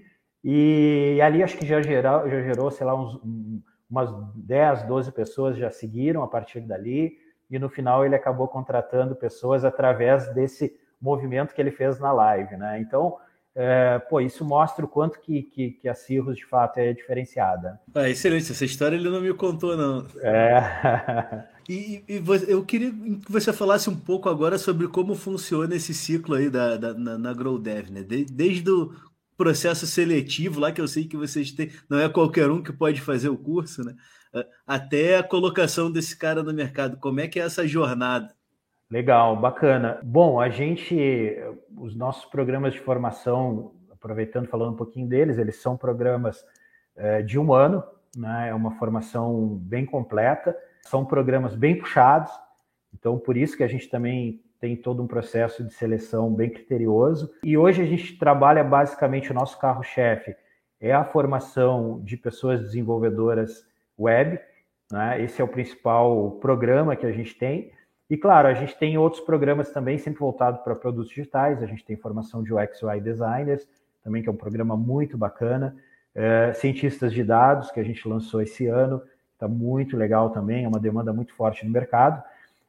e 0.44 1.18
ali 1.20 1.42
acho 1.42 1.58
que 1.58 1.66
já 1.66 1.82
gerou, 1.82 2.28
já 2.30 2.40
gerou 2.42 2.70
sei 2.70 2.86
lá, 2.86 2.94
uns, 2.94 3.20
umas 3.90 4.10
10, 4.36 4.84
12 4.84 5.10
pessoas 5.10 5.56
já 5.56 5.70
seguiram 5.70 6.22
a 6.22 6.28
partir 6.28 6.60
dali 6.60 7.18
e 7.50 7.58
no 7.58 7.68
final 7.68 8.04
ele 8.04 8.14
acabou 8.14 8.48
contratando 8.48 9.14
pessoas 9.14 9.64
através 9.64 10.32
desse 10.34 10.74
movimento 11.00 11.54
que 11.54 11.60
ele 11.60 11.70
fez 11.70 11.98
na 11.98 12.12
live, 12.12 12.56
né? 12.56 12.80
Então, 12.80 13.16
é, 13.54 13.98
pô, 13.98 14.20
isso 14.20 14.44
mostra 14.44 14.84
o 14.84 14.88
quanto 14.88 15.18
que, 15.20 15.42
que, 15.42 15.70
que, 15.70 15.88
a 15.88 15.94
Cirrus 15.94 16.36
de 16.36 16.44
fato 16.44 16.78
é 16.78 16.92
diferenciada. 16.92 17.80
Ah, 17.94 18.08
excelente, 18.08 18.52
essa 18.52 18.64
história 18.66 18.96
ele 18.96 19.08
não 19.08 19.20
me 19.22 19.32
contou, 19.32 19.74
não. 19.76 20.06
É. 20.20 21.44
e, 21.66 22.04
e 22.06 22.22
eu 22.48 22.62
queria 22.64 22.90
que 22.90 23.32
você 23.32 23.54
falasse 23.54 23.88
um 23.88 23.96
pouco 23.96 24.28
agora 24.28 24.58
sobre 24.58 24.88
como 24.88 25.14
funciona 25.14 25.74
esse 25.74 25.94
ciclo 25.94 26.34
aí 26.34 26.50
da, 26.50 26.76
da 26.76 26.92
na, 26.92 27.16
na 27.16 27.32
GrowDev, 27.32 27.90
né? 27.90 28.02
desde 28.02 28.70
o 28.70 28.92
processo 29.38 29.86
seletivo 29.86 30.60
lá, 30.60 30.70
que 30.70 30.80
eu 30.80 30.88
sei 30.88 31.04
que 31.04 31.16
vocês 31.16 31.50
têm, 31.52 31.70
não 31.88 31.98
é 31.98 32.08
qualquer 32.08 32.50
um 32.50 32.62
que 32.62 32.72
pode 32.72 33.00
fazer 33.00 33.30
o 33.30 33.38
curso, 33.38 33.82
né? 33.84 33.94
Até 34.66 35.18
a 35.18 35.22
colocação 35.22 35.90
desse 35.90 36.16
cara 36.18 36.42
no 36.42 36.52
mercado. 36.52 36.96
Como 36.98 37.20
é 37.20 37.28
que 37.28 37.38
é 37.38 37.44
essa 37.44 37.66
jornada? 37.66 38.34
Legal, 38.90 39.36
bacana. 39.36 39.98
Bom, 40.02 40.40
a 40.40 40.48
gente, 40.48 41.36
os 41.76 41.96
nossos 41.96 42.24
programas 42.24 42.72
de 42.72 42.80
formação, 42.80 43.74
aproveitando 43.90 44.48
falando 44.48 44.72
um 44.72 44.76
pouquinho 44.76 45.08
deles, 45.08 45.38
eles 45.38 45.56
são 45.56 45.76
programas 45.76 46.44
é, 46.94 47.20
de 47.22 47.38
um 47.38 47.52
ano, 47.52 47.82
né? 48.16 48.48
É 48.50 48.54
uma 48.54 48.72
formação 48.78 49.56
bem 49.60 49.84
completa, 49.84 50.56
são 50.82 51.04
programas 51.04 51.56
bem 51.56 51.76
puxados, 51.76 52.30
então 52.94 53.18
por 53.18 53.36
isso 53.36 53.56
que 53.56 53.64
a 53.64 53.68
gente 53.68 53.88
também 53.88 54.40
tem 54.60 54.76
todo 54.76 55.02
um 55.02 55.06
processo 55.06 55.64
de 55.64 55.74
seleção 55.74 56.32
bem 56.32 56.48
criterioso. 56.48 57.30
E 57.42 57.58
hoje 57.58 57.82
a 57.82 57.86
gente 57.86 58.16
trabalha 58.16 58.64
basicamente 58.64 59.30
o 59.30 59.34
nosso 59.34 59.58
carro-chefe 59.58 60.34
é 60.80 60.92
a 60.92 61.04
formação 61.04 62.00
de 62.04 62.16
pessoas 62.16 62.60
desenvolvedoras 62.60 63.64
web, 63.98 64.38
né? 64.90 65.22
Esse 65.22 65.40
é 65.40 65.44
o 65.44 65.48
principal 65.48 66.32
programa 66.32 66.96
que 66.96 67.06
a 67.06 67.12
gente 67.12 67.34
tem. 67.34 67.72
E 68.08 68.16
claro, 68.16 68.46
a 68.48 68.54
gente 68.54 68.76
tem 68.76 68.96
outros 68.96 69.20
programas 69.22 69.70
também, 69.70 69.98
sempre 69.98 70.20
voltado 70.20 70.58
para 70.62 70.74
produtos 70.74 71.08
digitais. 71.08 71.62
A 71.62 71.66
gente 71.66 71.84
tem 71.84 71.96
formação 71.96 72.42
de 72.42 72.54
UX 72.54 72.82
UI 72.82 73.00
designers, 73.00 73.66
também 74.02 74.22
que 74.22 74.28
é 74.28 74.32
um 74.32 74.36
programa 74.36 74.76
muito 74.76 75.18
bacana. 75.18 75.76
É, 76.14 76.52
cientistas 76.54 77.12
de 77.12 77.22
dados, 77.22 77.70
que 77.70 77.80
a 77.80 77.84
gente 77.84 78.08
lançou 78.08 78.40
esse 78.40 78.66
ano, 78.66 79.02
está 79.34 79.46
muito 79.46 79.96
legal 79.96 80.30
também, 80.30 80.64
é 80.64 80.68
uma 80.68 80.80
demanda 80.80 81.12
muito 81.12 81.34
forte 81.34 81.64
no 81.64 81.70
mercado. 81.70 82.22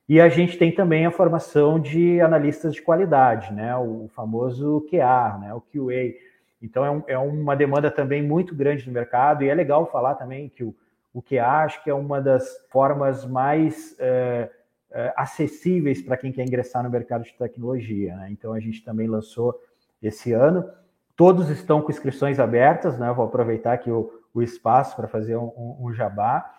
E 0.09 0.19
a 0.19 0.29
gente 0.29 0.57
tem 0.57 0.71
também 0.71 1.05
a 1.05 1.11
formação 1.11 1.79
de 1.79 2.19
analistas 2.21 2.73
de 2.73 2.81
qualidade, 2.81 3.53
né? 3.53 3.75
o 3.77 4.09
famoso 4.15 4.85
QA, 4.89 5.37
né? 5.39 5.53
o 5.53 5.61
QA. 5.61 6.15
Então 6.61 6.85
é, 6.85 6.91
um, 6.91 7.03
é, 7.07 7.17
uma 7.17 7.55
demanda 7.55 7.91
também 7.91 8.21
muito 8.21 8.55
grande 8.55 8.87
no 8.87 8.93
mercado, 8.93 9.43
e 9.43 9.49
é 9.49 9.53
legal 9.53 9.89
falar 9.91 10.15
também 10.15 10.49
que 10.49 10.63
o, 10.63 10.73
o 11.17 11.21
QA 11.23 11.63
acho 11.63 11.83
que 11.83 11.89
é 11.89 11.93
uma 11.95 12.21
das 12.21 12.47
formas 12.69 13.25
mais 13.25 13.95
é, 13.97 14.51
é, 14.91 15.11
acessíveis 15.17 15.99
para 15.99 16.15
quem 16.15 16.31
quer 16.31 16.43
ingressar 16.43 16.83
no 16.83 16.91
mercado 16.91 17.23
de 17.23 17.33
tecnologia. 17.33 18.15
Né? 18.15 18.27
Então 18.29 18.53
a 18.53 18.59
gente 18.59 18.83
também 18.83 19.07
lançou 19.07 19.59
esse 19.99 20.31
ano. 20.31 20.69
Todos 21.15 21.49
estão 21.49 21.81
com 21.81 21.89
inscrições 21.89 22.39
abertas, 22.39 22.99
né? 22.99 23.11
Vou 23.11 23.25
aproveitar 23.25 23.73
aqui 23.73 23.89
o, 23.89 24.13
o 24.31 24.43
espaço 24.43 24.95
para 24.95 25.07
fazer 25.07 25.35
um, 25.35 25.51
um, 25.57 25.87
um, 25.87 25.91
jabá. 25.91 26.53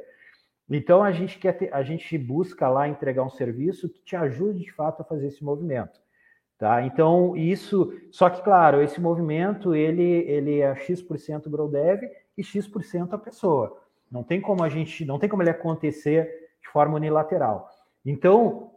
Então 0.70 1.02
a 1.02 1.10
gente 1.10 1.36
quer 1.38 1.52
ter, 1.58 1.74
a 1.74 1.82
gente 1.82 2.16
busca 2.16 2.68
lá 2.68 2.88
entregar 2.88 3.24
um 3.24 3.30
serviço 3.30 3.88
que 3.88 4.00
te 4.02 4.14
ajude 4.14 4.60
de 4.60 4.72
fato 4.72 5.02
a 5.02 5.04
fazer 5.04 5.26
esse 5.26 5.42
movimento. 5.42 6.00
Tá? 6.56 6.82
Então, 6.82 7.36
isso. 7.36 7.92
Só 8.10 8.30
que, 8.30 8.42
claro, 8.42 8.80
esse 8.80 8.98
movimento 8.98 9.74
ele, 9.74 10.24
ele 10.26 10.60
é 10.60 10.74
X% 10.74 11.50
Grow 11.50 11.68
Dev 11.68 12.04
e 12.38 12.42
X% 12.42 13.12
a 13.12 13.18
pessoa. 13.18 13.82
Não 14.10 14.22
tem 14.22 14.40
como 14.40 14.62
a 14.62 14.68
gente, 14.68 15.04
não 15.04 15.18
tem 15.18 15.28
como 15.28 15.42
ele 15.42 15.50
acontecer 15.50 16.30
de 16.62 16.68
forma 16.68 16.94
unilateral. 16.94 17.68
Então, 18.04 18.70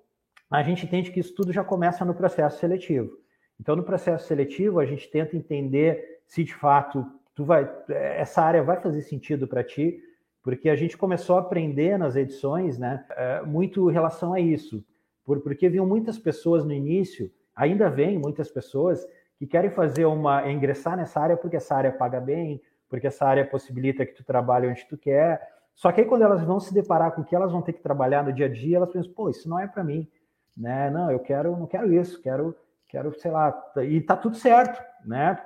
a 0.52 0.62
gente 0.62 0.86
entende 0.86 1.12
que 1.12 1.20
isso 1.20 1.34
tudo 1.34 1.54
já 1.54 1.64
começa 1.64 2.04
no 2.04 2.14
processo 2.14 2.60
seletivo. 2.60 3.18
Então, 3.60 3.76
no 3.76 3.84
processo 3.84 4.28
seletivo, 4.28 4.80
a 4.80 4.86
gente 4.86 5.10
tenta 5.10 5.38
entender 5.38 6.19
se 6.30 6.46
de 6.46 6.56
fato 6.56 7.06
tu 7.36 7.44
vai, 7.44 7.70
essa 7.90 8.42
área 8.42 8.64
vai 8.64 8.80
fazer 8.80 9.02
sentido 9.02 9.48
para 9.48 9.64
ti, 9.64 10.02
porque 10.42 10.70
a 10.70 10.76
gente 10.76 10.98
começou 10.98 11.36
a 11.36 11.42
aprender 11.42 11.98
nas 11.98 12.16
edições, 12.16 12.78
né, 12.78 13.06
é, 13.12 13.42
muito 13.42 13.90
em 13.90 13.94
relação 13.94 14.34
a 14.34 14.40
isso, 14.40 14.82
porque 15.26 15.68
viam 15.68 15.86
muitas 15.86 16.18
pessoas 16.18 16.64
no 16.64 16.72
início 16.72 17.30
ainda 17.60 17.90
vem 17.90 18.18
muitas 18.18 18.50
pessoas 18.50 19.06
que 19.38 19.46
querem 19.46 19.70
fazer 19.70 20.06
uma 20.06 20.50
ingressar 20.50 20.96
nessa 20.96 21.20
área 21.20 21.36
porque 21.36 21.58
essa 21.58 21.76
área 21.76 21.92
paga 21.92 22.22
bem, 22.22 22.62
porque 22.88 23.08
essa 23.08 23.26
área 23.26 23.46
possibilita 23.46 24.06
que 24.06 24.14
tu 24.14 24.24
trabalhe 24.24 24.68
onde 24.68 24.88
tu 24.88 24.98
quer. 24.98 25.46
Só 25.76 25.92
que 25.92 26.02
aí 26.02 26.08
quando 26.08 26.22
elas 26.22 26.42
vão 26.42 26.60
se 26.60 26.74
deparar 26.74 27.12
com 27.12 27.22
o 27.22 27.26
que 27.26 27.36
elas 27.36 27.52
vão 27.52 27.62
ter 27.62 27.74
que 27.74 27.82
trabalhar 27.82 28.24
no 28.24 28.32
dia 28.32 28.46
a 28.46 28.50
dia, 28.50 28.78
elas 28.78 28.92
pensam, 28.92 29.12
pô, 29.14 29.30
isso 29.30 29.50
não 29.50 29.60
é 29.60 29.68
para 29.68 29.84
mim, 29.84 30.10
né? 30.58 30.90
Não, 30.90 31.12
eu 31.12 31.20
quero, 31.20 31.56
não 31.58 31.68
quero 31.68 31.94
isso, 31.94 32.22
quero, 32.22 32.56
quero, 32.88 33.14
sei 33.20 33.32
lá, 33.32 33.72
e 33.84 34.00
tá 34.02 34.16
tudo 34.16 34.36
certo, 34.38 34.82
né? 35.06 35.38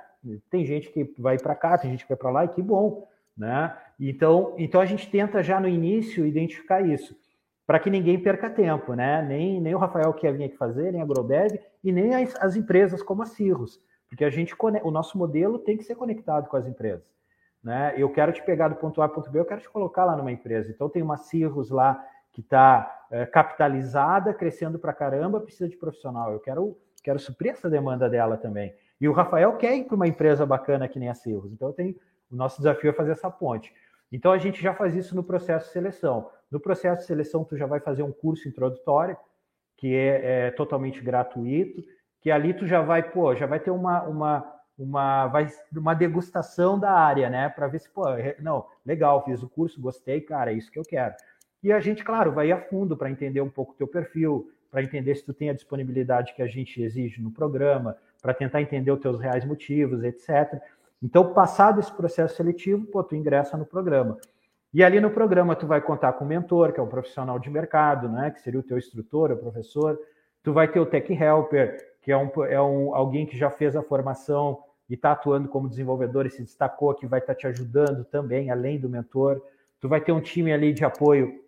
Tem 0.50 0.64
gente 0.64 0.90
que 0.90 1.12
vai 1.18 1.38
para 1.38 1.54
cá, 1.54 1.76
tem 1.78 1.90
gente 1.90 2.04
que 2.04 2.08
vai 2.08 2.16
para 2.16 2.30
lá 2.30 2.44
e 2.44 2.48
que 2.48 2.62
bom, 2.62 3.06
né? 3.36 3.76
Então, 3.98 4.54
então 4.58 4.80
a 4.80 4.86
gente 4.86 5.10
tenta 5.10 5.42
já 5.42 5.60
no 5.60 5.68
início 5.68 6.26
identificar 6.26 6.80
isso 6.80 7.16
para 7.66 7.78
que 7.78 7.90
ninguém 7.90 8.18
perca 8.18 8.50
tempo, 8.50 8.94
né? 8.94 9.22
Nem, 9.22 9.60
nem 9.60 9.74
o 9.74 9.78
Rafael 9.78 10.12
que 10.12 10.26
ia 10.26 10.32
vir 10.32 10.44
aqui 10.44 10.56
fazer, 10.56 10.92
nem 10.92 11.00
a 11.00 11.06
Grodev 11.06 11.58
e 11.82 11.92
nem 11.92 12.14
as, 12.14 12.34
as 12.36 12.56
empresas 12.56 13.02
como 13.02 13.22
a 13.22 13.26
Cirrus, 13.26 13.80
porque 14.08 14.24
a 14.24 14.30
gente 14.30 14.54
o 14.58 14.90
nosso 14.90 15.16
modelo 15.16 15.58
tem 15.58 15.76
que 15.76 15.84
ser 15.84 15.94
conectado 15.94 16.48
com 16.48 16.56
as 16.56 16.66
empresas, 16.66 17.06
né? 17.62 17.94
Eu 17.96 18.10
quero 18.10 18.32
te 18.32 18.42
pegar 18.42 18.68
do 18.68 18.76
ponto 18.76 19.00
A 19.02 19.08
ponto 19.08 19.30
B, 19.30 19.38
eu 19.38 19.44
quero 19.44 19.60
te 19.60 19.70
colocar 19.70 20.04
lá 20.04 20.16
numa 20.16 20.32
empresa. 20.32 20.70
Então 20.70 20.88
tem 20.88 21.02
uma 21.02 21.16
Cirrus 21.16 21.70
lá 21.70 22.02
que 22.32 22.40
está 22.40 23.06
é, 23.10 23.24
capitalizada, 23.24 24.34
crescendo 24.34 24.78
para 24.78 24.92
caramba, 24.92 25.40
precisa 25.40 25.68
de 25.68 25.76
profissional. 25.76 26.32
Eu 26.32 26.40
quero 26.40 26.76
quero 27.02 27.18
suprir 27.18 27.52
essa 27.52 27.68
demanda 27.68 28.08
dela 28.08 28.38
também. 28.38 28.74
E 29.04 29.08
o 29.08 29.12
Rafael 29.12 29.54
quer 29.58 29.76
ir 29.76 29.84
para 29.84 29.96
uma 29.96 30.08
empresa 30.08 30.46
bacana 30.46 30.88
que 30.88 30.98
nem 30.98 31.10
a 31.10 31.14
Cirrus. 31.14 31.52
Então 31.52 31.70
tem 31.74 31.94
o 32.30 32.34
nosso 32.34 32.56
desafio 32.56 32.88
é 32.88 32.92
fazer 32.94 33.12
essa 33.12 33.30
ponte. 33.30 33.70
Então 34.10 34.32
a 34.32 34.38
gente 34.38 34.62
já 34.62 34.72
faz 34.72 34.94
isso 34.94 35.14
no 35.14 35.22
processo 35.22 35.66
de 35.66 35.72
seleção. 35.74 36.30
No 36.50 36.58
processo 36.58 37.02
de 37.02 37.06
seleção, 37.06 37.44
tu 37.44 37.54
já 37.54 37.66
vai 37.66 37.80
fazer 37.80 38.02
um 38.02 38.10
curso 38.10 38.48
introdutório, 38.48 39.14
que 39.76 39.94
é, 39.94 40.46
é 40.46 40.50
totalmente 40.52 41.02
gratuito, 41.02 41.84
que 42.22 42.30
ali 42.30 42.54
tu 42.54 42.66
já 42.66 42.80
vai, 42.80 43.02
pô, 43.02 43.34
já 43.34 43.44
vai 43.44 43.60
ter 43.60 43.70
uma, 43.70 44.04
uma, 44.04 44.54
uma, 44.78 45.26
vai, 45.26 45.48
uma 45.76 45.92
degustação 45.92 46.78
da 46.78 46.92
área, 46.92 47.28
né? 47.28 47.50
Para 47.50 47.68
ver 47.68 47.80
se, 47.80 47.90
pô, 47.90 48.04
não, 48.40 48.64
legal, 48.86 49.22
fiz 49.22 49.42
o 49.42 49.50
curso, 49.50 49.82
gostei, 49.82 50.22
cara, 50.22 50.50
é 50.50 50.54
isso 50.54 50.72
que 50.72 50.78
eu 50.78 50.82
quero. 50.82 51.14
E 51.62 51.70
a 51.70 51.78
gente, 51.78 52.02
claro, 52.02 52.32
vai 52.32 52.50
a 52.50 52.58
fundo 52.58 52.96
para 52.96 53.10
entender 53.10 53.42
um 53.42 53.50
pouco 53.50 53.72
o 53.72 53.76
teu 53.76 53.86
perfil, 53.86 54.50
para 54.70 54.82
entender 54.82 55.14
se 55.14 55.26
tu 55.26 55.34
tem 55.34 55.50
a 55.50 55.54
disponibilidade 55.54 56.32
que 56.32 56.40
a 56.40 56.46
gente 56.46 56.82
exige 56.82 57.20
no 57.20 57.30
programa, 57.30 57.98
para 58.24 58.32
tentar 58.32 58.62
entender 58.62 58.90
os 58.90 59.00
teus 59.00 59.20
reais 59.20 59.44
motivos, 59.44 60.02
etc. 60.02 60.58
Então, 61.02 61.34
passado 61.34 61.78
esse 61.78 61.92
processo 61.92 62.34
seletivo, 62.34 62.86
pô, 62.86 63.04
tu 63.04 63.14
ingressa 63.14 63.54
no 63.54 63.66
programa. 63.66 64.16
E 64.72 64.82
ali 64.82 64.98
no 64.98 65.10
programa 65.10 65.54
tu 65.54 65.66
vai 65.66 65.82
contar 65.82 66.14
com 66.14 66.24
o 66.24 66.26
mentor, 66.26 66.72
que 66.72 66.80
é 66.80 66.82
um 66.82 66.88
profissional 66.88 67.38
de 67.38 67.50
mercado, 67.50 68.08
né, 68.08 68.30
que 68.30 68.40
seria 68.40 68.58
o 68.58 68.62
teu 68.62 68.78
instrutor, 68.78 69.30
o 69.30 69.36
professor. 69.36 70.00
Tu 70.42 70.54
vai 70.54 70.66
ter 70.66 70.80
o 70.80 70.86
Tech 70.86 71.12
Helper, 71.12 71.76
que 72.00 72.10
é, 72.10 72.16
um, 72.16 72.30
é 72.44 72.62
um, 72.62 72.94
alguém 72.94 73.26
que 73.26 73.36
já 73.36 73.50
fez 73.50 73.76
a 73.76 73.82
formação 73.82 74.58
e 74.88 74.94
está 74.94 75.12
atuando 75.12 75.46
como 75.46 75.68
desenvolvedor 75.68 76.24
e 76.24 76.30
se 76.30 76.40
destacou, 76.40 76.94
que 76.94 77.06
vai 77.06 77.20
estar 77.20 77.34
tá 77.34 77.38
te 77.40 77.46
ajudando 77.46 78.06
também, 78.06 78.50
além 78.50 78.80
do 78.80 78.88
mentor. 78.88 79.42
Tu 79.82 79.86
vai 79.86 80.00
ter 80.00 80.12
um 80.12 80.20
time 80.20 80.50
ali 80.50 80.72
de 80.72 80.82
apoio 80.82 81.42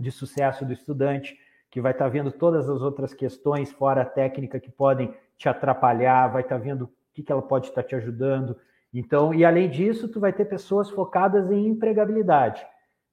de 0.00 0.10
sucesso 0.10 0.64
do 0.64 0.72
estudante, 0.72 1.38
que 1.70 1.78
vai 1.78 1.92
estar 1.92 2.06
tá 2.06 2.10
vendo 2.10 2.32
todas 2.32 2.70
as 2.70 2.80
outras 2.80 3.12
questões 3.12 3.70
fora 3.70 4.00
a 4.00 4.06
técnica 4.06 4.58
que 4.58 4.70
podem 4.70 5.14
te 5.36 5.48
atrapalhar, 5.48 6.28
vai 6.28 6.42
estar 6.42 6.56
tá 6.56 6.62
vendo 6.62 6.84
o 6.84 6.90
que, 7.14 7.22
que 7.22 7.32
ela 7.32 7.42
pode 7.42 7.68
estar 7.68 7.82
tá 7.82 7.88
te 7.88 7.94
ajudando. 7.94 8.56
Então, 8.92 9.34
e 9.34 9.44
além 9.44 9.68
disso, 9.68 10.08
tu 10.08 10.18
vai 10.18 10.32
ter 10.32 10.46
pessoas 10.46 10.90
focadas 10.90 11.50
em 11.50 11.66
empregabilidade, 11.66 12.66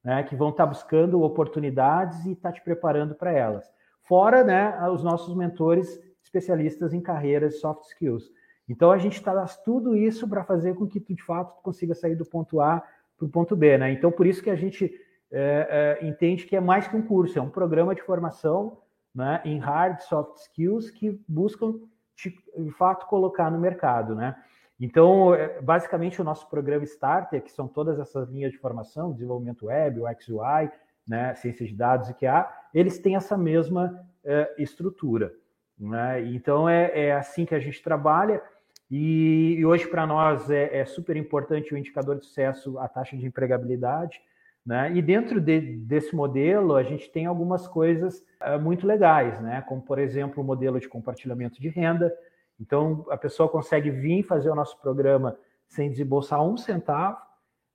né, 0.04 0.24
que 0.24 0.36
vão 0.36 0.50
estar 0.50 0.66
buscando 0.66 1.22
oportunidades 1.22 2.26
e 2.26 2.32
estar 2.32 2.50
tá 2.50 2.56
te 2.56 2.62
preparando 2.62 3.16
para 3.16 3.32
elas. 3.32 3.70
Fora, 4.04 4.44
né, 4.44 4.78
os 4.90 5.04
nossos 5.04 5.36
mentores 5.36 6.00
especialistas 6.24 6.94
em 6.94 7.02
carreiras 7.02 7.60
soft 7.60 7.84
skills. 7.86 8.30
Então, 8.68 8.92
a 8.92 8.98
gente 8.98 9.22
traz 9.22 9.58
tudo 9.58 9.96
isso 9.96 10.28
para 10.28 10.44
fazer 10.44 10.74
com 10.76 10.88
que 10.88 11.00
tu, 11.00 11.14
de 11.14 11.24
fato, 11.24 11.62
consiga 11.62 11.94
sair 11.94 12.16
do 12.16 12.26
ponto 12.26 12.62
A 12.62 12.82
para 13.18 13.26
o 13.26 13.30
ponto 13.30 13.56
B. 13.56 13.78
Né? 13.78 13.92
Então, 13.92 14.12
por 14.12 14.26
isso 14.26 14.42
que 14.42 14.50
a 14.50 14.56
gente 14.56 14.94
é, 15.32 16.00
é, 16.02 16.08
entende 16.08 16.46
que 16.46 16.56
é 16.56 16.62
mais 16.62 16.88
que 16.88 16.96
um 16.96 17.02
curso, 17.02 17.38
é 17.38 17.42
um 17.42 17.50
programa 17.50 17.94
de 17.94 18.02
formação 18.02 18.78
né, 19.14 19.42
em 19.44 19.58
hard 19.60 20.00
soft 20.00 20.38
skills 20.38 20.90
que 20.90 21.20
buscam, 21.28 21.76
de 22.16 22.72
fato, 22.72 23.08
colocar 23.08 23.50
no 23.52 23.60
mercado. 23.60 24.16
Né? 24.16 24.36
Então, 24.80 25.34
é, 25.34 25.62
basicamente, 25.62 26.22
o 26.22 26.24
nosso 26.24 26.50
programa 26.50 26.84
Starter, 26.84 27.42
que 27.42 27.52
são 27.52 27.68
todas 27.68 28.00
essas 28.00 28.30
linhas 28.30 28.52
de 28.52 28.58
formação, 28.58 29.12
desenvolvimento 29.12 29.68
web, 29.68 30.02
UX 30.02 30.30
UI, 30.30 30.70
né, 31.08 31.36
ciência 31.36 31.66
de 31.66 31.76
dados 31.76 32.10
e 32.10 32.14
QA, 32.14 32.50
eles 32.74 32.98
têm 32.98 33.16
essa 33.16 33.38
mesma 33.38 34.06
é, 34.24 34.54
estrutura. 34.58 35.34
Né? 35.78 36.26
Então, 36.28 36.68
é, 36.68 36.92
é, 36.94 37.12
assim 37.14 37.46
que 37.46 37.56
a 37.56 37.60
gente 37.60 37.82
trabalha. 37.82 38.42
E, 38.90 39.56
e 39.58 39.66
hoje, 39.66 39.88
para 39.88 40.06
nós, 40.06 40.50
é, 40.50 40.78
é, 40.78 40.86
super 40.86 41.18
importante 41.18 41.74
o 41.74 41.78
indicador 41.78 42.18
de 42.18 42.26
sucesso, 42.26 42.78
a 42.80 42.88
taxa 42.88 43.18
de 43.18 43.26
empregabilidade. 43.26 44.22
Né? 44.66 44.94
E 44.94 45.02
dentro 45.02 45.42
de, 45.42 45.60
desse 45.60 46.16
modelo, 46.16 46.76
a 46.76 46.84
gente 46.84 47.12
tem 47.12 47.26
algumas 47.26 47.68
coisas 47.68 48.24
é, 48.40 48.58
muito 48.58 48.88
legais, 48.88 49.40
né? 49.42 49.62
como, 49.68 49.82
por 49.82 50.00
exemplo, 50.00 50.42
o 50.42 50.46
modelo 50.46 50.80
de 50.80 50.88
compartilhamento 50.88 51.62
de 51.62 51.68
renda. 51.68 52.14
Então, 52.60 53.06
a 53.10 53.18
pessoa 53.18 53.50
consegue 53.50 53.90
vir 53.90 54.24
fazer 54.24 54.50
o 54.50 54.56
nosso 54.56 54.80
programa 54.80 55.38
sem 55.68 55.90
desembolsar 55.90 56.42
um 56.42 56.56
centavo, 56.56 57.18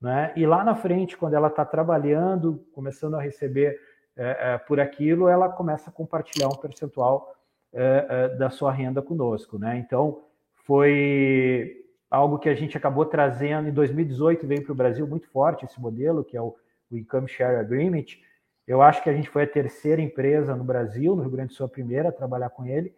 né? 0.00 0.32
e 0.34 0.46
lá 0.46 0.64
na 0.64 0.74
frente, 0.74 1.16
quando 1.16 1.34
ela 1.34 1.48
está 1.48 1.64
trabalhando, 1.64 2.64
começando 2.72 3.16
a 3.16 3.20
receber 3.20 3.78
é, 4.16 4.54
é, 4.54 4.58
por 4.58 4.80
aquilo, 4.80 5.28
ela 5.28 5.48
começa 5.48 5.90
a 5.90 5.92
compartilhar 5.92 6.48
um 6.48 6.56
percentual 6.56 7.34
da 8.38 8.48
sua 8.48 8.72
renda 8.72 9.02
conosco. 9.02 9.58
Né? 9.58 9.76
Então, 9.76 10.22
foi 10.64 11.84
algo 12.10 12.38
que 12.38 12.48
a 12.48 12.54
gente 12.54 12.78
acabou 12.78 13.04
trazendo 13.04 13.68
em 13.68 13.72
2018, 13.72 14.46
veio 14.46 14.64
para 14.64 14.72
o 14.72 14.74
Brasil 14.74 15.06
muito 15.06 15.28
forte 15.28 15.66
esse 15.66 15.78
modelo, 15.78 16.24
que 16.24 16.34
é 16.34 16.40
o 16.40 16.56
o 16.90 16.96
Income 16.96 17.28
Share 17.28 17.56
Agreement. 17.56 18.04
Eu 18.66 18.82
acho 18.82 19.02
que 19.02 19.10
a 19.10 19.12
gente 19.12 19.30
foi 19.30 19.44
a 19.44 19.46
terceira 19.46 20.00
empresa 20.02 20.54
no 20.54 20.64
Brasil, 20.64 21.16
no 21.16 21.22
Rio 21.22 21.30
Grande 21.30 21.48
do 21.48 21.54
Sul 21.54 21.66
a 21.66 21.68
primeira 21.70 22.10
a 22.10 22.12
trabalhar 22.12 22.50
com 22.50 22.66
ele. 22.66 22.94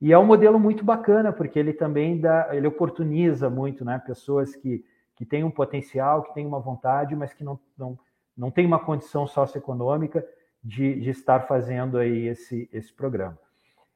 E 0.00 0.12
é 0.12 0.18
um 0.18 0.24
modelo 0.24 0.58
muito 0.58 0.84
bacana, 0.84 1.32
porque 1.32 1.58
ele 1.58 1.72
também 1.72 2.18
dá, 2.18 2.48
ele 2.52 2.66
oportuniza 2.66 3.48
muito, 3.48 3.84
né, 3.84 4.02
pessoas 4.04 4.56
que, 4.56 4.84
que 5.14 5.24
têm 5.24 5.44
um 5.44 5.50
potencial, 5.50 6.24
que 6.24 6.34
têm 6.34 6.46
uma 6.46 6.58
vontade, 6.58 7.14
mas 7.14 7.32
que 7.32 7.44
não, 7.44 7.60
não, 7.78 7.98
não 8.36 8.50
têm 8.50 8.66
uma 8.66 8.80
condição 8.80 9.26
socioeconômica 9.26 10.26
de, 10.62 10.98
de 11.00 11.10
estar 11.10 11.46
fazendo 11.46 11.98
aí 11.98 12.26
esse, 12.26 12.68
esse 12.72 12.92
programa. 12.92 13.38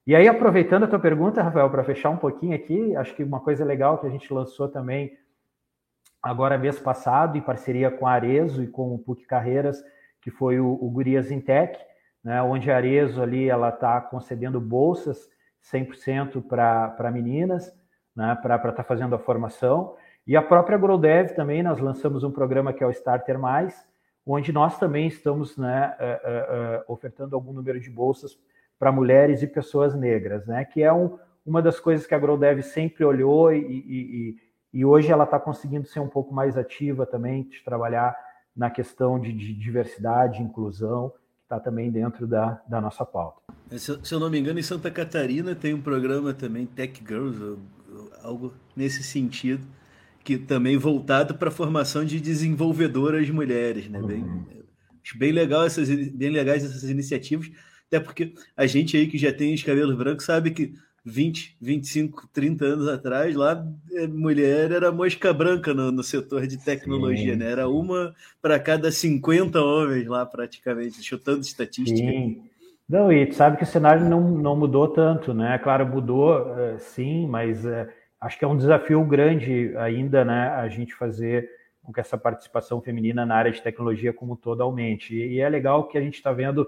E 0.07 0.15
aí, 0.15 0.29
aproveitando 0.29 0.85
a 0.85 0.87
tua 0.87 1.01
pergunta, 1.01 1.43
Rafael, 1.43 1.69
para 1.69 1.83
fechar 1.83 2.11
um 2.11 2.17
pouquinho 2.17 2.55
aqui, 2.55 2.95
acho 2.95 3.13
que 3.17 3.25
uma 3.25 3.41
coisa 3.41 3.65
legal 3.65 3.99
que 3.99 4.07
a 4.07 4.11
gente 4.11 4.33
lançou 4.33 4.69
também 4.69 5.19
agora 6.27 6.59
mês 6.59 6.79
passado, 6.79 7.39
em 7.39 7.41
parceria 7.41 7.89
com 7.89 8.05
a 8.05 8.13
Arezo 8.13 8.63
e 8.63 8.67
com 8.67 8.93
o 8.93 8.99
PUC 8.99 9.25
Carreiras, 9.27 9.81
que 10.21 10.29
foi 10.29 10.59
o, 10.59 10.67
o 10.67 10.91
Gurias 10.91 11.31
Intec, 11.31 11.79
né, 12.23 12.43
onde 12.43 12.69
a 12.69 12.77
Arezo 12.77 13.23
ali 13.23 13.49
ela 13.49 13.69
está 13.69 14.01
concedendo 14.01 14.61
bolsas 14.61 15.29
100% 15.73 16.43
para 16.43 17.11
meninas, 17.13 17.73
né, 18.15 18.37
para 18.43 18.57
estar 18.57 18.73
tá 18.73 18.83
fazendo 18.83 19.15
a 19.15 19.21
formação. 19.21 19.95
E 20.27 20.37
a 20.37 20.43
própria 20.43 20.77
GrowDev 20.77 21.33
também, 21.35 21.63
nós 21.63 21.79
lançamos 21.79 22.25
um 22.25 22.33
programa 22.33 22.73
que 22.73 22.83
é 22.83 22.87
o 22.87 22.91
Starter 22.91 23.39
Mais, 23.39 23.87
onde 24.27 24.53
nós 24.53 24.77
também 24.81 25.07
estamos 25.07 25.57
né, 25.57 25.95
uh, 26.01 26.91
uh, 26.91 26.93
ofertando 26.93 27.37
algum 27.37 27.53
número 27.53 27.79
de 27.79 27.89
bolsas 27.89 28.37
para 28.77 28.91
mulheres 28.91 29.43
e 29.43 29.47
pessoas 29.47 29.95
negras, 29.95 30.45
né, 30.45 30.65
que 30.65 30.83
é 30.83 30.93
um, 30.93 31.17
uma 31.47 31.63
das 31.63 31.79
coisas 31.79 32.05
que 32.05 32.15
a 32.17 32.19
GrowDev 32.19 32.63
sempre 32.63 33.05
olhou 33.05 33.53
e, 33.53 33.61
e, 33.61 34.46
e 34.77 34.85
hoje 34.85 35.11
ela 35.11 35.25
está 35.25 35.41
conseguindo 35.41 35.87
ser 35.87 36.01
um 36.01 36.07
pouco 36.07 36.35
mais 36.35 36.55
ativa 36.55 37.07
também, 37.07 37.45
de 37.45 37.65
trabalhar 37.65 38.15
na 38.55 38.69
questão 38.69 39.19
de, 39.19 39.33
de 39.33 39.55
diversidade, 39.55 40.43
inclusão, 40.43 41.09
que 41.09 41.45
está 41.45 41.59
também 41.59 41.91
dentro 41.91 42.27
da, 42.27 42.61
da 42.69 42.79
nossa 42.79 43.03
pauta. 43.03 43.41
É, 43.71 43.79
se, 43.79 43.99
se, 44.05 44.15
eu 44.15 44.21
não 44.21 44.29
me 44.29 44.39
engano, 44.39 44.59
em 44.59 44.63
Santa 44.63 44.91
Catarina 44.91 45.55
tem 45.55 45.73
um 45.73 45.81
programa 45.81 46.35
também, 46.35 46.67
Tech 46.67 47.03
Girls, 47.09 47.59
algo 48.23 48.53
nesse 48.77 49.03
sentido, 49.03 49.67
que 50.23 50.37
também 50.37 50.77
voltado 50.77 51.37
para 51.37 51.49
a 51.49 51.53
formação 51.53 52.05
de 52.05 52.21
desenvolvedoras 52.21 53.31
mulheres, 53.31 53.89
né? 53.89 53.99
Uhum. 53.99 54.07
Bem, 54.07 54.47
acho 55.03 55.19
bem 55.19 55.33
legal 55.33 55.65
essas, 55.65 55.89
bem 55.89 56.29
legais 56.29 56.63
essas 56.63 56.91
iniciativas, 56.91 57.51
até 57.87 57.99
porque 57.99 58.35
a 58.55 58.67
gente 58.67 58.95
aí 58.95 59.07
que 59.07 59.17
já 59.17 59.33
tem 59.33 59.55
os 59.55 59.63
cabelos 59.63 59.97
brancos 59.97 60.27
sabe 60.27 60.51
que 60.51 60.75
20, 61.09 61.57
25, 61.61 62.29
30 62.33 62.65
anos 62.65 62.89
atrás, 62.89 63.37
lá 63.37 63.65
é, 63.93 64.09
mulher 64.09 64.73
era 64.73 64.91
mosca 64.91 65.33
branca 65.33 65.73
no, 65.73 65.93
no 65.93 66.03
setor 66.03 66.49
de 66.49 66.59
tecnologia, 66.59 67.35
sim, 67.35 67.39
né? 67.39 67.53
Era 67.53 67.69
uma 67.69 68.13
para 68.43 68.59
cada 68.59 68.91
50 68.91 69.63
homens 69.63 70.05
lá, 70.09 70.27
praticamente, 70.27 71.01
chutando 71.05 71.43
estatística. 71.43 71.97
Sim. 71.97 72.43
Não, 72.89 73.13
e 73.13 73.25
tu 73.25 73.37
sabe 73.37 73.57
que 73.57 73.63
o 73.63 73.67
cenário 73.67 74.05
não, 74.09 74.21
não 74.21 74.57
mudou 74.57 74.89
tanto, 74.89 75.33
né? 75.33 75.57
Claro, 75.59 75.87
mudou, 75.87 76.59
é, 76.59 76.79
sim, 76.79 77.29
mas 77.29 77.65
é, 77.65 77.89
acho 78.21 78.37
que 78.37 78.45
é 78.45 78.49
um 78.49 78.57
desafio 78.57 79.05
grande 79.05 79.77
ainda, 79.77 80.25
né? 80.25 80.49
A 80.49 80.69
gente 80.69 80.93
fazer 80.93 81.49
com 81.85 81.93
que 81.93 82.01
essa 82.01 82.19
participação 82.19 82.81
feminina 82.81 83.25
na 83.25 83.37
área 83.37 83.53
de 83.53 83.63
tecnologia 83.63 84.13
como 84.13 84.35
toda 84.37 84.65
aumente. 84.65 85.15
E, 85.15 85.35
e 85.35 85.41
é 85.41 85.49
legal 85.49 85.87
que 85.87 85.97
a 85.97 86.01
gente 86.01 86.15
está 86.15 86.33
vendo 86.33 86.67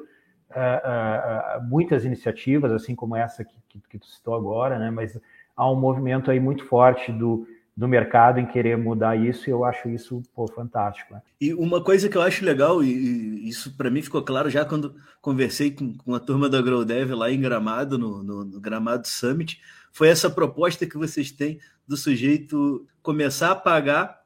muitas 1.68 2.04
iniciativas, 2.04 2.72
assim 2.72 2.94
como 2.94 3.16
essa 3.16 3.44
que, 3.44 3.54
que, 3.68 3.80
que, 3.88 3.98
tu 3.98 4.06
citou 4.06 4.34
agora, 4.34 4.78
né? 4.78 4.90
mas 4.90 5.18
há 5.56 5.70
um 5.70 5.76
movimento 5.76 6.30
aí 6.30 6.40
muito 6.40 6.64
forte 6.64 7.12
do, 7.12 7.46
do 7.76 7.86
mercado 7.86 8.40
em 8.40 8.46
querer 8.46 8.76
mudar 8.76 9.16
isso 9.16 9.48
e 9.48 9.52
eu 9.52 9.64
acho 9.64 9.88
isso 9.88 10.22
pô, 10.34 10.46
fantástico. 10.48 11.14
Né? 11.14 11.22
E 11.40 11.54
uma 11.54 11.82
coisa 11.82 12.08
que 12.08 12.16
eu 12.16 12.22
acho 12.22 12.44
legal, 12.44 12.82
e, 12.82 13.48
isso 13.48 13.76
para 13.76 13.90
mim 13.90 14.02
ficou 14.02 14.22
claro 14.22 14.48
já 14.48 14.64
quando 14.64 14.94
conversei 15.20 15.70
com, 15.70 15.96
com 15.96 16.14
a 16.14 16.20
turma 16.20 16.48
da 16.48 16.62
GrowDev 16.62 17.12
lá 17.12 17.30
em 17.30 17.40
Gramado, 17.40 17.98
no, 17.98 18.22
no, 18.22 18.44
no 18.44 18.60
Gramado 18.60 19.06
Summit, 19.06 19.60
foi 19.92 20.08
essa 20.08 20.30
proposta 20.30 20.86
que 20.86 20.96
vocês 20.96 21.30
têm 21.30 21.58
do 21.86 21.96
sujeito 21.96 22.86
começar 23.02 23.50
a 23.50 23.56
pagar 23.56 24.17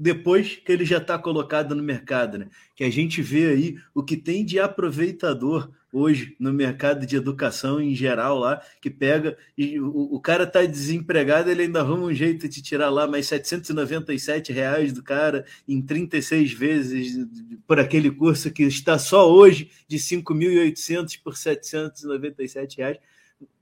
depois 0.00 0.56
que 0.56 0.72
ele 0.72 0.86
já 0.86 0.96
está 0.96 1.18
colocado 1.18 1.74
no 1.74 1.82
mercado, 1.82 2.38
né? 2.38 2.48
Que 2.74 2.84
a 2.84 2.90
gente 2.90 3.20
vê 3.20 3.48
aí 3.48 3.76
o 3.94 4.02
que 4.02 4.16
tem 4.16 4.42
de 4.42 4.58
aproveitador 4.58 5.70
hoje 5.92 6.34
no 6.40 6.54
mercado 6.54 7.04
de 7.04 7.16
educação 7.16 7.82
em 7.82 7.94
geral 7.94 8.38
lá, 8.38 8.62
que 8.80 8.88
pega 8.88 9.36
e 9.58 9.78
o, 9.78 10.14
o 10.14 10.18
cara 10.18 10.44
está 10.44 10.64
desempregado, 10.64 11.50
ele 11.50 11.64
ainda 11.64 11.80
arruma 11.80 12.04
um 12.04 12.14
jeito 12.14 12.48
de 12.48 12.62
tirar 12.62 12.88
lá 12.88 13.06
mais 13.06 13.26
797 13.26 14.54
reais 14.54 14.90
do 14.90 15.02
cara 15.02 15.44
em 15.68 15.82
36 15.82 16.50
vezes 16.52 17.26
por 17.66 17.78
aquele 17.78 18.10
curso 18.10 18.50
que 18.50 18.62
está 18.62 18.98
só 18.98 19.30
hoje 19.30 19.70
de 19.86 19.98
5.800 19.98 21.20
por 21.22 21.36
797 21.36 22.78
reais 22.78 22.98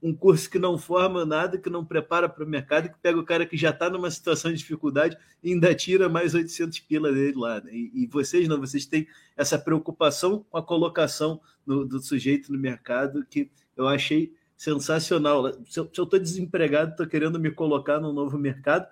um 0.01 0.13
curso 0.13 0.49
que 0.49 0.59
não 0.59 0.77
forma 0.77 1.25
nada, 1.25 1.57
que 1.57 1.69
não 1.69 1.85
prepara 1.85 2.27
para 2.27 2.43
o 2.43 2.47
mercado, 2.47 2.89
que 2.89 2.97
pega 3.01 3.19
o 3.19 3.25
cara 3.25 3.45
que 3.45 3.57
já 3.57 3.69
está 3.69 3.89
numa 3.89 4.09
situação 4.09 4.51
de 4.51 4.57
dificuldade 4.57 5.17
e 5.43 5.51
ainda 5.51 5.73
tira 5.75 6.09
mais 6.09 6.33
800 6.33 6.79
pila 6.79 7.11
dele 7.11 7.37
lá. 7.37 7.61
Né? 7.61 7.71
E, 7.73 8.03
e, 8.03 8.07
vocês 8.07 8.47
não, 8.47 8.59
vocês 8.59 8.85
têm 8.85 9.07
essa 9.35 9.57
preocupação 9.57 10.45
com 10.49 10.57
a 10.57 10.63
colocação 10.63 11.39
no, 11.65 11.85
do 11.85 11.99
sujeito 11.99 12.51
no 12.51 12.57
mercado 12.57 13.25
que 13.29 13.49
eu 13.75 13.87
achei 13.87 14.33
sensacional. 14.57 15.51
Se 15.65 15.79
eu 15.79 15.85
estou 15.85 16.07
desempregado, 16.19 16.91
estou 16.91 17.07
querendo 17.07 17.39
me 17.39 17.51
colocar 17.51 17.99
no 17.99 18.11
novo 18.11 18.37
mercado, 18.37 18.87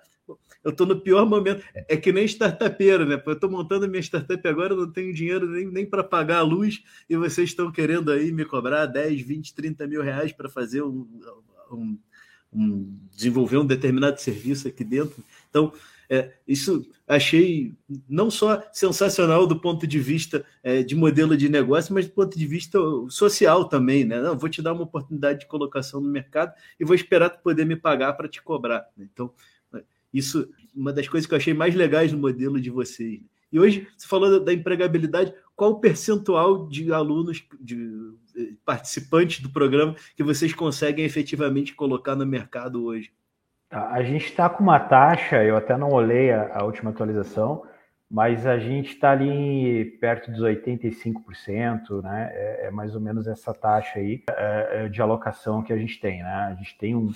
eu 0.63 0.71
estou 0.71 0.85
no 0.85 0.99
pior 0.99 1.25
momento. 1.25 1.63
É 1.73 1.95
que 1.95 2.11
nem 2.11 2.25
startupeiro, 2.25 3.05
né? 3.05 3.21
Eu 3.25 3.33
estou 3.33 3.49
montando 3.49 3.87
minha 3.87 4.01
startup 4.01 4.45
agora, 4.47 4.75
não 4.75 4.91
tenho 4.91 5.13
dinheiro 5.13 5.47
nem, 5.47 5.65
nem 5.65 5.85
para 5.85 6.03
pagar 6.03 6.39
a 6.39 6.41
luz 6.41 6.83
e 7.09 7.15
vocês 7.15 7.49
estão 7.49 7.71
querendo 7.71 8.11
aí 8.11 8.31
me 8.31 8.45
cobrar 8.45 8.85
10, 8.85 9.21
20, 9.21 9.53
30 9.53 9.87
mil 9.87 10.01
reais 10.01 10.31
para 10.31 10.49
fazer 10.49 10.81
um, 10.81 11.07
um, 11.71 11.97
um, 12.51 12.97
desenvolver 13.15 13.57
um 13.57 13.65
determinado 13.65 14.19
serviço 14.19 14.67
aqui 14.67 14.83
dentro. 14.83 15.23
Então, 15.49 15.71
é, 16.09 16.33
isso 16.47 16.85
achei 17.05 17.75
não 18.07 18.31
só 18.31 18.63
sensacional 18.71 19.45
do 19.45 19.59
ponto 19.59 19.85
de 19.85 19.99
vista 19.99 20.45
é, 20.63 20.81
de 20.81 20.95
modelo 20.95 21.35
de 21.35 21.49
negócio, 21.49 21.93
mas 21.93 22.05
do 22.05 22.13
ponto 22.13 22.37
de 22.37 22.45
vista 22.45 22.79
social 23.09 23.65
também, 23.65 24.05
né? 24.05 24.21
Não, 24.21 24.37
vou 24.37 24.49
te 24.49 24.61
dar 24.61 24.73
uma 24.73 24.83
oportunidade 24.83 25.41
de 25.41 25.47
colocação 25.47 25.99
no 25.99 26.09
mercado 26.09 26.53
e 26.79 26.85
vou 26.85 26.95
esperar 26.95 27.29
tu 27.29 27.41
poder 27.41 27.65
me 27.65 27.75
pagar 27.75 28.13
para 28.13 28.27
te 28.27 28.41
cobrar. 28.41 28.87
Né? 28.95 29.07
Então, 29.11 29.31
isso, 30.13 30.49
uma 30.75 30.93
das 30.93 31.07
coisas 31.07 31.27
que 31.27 31.33
eu 31.33 31.37
achei 31.37 31.53
mais 31.53 31.75
legais 31.75 32.11
no 32.11 32.19
modelo 32.19 32.59
de 32.59 32.69
vocês. 32.69 33.21
E 33.51 33.59
hoje, 33.59 33.87
você 33.97 34.07
falou 34.07 34.43
da 34.43 34.53
empregabilidade, 34.53 35.33
qual 35.55 35.71
o 35.71 35.79
percentual 35.79 36.67
de 36.67 36.91
alunos, 36.91 37.43
de 37.59 38.13
eh, 38.37 38.53
participantes 38.65 39.41
do 39.41 39.49
programa 39.49 39.95
que 40.15 40.23
vocês 40.23 40.53
conseguem 40.53 41.05
efetivamente 41.05 41.73
colocar 41.73 42.15
no 42.15 42.25
mercado 42.25 42.83
hoje? 42.83 43.11
A 43.71 44.01
gente 44.01 44.25
está 44.25 44.49
com 44.49 44.63
uma 44.63 44.79
taxa, 44.79 45.43
eu 45.43 45.57
até 45.57 45.77
não 45.77 45.89
olhei 45.89 46.31
a, 46.31 46.59
a 46.59 46.63
última 46.63 46.91
atualização, 46.91 47.63
mas 48.09 48.45
a 48.45 48.57
gente 48.57 48.91
está 48.91 49.11
ali 49.11 49.97
perto 49.99 50.31
dos 50.31 50.41
85%, 50.41 52.01
né? 52.01 52.29
É, 52.33 52.67
é, 52.67 52.71
mais 52.71 52.95
ou 52.95 53.01
menos 53.01 53.27
essa 53.27 53.53
taxa 53.53 53.99
aí 53.99 54.23
é, 54.29 54.85
é, 54.85 54.89
de 54.89 55.01
alocação 55.01 55.61
que 55.61 55.73
a 55.73 55.77
gente 55.77 55.99
tem, 55.99 56.23
né? 56.23 56.47
A 56.51 56.55
gente 56.55 56.77
tem 56.77 56.95
um, 56.95 57.11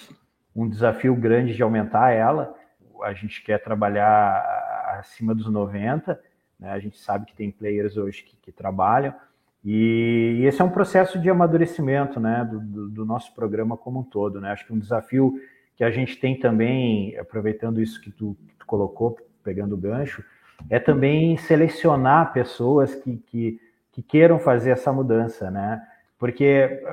um 0.53 0.67
desafio 0.67 1.15
grande 1.15 1.53
de 1.53 1.63
aumentar 1.63 2.11
ela, 2.11 2.53
a 3.01 3.13
gente 3.13 3.43
quer 3.43 3.61
trabalhar 3.63 4.97
acima 4.99 5.33
dos 5.33 5.49
90, 5.49 6.19
né? 6.59 6.71
a 6.71 6.79
gente 6.79 6.99
sabe 6.99 7.25
que 7.25 7.35
tem 7.35 7.51
players 7.51 7.97
hoje 7.97 8.23
que, 8.23 8.35
que 8.37 8.51
trabalham, 8.51 9.13
e, 9.63 10.41
esse 10.43 10.61
é 10.61 10.65
um 10.65 10.69
processo 10.69 11.19
de 11.19 11.29
amadurecimento 11.29 12.19
né? 12.19 12.47
Do, 12.49 12.59
do, 12.59 12.89
do, 12.89 13.05
nosso 13.05 13.33
programa 13.33 13.77
como 13.77 13.99
um 13.99 14.03
todo. 14.03 14.41
Né? 14.41 14.51
Acho 14.51 14.65
que 14.65 14.73
um 14.73 14.79
desafio 14.79 15.39
que 15.75 15.83
a 15.83 15.91
gente 15.91 16.17
tem 16.17 16.39
também, 16.39 17.17
aproveitando 17.17 17.81
isso 17.81 18.01
que 18.01 18.11
tu, 18.11 18.35
que 18.47 18.55
tu 18.55 18.65
colocou, 18.65 19.17
pegando 19.43 19.75
o 19.75 19.77
gancho, 19.77 20.23
é 20.69 20.79
também 20.79 21.37
selecionar 21.37 22.33
pessoas 22.33 22.95
que, 22.95 23.17
que, 23.17 23.59
que 23.91 24.01
queiram 24.01 24.39
fazer 24.39 24.71
essa 24.71 24.91
mudança, 24.91 25.49
né? 25.49 25.81
Porque 26.19 26.83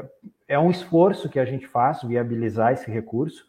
é 0.46 0.58
um 0.58 0.70
esforço 0.70 1.28
que 1.28 1.38
a 1.38 1.44
gente 1.44 1.66
faz 1.66 2.02
viabilizar 2.02 2.72
esse 2.72 2.90
recurso, 2.90 3.46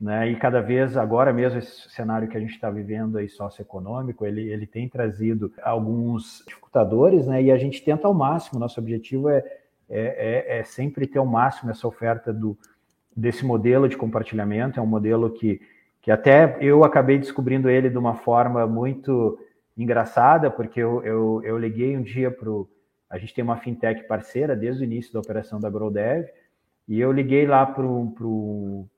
né? 0.00 0.30
E 0.30 0.36
cada 0.36 0.60
vez 0.60 0.96
agora 0.96 1.32
mesmo 1.32 1.58
esse 1.58 1.90
cenário 1.90 2.28
que 2.28 2.36
a 2.36 2.40
gente 2.40 2.52
está 2.52 2.70
vivendo 2.70 3.18
aí 3.18 3.28
socioeconômico, 3.28 4.24
ele, 4.24 4.48
ele 4.48 4.66
tem 4.66 4.88
trazido 4.88 5.52
alguns 5.62 6.44
dificultadores, 6.46 7.26
né? 7.26 7.42
E 7.42 7.50
a 7.50 7.58
gente 7.58 7.82
tenta 7.82 8.06
ao 8.06 8.14
máximo. 8.14 8.60
Nosso 8.60 8.80
objetivo 8.80 9.28
é, 9.28 9.38
é, 9.88 10.56
é, 10.56 10.58
é 10.60 10.64
sempre 10.64 11.06
ter 11.06 11.18
ao 11.18 11.26
máximo 11.26 11.70
essa 11.70 11.88
oferta 11.88 12.32
do, 12.32 12.56
desse 13.16 13.44
modelo 13.44 13.88
de 13.88 13.96
compartilhamento. 13.96 14.78
É 14.78 14.82
um 14.82 14.86
modelo 14.86 15.30
que, 15.30 15.60
que 16.00 16.10
até 16.10 16.56
eu 16.60 16.84
acabei 16.84 17.18
descobrindo 17.18 17.68
ele 17.68 17.90
de 17.90 17.98
uma 17.98 18.14
forma 18.14 18.66
muito 18.66 19.38
engraçada, 19.76 20.50
porque 20.50 20.80
eu, 20.80 21.02
eu, 21.04 21.42
eu 21.44 21.58
liguei 21.58 21.96
um 21.96 22.02
dia 22.02 22.30
para 22.30 22.50
a 23.10 23.16
gente 23.16 23.32
tem 23.32 23.42
uma 23.42 23.56
fintech 23.56 24.06
parceira 24.06 24.54
desde 24.54 24.82
o 24.82 24.84
início 24.84 25.12
da 25.12 25.20
operação 25.20 25.58
da 25.58 25.70
GrowDev, 25.70 26.28
e 26.88 26.98
eu 26.98 27.12
liguei 27.12 27.46
lá 27.46 27.66
para 27.66 27.84
um 27.84 28.88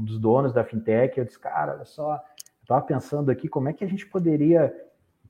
dos 0.00 0.18
donos 0.18 0.52
da 0.52 0.64
fintech, 0.64 1.18
eu 1.18 1.26
disse, 1.26 1.38
cara, 1.38 1.74
olha 1.74 1.84
só, 1.84 2.14
eu 2.14 2.62
estava 2.62 2.80
pensando 2.80 3.30
aqui 3.30 3.48
como 3.48 3.68
é 3.68 3.72
que 3.74 3.84
a 3.84 3.88
gente 3.88 4.06
poderia 4.06 4.74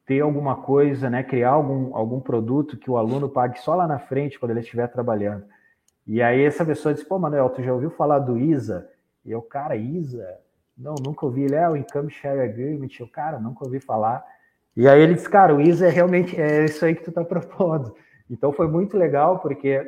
ter 0.07 0.21
alguma 0.21 0.57
coisa, 0.57 1.11
né, 1.11 1.25
criar 1.25 1.51
algum, 1.51 1.97
algum 1.97 2.21
produto 2.21 2.77
que 2.77 2.91
o 2.91 2.97
aluno 2.97 3.29
pague 3.29 3.59
só 3.61 3.75
lá 3.75 3.89
na 3.89 3.99
frente 3.99 4.39
quando 4.39 4.53
ele 4.53 4.61
estiver 4.61 4.87
trabalhando. 4.87 5.45
E 6.07 6.23
aí 6.23 6.45
essa 6.45 6.65
pessoa 6.65 6.95
disse, 6.95 7.07
pô, 7.07 7.19
Manuel, 7.19 7.49
tu 7.51 7.62
já 7.62 7.73
ouviu 7.73 7.91
falar 7.91 8.19
do 8.21 8.39
ISA? 8.39 8.89
E 9.25 9.33
eu, 9.33 9.41
cara, 9.41 9.75
ISA? 9.75 10.39
Não, 10.77 10.95
nunca 11.03 11.25
ouvi. 11.25 11.45
Ele 11.45 11.55
é 11.55 11.69
o 11.69 11.77
Income 11.77 12.11
Share 12.11 12.41
Agreement. 12.41 12.89
Eu, 13.01 13.09
cara, 13.09 13.41
nunca 13.41 13.65
ouvi 13.65 13.81
falar. 13.81 14.23
E 14.77 14.87
aí 14.87 15.01
ele 15.01 15.15
disse, 15.15 15.29
cara, 15.29 15.55
o 15.55 15.61
ISA 15.61 15.87
é 15.87 15.91
realmente 15.91 16.39
é 16.39 16.67
isso 16.67 16.85
aí 16.85 16.95
que 16.95 17.03
tu 17.03 17.09
está 17.09 17.25
propondo. 17.25 17.97
Então 18.31 18.53
foi 18.53 18.69
muito 18.69 18.97
legal, 18.99 19.39
porque 19.39 19.83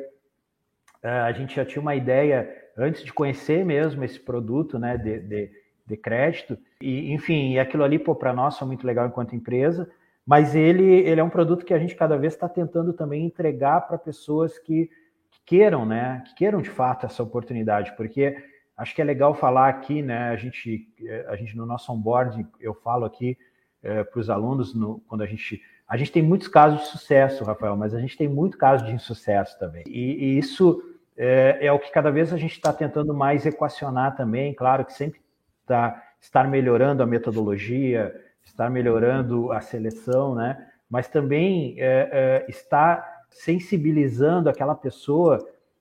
a 1.03 1.31
gente 1.31 1.55
já 1.55 1.65
tinha 1.65 1.81
uma 1.81 1.95
ideia 1.95 2.49
antes 2.77 3.03
de 3.03 3.13
conhecer 3.13 3.65
mesmo 3.65 4.03
esse 4.03 4.19
produto 4.19 4.77
né, 4.77 4.97
de, 4.97 5.19
de, 5.19 5.51
de 5.85 5.97
crédito. 5.97 6.57
E, 6.81 7.11
enfim, 7.11 7.57
aquilo 7.57 7.83
ali, 7.83 7.97
para 7.99 8.33
nós, 8.33 8.57
foi 8.57 8.67
muito 8.67 8.85
legal 8.85 9.07
enquanto 9.07 9.35
empresa, 9.35 9.89
mas 10.25 10.55
ele, 10.55 10.83
ele 10.83 11.21
é 11.21 11.23
um 11.23 11.29
produto 11.29 11.65
que 11.65 11.73
a 11.73 11.79
gente 11.79 11.95
cada 11.95 12.17
vez 12.17 12.33
está 12.33 12.49
tentando 12.49 12.93
também 12.93 13.25
entregar 13.25 13.81
para 13.81 13.97
pessoas 13.97 14.59
que, 14.59 14.89
que, 15.31 15.39
queiram, 15.45 15.85
né? 15.85 16.21
Que 16.27 16.35
queiram 16.35 16.61
de 16.61 16.69
fato 16.69 17.05
essa 17.05 17.23
oportunidade, 17.23 17.95
porque 17.95 18.35
acho 18.75 18.93
que 18.93 19.01
é 19.01 19.05
legal 19.05 19.33
falar 19.33 19.69
aqui, 19.69 20.01
né? 20.01 20.29
A 20.29 20.35
gente, 20.35 20.87
a 21.27 21.35
gente 21.35 21.55
no 21.55 21.65
nosso 21.65 21.91
onboard, 21.93 22.45
eu 22.59 22.73
falo 22.73 23.05
aqui 23.05 23.37
é, 23.81 24.03
para 24.03 24.19
os 24.19 24.29
alunos, 24.29 24.73
no, 24.73 24.99
quando 25.07 25.21
a 25.21 25.25
gente 25.25 25.61
a 25.87 25.95
gente 25.95 26.11
tem 26.11 26.21
muitos 26.21 26.47
casos 26.47 26.81
de 26.81 26.87
sucesso, 26.87 27.43
Rafael, 27.43 27.77
mas 27.77 27.93
a 27.93 27.99
gente 27.99 28.17
tem 28.17 28.27
muito 28.27 28.57
caso 28.57 28.83
de 28.83 28.91
insucesso 28.91 29.57
também. 29.57 29.83
E, 29.87 30.35
e 30.35 30.37
isso 30.37 30.81
é, 31.15 31.57
é, 31.61 31.71
o 31.71 31.79
que 31.79 31.91
cada 31.91 32.11
vez 32.11 32.33
a 32.33 32.37
gente 32.37 32.51
está 32.53 32.73
tentando 32.73 33.13
mais 33.13 33.45
equacionar 33.45 34.15
também. 34.15 34.53
Claro 34.53 34.83
que 34.83 34.93
sempre 34.93 35.21
está 35.61 36.03
estar 36.19 36.47
melhorando 36.47 37.03
a 37.03 37.05
metodologia, 37.05 38.13
estar 38.43 38.69
melhorando 38.69 39.51
a 39.51 39.61
seleção, 39.61 40.35
né? 40.35 40.67
Mas 40.89 41.07
também 41.07 41.75
é, 41.77 42.09
é, 42.11 42.45
está 42.49 43.23
sensibilizando 43.29 44.49
aquela 44.49 44.75
pessoa, 44.75 45.37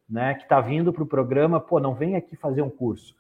né, 0.08 0.34
que 0.34 0.42
está 0.42 0.60
vindo 0.60 0.92
para 0.92 1.02
o 1.02 1.06
programa, 1.06 1.60
pô, 1.60 1.80
não 1.80 1.94
vem 1.94 2.16
aqui 2.16 2.36
fazer 2.36 2.62
um 2.62 2.70
curso, 2.70 3.14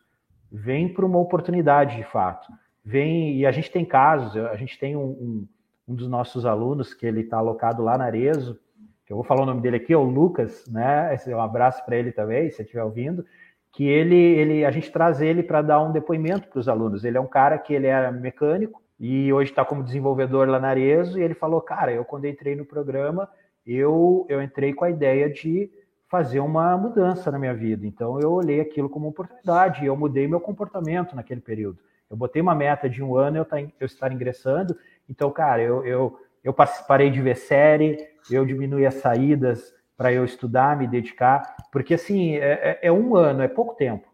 vem 0.50 0.92
para 0.92 1.06
uma 1.06 1.18
oportunidade 1.18 1.96
de 1.96 2.04
fato. 2.04 2.52
Vem 2.84 3.36
e 3.36 3.46
a 3.46 3.50
gente 3.50 3.70
tem 3.70 3.84
casos, 3.84 4.36
a 4.36 4.54
gente 4.56 4.78
tem 4.78 4.96
um, 4.96 5.04
um 5.04 5.48
um 5.86 5.94
dos 5.94 6.08
nossos 6.08 6.44
alunos, 6.44 6.92
que 6.92 7.06
ele 7.06 7.20
está 7.20 7.38
alocado 7.38 7.82
lá 7.82 7.96
na 7.96 8.04
Arezo, 8.04 8.58
que 9.04 9.12
eu 9.12 9.16
vou 9.16 9.24
falar 9.24 9.42
o 9.42 9.46
nome 9.46 9.60
dele 9.60 9.76
aqui, 9.76 9.92
é 9.92 9.96
o 9.96 10.02
Lucas, 10.02 10.64
né? 10.66 11.14
Esse, 11.14 11.32
um 11.32 11.40
abraço 11.40 11.84
para 11.84 11.96
ele 11.96 12.10
também, 12.10 12.50
se 12.50 12.60
estiver 12.62 12.82
ouvindo, 12.82 13.24
que 13.72 13.84
ele, 13.84 14.16
ele, 14.16 14.64
a 14.64 14.70
gente 14.70 14.90
traz 14.90 15.20
ele 15.20 15.42
para 15.42 15.62
dar 15.62 15.80
um 15.80 15.92
depoimento 15.92 16.48
para 16.48 16.58
os 16.58 16.68
alunos. 16.68 17.04
Ele 17.04 17.16
é 17.16 17.20
um 17.20 17.26
cara 17.26 17.56
que 17.58 17.72
ele 17.72 17.86
era 17.86 18.10
mecânico 18.10 18.82
e 18.98 19.32
hoje 19.32 19.50
está 19.50 19.64
como 19.64 19.84
desenvolvedor 19.84 20.48
lá 20.48 20.58
na 20.58 20.68
Arezo, 20.68 21.18
e 21.18 21.22
ele 21.22 21.34
falou, 21.34 21.60
cara, 21.60 21.92
eu 21.92 22.04
quando 22.04 22.26
entrei 22.26 22.56
no 22.56 22.64
programa, 22.64 23.28
eu, 23.66 24.26
eu 24.28 24.42
entrei 24.42 24.72
com 24.72 24.84
a 24.84 24.90
ideia 24.90 25.28
de 25.28 25.70
fazer 26.08 26.40
uma 26.40 26.76
mudança 26.76 27.30
na 27.30 27.38
minha 27.38 27.54
vida. 27.54 27.86
Então 27.86 28.18
eu 28.20 28.32
olhei 28.32 28.60
aquilo 28.60 28.88
como 28.88 29.08
oportunidade 29.08 29.84
e 29.84 29.86
eu 29.86 29.96
mudei 29.96 30.26
meu 30.26 30.40
comportamento 30.40 31.14
naquele 31.14 31.40
período. 31.40 31.78
Eu 32.08 32.16
botei 32.16 32.40
uma 32.40 32.54
meta 32.54 32.88
de 32.88 33.02
um 33.02 33.16
ano 33.16 33.38
eu, 33.38 33.44
tá, 33.44 33.60
eu 33.60 33.86
estar 33.86 34.12
ingressando 34.12 34.76
então, 35.08 35.30
cara, 35.30 35.62
eu, 35.62 35.84
eu, 35.84 36.18
eu 36.42 36.54
parei 36.86 37.10
de 37.10 37.20
ver 37.20 37.36
série, 37.36 37.98
eu 38.30 38.44
diminui 38.44 38.86
as 38.86 38.94
saídas 38.94 39.74
para 39.96 40.12
eu 40.12 40.24
estudar, 40.24 40.76
me 40.76 40.86
dedicar, 40.86 41.56
porque 41.72 41.94
assim, 41.94 42.36
é, 42.36 42.52
é, 42.52 42.78
é 42.82 42.92
um 42.92 43.16
ano, 43.16 43.42
é 43.42 43.48
pouco 43.48 43.74
tempo 43.74 44.06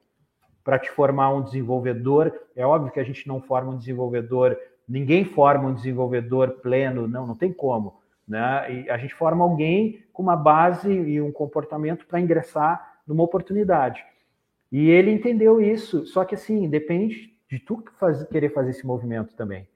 para 0.63 0.79
te 0.79 0.91
formar 0.91 1.35
um 1.35 1.43
desenvolvedor. 1.43 2.33
É 2.55 2.65
óbvio 2.65 2.93
que 2.93 3.01
a 3.01 3.05
gente 3.05 3.27
não 3.27 3.41
forma 3.41 3.73
um 3.73 3.77
desenvolvedor, 3.77 4.57
ninguém 4.89 5.25
forma 5.25 5.69
um 5.69 5.75
desenvolvedor 5.75 6.61
pleno, 6.63 7.09
não, 7.09 7.27
não 7.27 7.35
tem 7.35 7.53
como. 7.53 8.01
Né? 8.27 8.85
E 8.85 8.91
a 8.91 8.97
gente 8.97 9.15
forma 9.15 9.45
alguém 9.45 10.05
com 10.13 10.23
uma 10.23 10.37
base 10.37 10.93
e 10.93 11.21
um 11.21 11.33
comportamento 11.33 12.07
para 12.07 12.21
ingressar 12.21 13.01
numa 13.07 13.25
oportunidade. 13.25 14.05
E 14.71 14.89
ele 14.89 15.11
entendeu 15.11 15.61
isso, 15.61 16.07
só 16.07 16.25
que 16.25 16.35
assim, 16.35 16.69
depende 16.69 17.33
de 17.51 17.59
tu 17.59 17.83
querer 18.31 18.51
fazer 18.51 18.71
esse 18.71 18.87
movimento 18.87 19.35
também. 19.35 19.69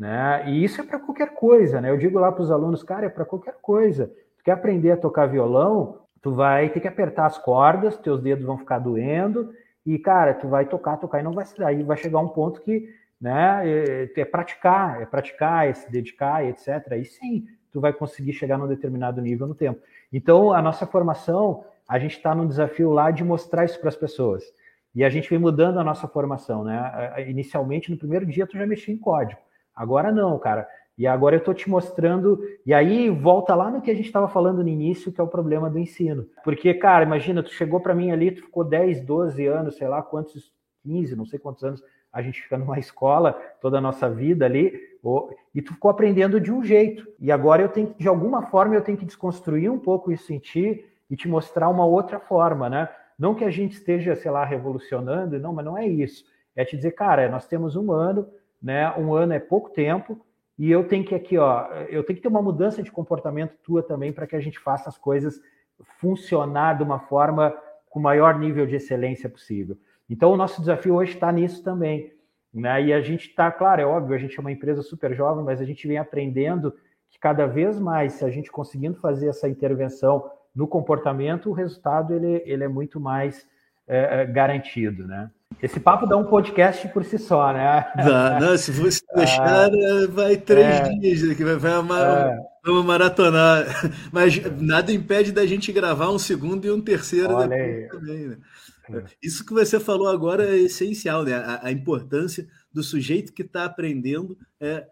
Né? 0.00 0.44
E 0.48 0.64
isso 0.64 0.80
é 0.80 0.84
para 0.84 0.98
qualquer 0.98 1.34
coisa, 1.34 1.78
né? 1.78 1.90
Eu 1.90 1.98
digo 1.98 2.18
lá 2.18 2.32
para 2.32 2.40
os 2.40 2.50
alunos, 2.50 2.82
cara, 2.82 3.04
é 3.04 3.10
para 3.10 3.26
qualquer 3.26 3.56
coisa. 3.60 4.10
Tu 4.38 4.44
quer 4.44 4.52
aprender 4.52 4.92
a 4.92 4.96
tocar 4.96 5.26
violão, 5.26 5.98
tu 6.22 6.34
vai 6.34 6.70
ter 6.70 6.80
que 6.80 6.88
apertar 6.88 7.26
as 7.26 7.36
cordas, 7.36 7.98
teus 7.98 8.18
dedos 8.18 8.46
vão 8.46 8.56
ficar 8.56 8.78
doendo, 8.78 9.52
e, 9.84 9.98
cara, 9.98 10.32
tu 10.32 10.48
vai 10.48 10.64
tocar, 10.64 10.96
tocar 10.96 11.20
e 11.20 11.22
não 11.22 11.32
vai 11.32 11.44
se 11.44 11.54
dar. 11.58 11.74
vai 11.84 11.98
chegar 11.98 12.18
um 12.18 12.28
ponto 12.28 12.62
que, 12.62 12.88
né, 13.20 13.60
é, 13.68 14.10
é 14.16 14.24
praticar, 14.24 15.02
é 15.02 15.04
praticar, 15.04 15.68
é 15.68 15.74
se 15.74 15.92
dedicar, 15.92 16.46
etc. 16.46 16.92
Aí 16.92 17.04
sim, 17.04 17.44
tu 17.70 17.78
vai 17.78 17.92
conseguir 17.92 18.32
chegar 18.32 18.56
num 18.56 18.66
determinado 18.66 19.20
nível 19.20 19.46
no 19.46 19.54
tempo. 19.54 19.82
Então, 20.10 20.50
a 20.50 20.62
nossa 20.62 20.86
formação, 20.86 21.62
a 21.86 21.98
gente 21.98 22.16
está 22.16 22.34
num 22.34 22.46
desafio 22.46 22.90
lá 22.90 23.10
de 23.10 23.22
mostrar 23.22 23.66
isso 23.66 23.78
para 23.78 23.90
as 23.90 23.96
pessoas. 23.96 24.44
E 24.94 25.04
a 25.04 25.10
gente 25.10 25.28
vem 25.28 25.38
mudando 25.38 25.78
a 25.78 25.84
nossa 25.84 26.08
formação, 26.08 26.64
né? 26.64 27.12
Inicialmente, 27.28 27.90
no 27.90 27.98
primeiro 27.98 28.24
dia, 28.24 28.46
tu 28.46 28.56
já 28.56 28.66
mexia 28.66 28.94
em 28.94 28.98
código. 28.98 29.38
Agora 29.80 30.12
não, 30.12 30.38
cara. 30.38 30.68
E 30.98 31.06
agora 31.06 31.36
eu 31.36 31.38
estou 31.38 31.54
te 31.54 31.70
mostrando. 31.70 32.38
E 32.66 32.74
aí 32.74 33.08
volta 33.08 33.54
lá 33.54 33.70
no 33.70 33.80
que 33.80 33.90
a 33.90 33.94
gente 33.94 34.04
estava 34.04 34.28
falando 34.28 34.62
no 34.62 34.68
início, 34.68 35.10
que 35.10 35.18
é 35.18 35.24
o 35.24 35.26
problema 35.26 35.70
do 35.70 35.78
ensino. 35.78 36.26
Porque, 36.44 36.74
cara, 36.74 37.02
imagina, 37.02 37.42
tu 37.42 37.48
chegou 37.48 37.80
para 37.80 37.94
mim 37.94 38.10
ali, 38.10 38.30
tu 38.30 38.42
ficou 38.42 38.62
10, 38.62 39.00
12 39.00 39.46
anos, 39.46 39.76
sei 39.78 39.88
lá 39.88 40.02
quantos, 40.02 40.52
15, 40.82 41.16
não 41.16 41.24
sei 41.24 41.38
quantos 41.38 41.64
anos 41.64 41.82
a 42.12 42.20
gente 42.20 42.42
fica 42.42 42.58
numa 42.58 42.76
escola 42.78 43.32
toda 43.58 43.78
a 43.78 43.80
nossa 43.80 44.10
vida 44.10 44.44
ali, 44.44 44.78
e 45.54 45.62
tu 45.62 45.72
ficou 45.72 45.90
aprendendo 45.90 46.38
de 46.38 46.52
um 46.52 46.62
jeito. 46.62 47.08
E 47.18 47.32
agora 47.32 47.62
eu 47.62 47.70
tenho, 47.70 47.94
de 47.98 48.06
alguma 48.06 48.42
forma, 48.42 48.74
eu 48.74 48.82
tenho 48.82 48.98
que 48.98 49.06
desconstruir 49.06 49.70
um 49.70 49.78
pouco 49.78 50.12
isso 50.12 50.30
em 50.30 50.38
ti 50.38 50.84
e 51.08 51.16
te 51.16 51.26
mostrar 51.26 51.70
uma 51.70 51.86
outra 51.86 52.20
forma, 52.20 52.68
né? 52.68 52.86
Não 53.18 53.34
que 53.34 53.44
a 53.44 53.50
gente 53.50 53.72
esteja, 53.72 54.14
sei 54.14 54.30
lá, 54.30 54.44
revolucionando, 54.44 55.38
não, 55.38 55.54
mas 55.54 55.64
não 55.64 55.78
é 55.78 55.86
isso. 55.86 56.26
É 56.54 56.66
te 56.66 56.76
dizer, 56.76 56.90
cara, 56.90 57.30
nós 57.30 57.46
temos 57.46 57.76
um 57.76 57.90
ano, 57.90 58.28
né? 58.62 58.92
Um 58.96 59.14
ano 59.14 59.32
é 59.32 59.38
pouco 59.38 59.70
tempo 59.70 60.24
e 60.58 60.70
eu 60.70 60.86
tenho 60.86 61.04
que 61.04 61.14
aqui, 61.14 61.38
ó, 61.38 61.66
eu 61.88 62.04
tenho 62.04 62.16
que 62.16 62.22
ter 62.22 62.28
uma 62.28 62.42
mudança 62.42 62.82
de 62.82 62.92
comportamento 62.92 63.56
tua 63.62 63.82
também 63.82 64.12
para 64.12 64.26
que 64.26 64.36
a 64.36 64.40
gente 64.40 64.58
faça 64.58 64.88
as 64.88 64.98
coisas 64.98 65.40
funcionar 65.98 66.76
de 66.76 66.82
uma 66.82 66.98
forma 66.98 67.56
com 67.88 67.98
o 67.98 68.02
maior 68.02 68.38
nível 68.38 68.66
de 68.66 68.76
excelência 68.76 69.28
possível. 69.28 69.76
Então, 70.08 70.32
o 70.32 70.36
nosso 70.36 70.60
desafio 70.60 70.94
hoje 70.94 71.14
está 71.14 71.32
nisso 71.32 71.62
também. 71.62 72.12
Né? 72.52 72.86
E 72.86 72.92
a 72.92 73.00
gente 73.00 73.28
está, 73.28 73.50
claro, 73.50 73.80
é 73.80 73.86
óbvio, 73.86 74.14
a 74.14 74.18
gente 74.18 74.36
é 74.36 74.40
uma 74.40 74.52
empresa 74.52 74.82
super 74.82 75.14
jovem, 75.14 75.44
mas 75.44 75.60
a 75.60 75.64
gente 75.64 75.86
vem 75.86 75.98
aprendendo 75.98 76.74
que 77.08 77.18
cada 77.18 77.46
vez 77.46 77.78
mais, 77.78 78.14
se 78.14 78.24
a 78.24 78.30
gente 78.30 78.50
conseguindo 78.50 78.96
fazer 78.96 79.28
essa 79.28 79.48
intervenção 79.48 80.30
no 80.54 80.66
comportamento, 80.66 81.50
o 81.50 81.52
resultado 81.52 82.12
ele, 82.12 82.42
ele 82.44 82.64
é 82.64 82.68
muito 82.68 83.00
mais 83.00 83.48
é, 83.90 84.26
garantido. 84.26 85.06
Né? 85.06 85.30
Esse 85.62 85.80
papo 85.80 86.06
dá 86.06 86.16
um 86.16 86.24
podcast 86.24 86.88
por 86.88 87.04
si 87.04 87.18
só, 87.18 87.52
né? 87.52 87.84
Dá, 87.96 88.40
não, 88.40 88.56
se 88.56 88.70
você 88.70 89.00
deixar, 89.14 89.68
ah, 89.68 90.06
vai 90.08 90.36
três 90.36 90.66
é, 90.66 90.88
dias 90.94 91.30
aqui, 91.30 91.44
vai, 91.44 91.56
vai 91.56 91.78
uma, 91.78 92.38
é. 92.64 92.82
maratonar. 92.84 93.66
Mas 94.12 94.40
nada 94.60 94.92
impede 94.92 95.32
da 95.32 95.44
gente 95.44 95.72
gravar 95.72 96.10
um 96.10 96.18
segundo 96.18 96.66
e 96.66 96.70
um 96.70 96.80
terceiro 96.80 97.36
também, 97.36 98.28
né? 98.28 98.38
É. 98.92 99.04
Isso 99.22 99.44
que 99.44 99.52
você 99.52 99.78
falou 99.78 100.08
agora 100.08 100.48
é 100.48 100.56
essencial, 100.56 101.24
né? 101.24 101.34
A, 101.34 101.66
a 101.66 101.72
importância 101.72 102.48
do 102.72 102.82
sujeito 102.82 103.32
que 103.32 103.42
está 103.42 103.64
aprendendo 103.64 104.36
é 104.58 104.86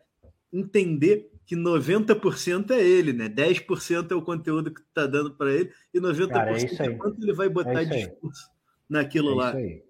entender 0.52 1.30
que 1.46 1.56
90% 1.56 2.72
é 2.72 2.80
ele, 2.80 3.12
né? 3.12 3.28
10% 3.28 4.10
é 4.10 4.14
o 4.14 4.22
conteúdo 4.22 4.72
que 4.72 4.80
está 4.80 5.06
dando 5.06 5.32
para 5.32 5.50
ele 5.50 5.72
e 5.94 5.98
90% 5.98 6.28
Cara, 6.28 6.52
é, 6.52 6.86
é 6.86 6.90
quanto 6.90 7.22
ele 7.22 7.32
vai 7.32 7.48
botar 7.48 7.82
é 7.82 7.84
de 7.86 7.96
discurso 7.96 8.57
naquilo 8.88 9.32
é 9.32 9.34
lá. 9.34 9.48
Isso 9.48 9.56
aí. 9.58 9.82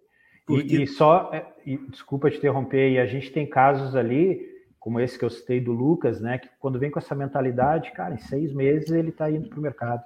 Porque... 0.47 0.77
E, 0.77 0.83
e, 0.83 0.87
só, 0.87 1.31
é, 1.33 1.47
e, 1.67 1.77
desculpa 1.89 2.31
te 2.31 2.39
interromper, 2.39 2.91
e 2.91 2.99
a 2.99 3.07
gente 3.07 3.31
tem 3.31 3.47
casos 3.47 3.95
ali, 3.95 4.41
como 4.81 4.99
esse 4.99 5.19
que 5.19 5.25
eu 5.25 5.31
citei 5.31 5.61
do 5.61 5.73
Lucas, 5.73 6.21
né, 6.21 6.39
que 6.39 6.49
quando 6.59 6.79
vem 6.79 6.91
com 6.91 6.99
essa 6.99 7.15
mentalidade, 7.15 7.93
cara, 7.93 8.15
em 8.15 8.19
seis 8.19 8.53
meses 8.53 8.91
ele 8.91 9.11
está 9.11 9.31
indo 9.31 9.49
para 9.49 9.59
o 9.59 9.63
mercado. 9.63 10.03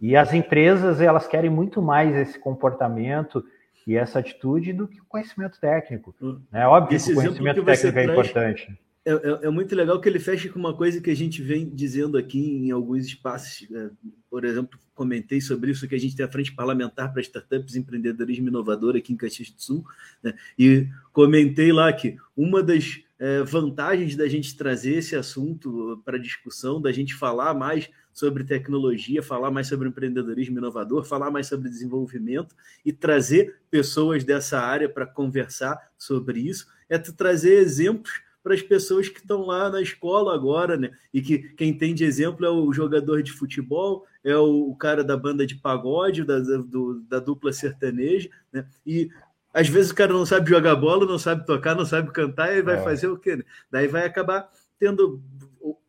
E 0.00 0.16
as 0.16 0.32
empresas, 0.32 1.00
elas 1.00 1.26
querem 1.26 1.50
muito 1.50 1.82
mais 1.82 2.14
esse 2.14 2.38
comportamento 2.38 3.44
e 3.86 3.96
essa 3.96 4.20
atitude 4.20 4.72
do 4.72 4.86
que 4.86 5.00
o 5.00 5.04
conhecimento 5.04 5.58
técnico. 5.60 6.14
É 6.52 6.58
né? 6.58 6.66
óbvio 6.66 6.96
esse 6.96 7.08
que 7.08 7.12
o 7.12 7.16
conhecimento 7.16 7.60
que 7.60 7.66
técnico 7.66 7.98
é 7.98 8.04
importante. 8.04 8.78
É, 9.04 9.12
é, 9.12 9.46
é, 9.46 9.50
muito 9.50 9.74
legal 9.74 10.00
que 10.00 10.08
ele 10.08 10.20
feche 10.20 10.48
com 10.48 10.60
uma 10.60 10.76
coisa 10.76 11.00
que 11.00 11.10
a 11.10 11.16
gente 11.16 11.42
vem 11.42 11.68
dizendo 11.68 12.16
aqui 12.16 12.38
em 12.38 12.70
alguns 12.70 13.04
espaços. 13.04 13.68
Né? 13.68 13.90
Por 14.30 14.44
exemplo, 14.44 14.78
comentei 14.94 15.40
sobre 15.40 15.72
isso 15.72 15.88
que 15.88 15.94
a 15.96 15.98
gente 15.98 16.14
tem 16.14 16.24
a 16.24 16.30
frente 16.30 16.54
parlamentar 16.54 17.12
para 17.12 17.20
startups, 17.20 17.74
empreendedorismo 17.74 18.46
inovador 18.46 18.94
aqui 18.94 19.12
em 19.12 19.16
Caxias 19.16 19.50
do 19.50 19.60
Sul, 19.60 19.84
né? 20.22 20.34
e 20.56 20.86
comentei 21.12 21.72
lá 21.72 21.92
que 21.92 22.16
uma 22.36 22.62
das 22.62 23.00
é, 23.18 23.42
vantagens 23.42 24.14
da 24.14 24.28
gente 24.28 24.56
trazer 24.56 24.94
esse 24.94 25.16
assunto 25.16 26.00
para 26.04 26.16
discussão, 26.16 26.80
da 26.80 26.92
gente 26.92 27.14
falar 27.14 27.54
mais 27.54 27.90
sobre 28.12 28.44
tecnologia, 28.44 29.20
falar 29.20 29.50
mais 29.50 29.66
sobre 29.66 29.88
empreendedorismo 29.88 30.58
inovador, 30.58 31.04
falar 31.04 31.30
mais 31.30 31.48
sobre 31.48 31.68
desenvolvimento 31.68 32.54
e 32.84 32.92
trazer 32.92 33.60
pessoas 33.68 34.22
dessa 34.22 34.60
área 34.60 34.88
para 34.88 35.06
conversar 35.06 35.76
sobre 35.98 36.40
isso, 36.40 36.68
é 36.88 36.98
trazer 36.98 37.54
exemplos 37.54 38.12
para 38.42 38.54
as 38.54 38.62
pessoas 38.62 39.08
que 39.08 39.20
estão 39.20 39.42
lá 39.46 39.70
na 39.70 39.80
escola 39.80 40.34
agora, 40.34 40.76
né? 40.76 40.90
E 41.12 41.22
que 41.22 41.38
quem 41.54 41.76
tem 41.76 41.94
de 41.94 42.04
exemplo 42.04 42.44
é 42.44 42.50
o 42.50 42.72
jogador 42.72 43.22
de 43.22 43.32
futebol, 43.32 44.04
é 44.24 44.36
o, 44.36 44.74
cara 44.74 45.04
da 45.04 45.16
banda 45.16 45.46
de 45.46 45.54
pagode, 45.54 46.24
da, 46.24 46.38
do, 46.38 47.00
da 47.08 47.18
dupla 47.20 47.52
sertaneja, 47.52 48.28
né? 48.52 48.66
E 48.86 49.10
às 49.54 49.68
vezes 49.68 49.90
o 49.90 49.94
cara 49.94 50.12
não 50.12 50.26
sabe 50.26 50.50
jogar 50.50 50.74
bola, 50.76 51.06
não 51.06 51.18
sabe 51.18 51.46
tocar, 51.46 51.74
não 51.74 51.84
sabe 51.84 52.10
cantar, 52.10 52.56
e 52.56 52.62
vai 52.62 52.76
é. 52.76 52.82
fazer 52.82 53.06
o 53.06 53.18
quê? 53.18 53.36
Né? 53.36 53.44
Daí 53.70 53.86
vai 53.86 54.04
acabar 54.06 54.50
tendo 54.78 55.22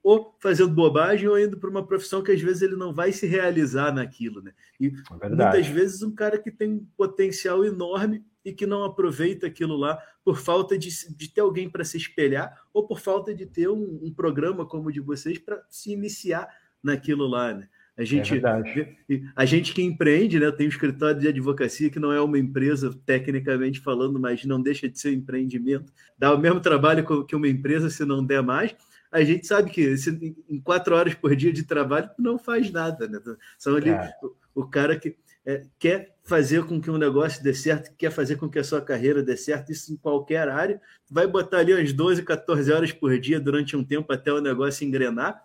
ou 0.04 0.36
fazendo 0.40 0.74
bobagem 0.74 1.28
ou 1.28 1.40
indo 1.40 1.58
para 1.58 1.70
uma 1.70 1.86
profissão 1.86 2.22
que 2.22 2.32
às 2.32 2.42
vezes 2.42 2.62
ele 2.62 2.76
não 2.76 2.94
vai 2.94 3.12
se 3.12 3.26
realizar 3.26 3.92
naquilo, 3.92 4.42
né? 4.42 4.52
E 4.80 4.94
é 5.22 5.30
muitas 5.30 5.66
vezes 5.68 6.04
um 6.04 6.14
cara 6.14 6.38
que 6.38 6.52
tem 6.52 6.70
um 6.70 6.86
potencial 6.96 7.66
enorme 7.66 8.24
e 8.44 8.52
que 8.52 8.66
não 8.66 8.84
aproveita 8.84 9.48
aquilo 9.48 9.76
lá 9.76 10.02
por 10.24 10.38
falta 10.38 10.78
de, 10.78 10.90
de 11.16 11.30
ter 11.30 11.42
alguém 11.42 11.70
para 11.70 11.84
se 11.84 11.98
espelhar 11.98 12.62
ou 12.74 12.86
por 12.86 13.00
falta 13.00 13.34
de 13.34 13.46
ter 13.46 13.70
um, 13.70 14.00
um 14.04 14.14
programa 14.14 14.66
como 14.66 14.90
o 14.90 14.92
de 14.92 15.00
vocês 15.00 15.38
para 15.38 15.64
se 15.70 15.92
iniciar 15.92 16.48
naquilo 16.84 17.28
lá, 17.28 17.54
né? 17.54 17.68
A 17.96 18.04
gente, 18.04 18.34
é 18.34 19.22
a 19.36 19.46
gente 19.46 19.72
que 19.72 19.84
empreende, 19.84 20.40
né? 20.40 20.52
Tem 20.52 20.66
um 20.66 20.70
escritório 20.70 21.20
de 21.20 21.28
advocacia 21.28 21.92
que 21.92 22.00
não 22.00 22.12
é 22.12 22.20
uma 22.20 22.40
empresa, 22.40 22.92
tecnicamente 23.06 23.80
falando, 23.80 24.20
mas 24.20 24.44
não 24.46 24.60
deixa 24.60 24.90
de 24.90 25.00
ser 25.00 25.10
um 25.10 25.20
empreendimento. 25.20 25.94
Dá 26.18 26.34
o 26.34 26.40
mesmo 26.40 26.60
trabalho 26.60 27.06
que 27.26 27.36
uma 27.36 27.48
empresa, 27.48 27.92
se 27.92 28.04
não 28.04 28.26
der 28.26 28.42
mais. 28.42 28.76
A 29.12 29.24
gente 29.24 29.46
sabe 29.46 29.70
que 29.70 29.96
se, 29.96 30.36
em 30.50 30.60
quatro 30.60 30.96
horas 30.96 31.14
por 31.14 31.36
dia 31.36 31.54
de 31.54 31.62
trabalho 31.62 32.10
não 32.18 32.40
faz 32.40 32.72
nada, 32.72 33.08
né? 33.08 33.20
São 33.60 33.76
ali 33.76 33.92
é. 33.92 34.12
o, 34.24 34.62
o, 34.62 34.68
cara 34.68 34.98
que 34.98 35.16
é, 35.46 35.64
quer 35.78 36.16
fazer 36.24 36.66
com 36.66 36.80
que 36.80 36.90
um 36.90 36.98
negócio 36.98 37.44
dê 37.44 37.54
certo, 37.54 37.94
quer 37.98 38.12
fazer 38.12 38.38
com 38.38 38.50
que 38.50 38.60
a 38.60 38.64
sua 38.64 38.82
carreira 38.82 39.22
dê 39.22 39.36
certo, 39.36 39.72
isso 39.72 39.94
em 39.94 39.98
qualquer 39.98 40.48
área. 40.48 40.80
Vai 41.10 41.28
botar 41.28 41.58
ali 41.60 41.74
umas 41.74 41.92
12, 41.92 42.24
14 42.24 42.72
horas 42.72 42.92
por 42.92 43.18
dia 43.20 43.40
durante 43.40 43.76
um 43.76 43.84
tempo 43.84 44.12
até 44.14 44.32
o 44.32 44.42
negócio 44.42 44.86
engrenar 44.86 45.42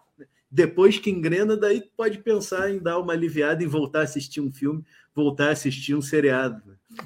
depois 0.51 0.99
que 0.99 1.11
engrena, 1.11 1.57
daí 1.57 1.83
pode 1.97 2.19
pensar 2.19 2.71
em 2.71 2.79
dar 2.79 2.99
uma 2.99 3.13
aliviada 3.13 3.63
e 3.63 3.67
voltar 3.67 4.01
a 4.01 4.05
assistir 4.05 4.41
um 4.41 4.51
filme, 4.51 4.83
voltar 5.15 5.49
a 5.49 5.53
assistir 5.53 5.95
um 5.95 6.01
seriado. 6.01 6.63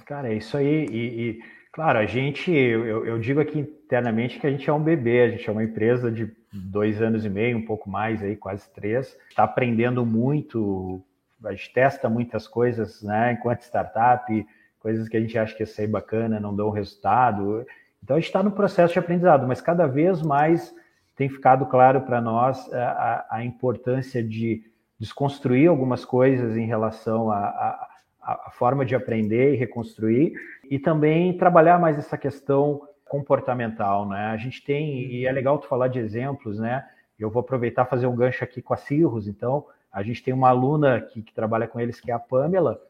Cara, 0.06 0.32
é 0.32 0.36
isso 0.36 0.56
aí. 0.56 0.86
E, 0.86 1.30
e 1.30 1.42
claro, 1.72 1.98
a 1.98 2.06
gente, 2.06 2.52
eu, 2.52 3.04
eu, 3.04 3.18
digo 3.18 3.40
aqui 3.40 3.58
internamente 3.58 4.38
que 4.38 4.46
a 4.46 4.50
gente 4.50 4.68
é 4.68 4.72
um 4.72 4.82
bebê, 4.82 5.22
a 5.22 5.30
gente 5.30 5.48
é 5.48 5.52
uma 5.52 5.64
empresa 5.64 6.10
de 6.10 6.30
dois 6.52 7.02
anos 7.02 7.24
e 7.24 7.28
meio, 7.28 7.58
um 7.58 7.66
pouco 7.66 7.90
mais 7.90 8.22
aí, 8.22 8.36
quase 8.36 8.70
três. 8.72 9.16
Está 9.28 9.44
aprendendo 9.44 10.06
muito, 10.06 11.02
a 11.44 11.52
gente 11.52 11.72
testa 11.72 12.08
muitas 12.08 12.46
coisas, 12.46 13.02
né, 13.02 13.32
enquanto 13.38 13.62
startup, 13.62 14.46
coisas 14.78 15.08
que 15.08 15.16
a 15.16 15.20
gente 15.20 15.38
acha 15.38 15.54
que 15.54 15.62
ia 15.62 15.66
ser 15.66 15.86
bacana, 15.86 16.40
não 16.40 16.54
dão 16.54 16.70
resultado. 16.70 17.64
Então 18.02 18.16
a 18.16 18.20
gente 18.20 18.28
está 18.28 18.42
no 18.42 18.50
processo 18.50 18.92
de 18.92 18.98
aprendizado, 18.98 19.46
mas 19.46 19.60
cada 19.60 19.86
vez 19.86 20.22
mais 20.22 20.74
tem 21.14 21.28
ficado 21.28 21.66
claro 21.66 22.00
para 22.02 22.20
nós 22.20 22.72
é, 22.72 22.82
a, 22.82 23.26
a, 23.30 23.44
importância 23.44 24.22
de 24.22 24.64
desconstruir 24.98 25.68
algumas 25.68 26.04
coisas 26.04 26.56
em 26.56 26.66
relação 26.66 27.30
à 27.30 28.50
forma 28.52 28.84
de 28.84 28.94
aprender 28.94 29.54
e 29.54 29.56
reconstruir, 29.56 30.32
e 30.70 30.78
também 30.78 31.36
trabalhar 31.36 31.78
mais 31.78 31.98
essa 31.98 32.16
questão 32.16 32.88
comportamental, 33.12 34.08
né? 34.08 34.26
A 34.26 34.36
gente 34.36 34.64
tem, 34.64 35.12
e 35.12 35.26
é 35.26 35.32
legal 35.32 35.58
tu 35.58 35.66
falar 35.66 35.88
de 35.88 35.98
exemplos, 35.98 36.58
né? 36.58 36.82
Eu 37.18 37.28
vou 37.30 37.40
aproveitar 37.40 37.84
fazer 37.84 38.06
um 38.06 38.16
gancho 38.16 38.42
aqui 38.42 38.62
com 38.62 38.72
a 38.72 38.76
Cirrus, 38.76 39.28
então, 39.28 39.66
a 39.92 40.02
gente 40.02 40.22
tem 40.22 40.32
uma 40.32 40.48
aluna 40.48 41.00
que, 41.00 41.22
que 41.22 41.34
trabalha 41.34 41.68
com 41.68 41.78
eles, 41.78 42.00
que 42.00 42.10
é 42.10 42.14
a 42.14 42.18
Pamela, 42.18 42.80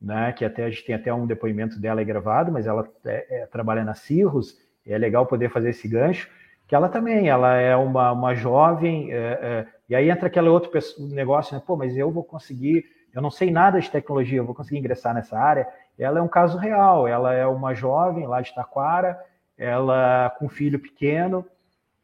né? 0.00 0.32
Que 0.32 0.44
até 0.44 0.64
a 0.64 0.70
gente 0.70 0.84
tem 0.84 0.94
até 0.94 1.12
um 1.12 1.26
depoimento 1.26 1.78
dela 1.78 2.02
gravado, 2.02 2.50
mas 2.50 2.66
ela 2.66 2.88
é, 3.04 3.42
é, 3.42 3.46
trabalha 3.46 3.84
na 3.84 3.94
Cirrus, 3.94 4.58
e 4.84 4.92
é 4.92 4.98
legal 4.98 5.26
poder 5.26 5.50
fazer 5.50 5.70
esse 5.70 5.86
gancho 5.86 6.30
que 6.66 6.74
ela 6.74 6.88
também, 6.88 7.28
ela 7.28 7.54
é 7.54 7.76
uma, 7.76 8.12
uma 8.12 8.34
jovem, 8.34 9.12
é, 9.12 9.16
é, 9.16 9.66
e 9.88 9.94
aí 9.94 10.10
entra 10.10 10.26
aquele 10.26 10.48
outro 10.48 10.70
negócio, 10.98 11.54
né? 11.54 11.62
Pô, 11.64 11.76
mas 11.76 11.96
eu 11.96 12.10
vou 12.10 12.24
conseguir, 12.24 12.84
eu 13.14 13.22
não 13.22 13.30
sei 13.30 13.50
nada 13.50 13.80
de 13.80 13.90
tecnologia, 13.90 14.38
eu 14.38 14.44
vou 14.44 14.54
conseguir 14.54 14.78
ingressar 14.78 15.14
nessa 15.14 15.38
área. 15.38 15.66
Ela 15.96 16.18
é 16.18 16.22
um 16.22 16.28
caso 16.28 16.58
real, 16.58 17.06
ela 17.06 17.32
é 17.32 17.46
uma 17.46 17.72
jovem 17.72 18.26
lá 18.26 18.40
de 18.40 18.52
Taquara, 18.54 19.18
ela 19.56 20.34
com 20.38 20.46
um 20.46 20.48
filho 20.48 20.78
pequeno, 20.78 21.46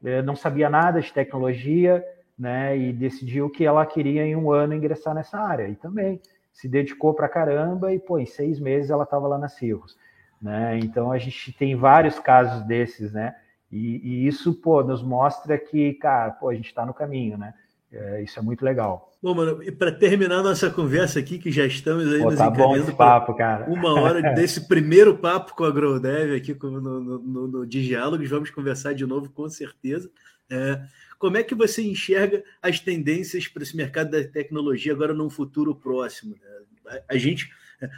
é, 0.04 0.22
não 0.22 0.36
sabia 0.36 0.70
nada 0.70 1.00
de 1.00 1.12
tecnologia, 1.12 2.04
né? 2.38 2.76
E 2.76 2.92
decidiu 2.92 3.50
que 3.50 3.64
ela 3.64 3.84
queria 3.86 4.24
em 4.24 4.36
um 4.36 4.50
ano 4.50 4.74
ingressar 4.74 5.14
nessa 5.14 5.38
área, 5.38 5.68
e 5.68 5.76
também 5.76 6.20
se 6.52 6.68
dedicou 6.68 7.14
para 7.14 7.28
caramba, 7.28 7.92
e 7.92 7.98
pô, 7.98 8.18
em 8.18 8.26
seis 8.26 8.60
meses 8.60 8.90
ela 8.90 9.04
estava 9.04 9.26
lá 9.26 9.38
na 9.38 9.48
Cirrus. 9.48 9.96
Né? 10.40 10.78
Então 10.82 11.12
a 11.12 11.18
gente 11.18 11.52
tem 11.52 11.76
vários 11.76 12.18
casos 12.18 12.64
desses, 12.66 13.12
né? 13.12 13.34
E, 13.70 14.00
e, 14.02 14.26
isso, 14.26 14.52
pô, 14.52 14.82
nos 14.82 15.02
mostra 15.02 15.56
que, 15.56 15.94
cara, 15.94 16.32
pô, 16.32 16.50
a 16.50 16.54
gente 16.54 16.66
está 16.66 16.84
no 16.84 16.92
caminho, 16.92 17.38
né? 17.38 17.54
É, 17.90 18.22
isso 18.22 18.38
é 18.38 18.42
muito 18.42 18.64
legal. 18.64 19.12
Bom, 19.22 19.34
mano, 19.34 19.62
e 19.62 19.70
para 19.70 19.92
terminar 19.92 20.42
nossa 20.42 20.68
conversa 20.68 21.18
aqui, 21.20 21.38
que 21.38 21.50
já 21.50 21.64
estamos 21.64 22.12
aí 22.12 22.20
pô, 22.22 22.30
nos 22.30 22.38
tá 22.38 22.50
bom 22.50 22.76
esse 22.76 22.92
papo, 22.92 23.34
cara. 23.34 23.70
Uma 23.70 23.98
hora 24.00 24.20
desse 24.34 24.66
primeiro 24.66 25.16
papo 25.16 25.54
com 25.54 25.64
a 25.64 25.70
GrowDev 25.70 26.34
aqui 26.34 26.56
no, 26.60 26.80
no, 26.80 27.18
no, 27.18 27.48
no 27.48 27.66
Diálogos, 27.66 28.28
vamos 28.28 28.50
conversar 28.50 28.94
de 28.94 29.06
novo, 29.06 29.30
com 29.30 29.48
certeza. 29.48 30.10
É, 30.50 30.82
como 31.22 31.36
é 31.36 31.44
que 31.44 31.54
você 31.54 31.80
enxerga 31.82 32.42
as 32.60 32.80
tendências 32.80 33.46
para 33.46 33.62
esse 33.62 33.76
mercado 33.76 34.10
da 34.10 34.24
tecnologia 34.24 34.92
agora 34.92 35.14
num 35.14 35.30
futuro 35.30 35.72
próximo? 35.72 36.34
Né? 36.34 37.00
A, 37.08 37.14
a 37.14 37.16
gente 37.16 37.48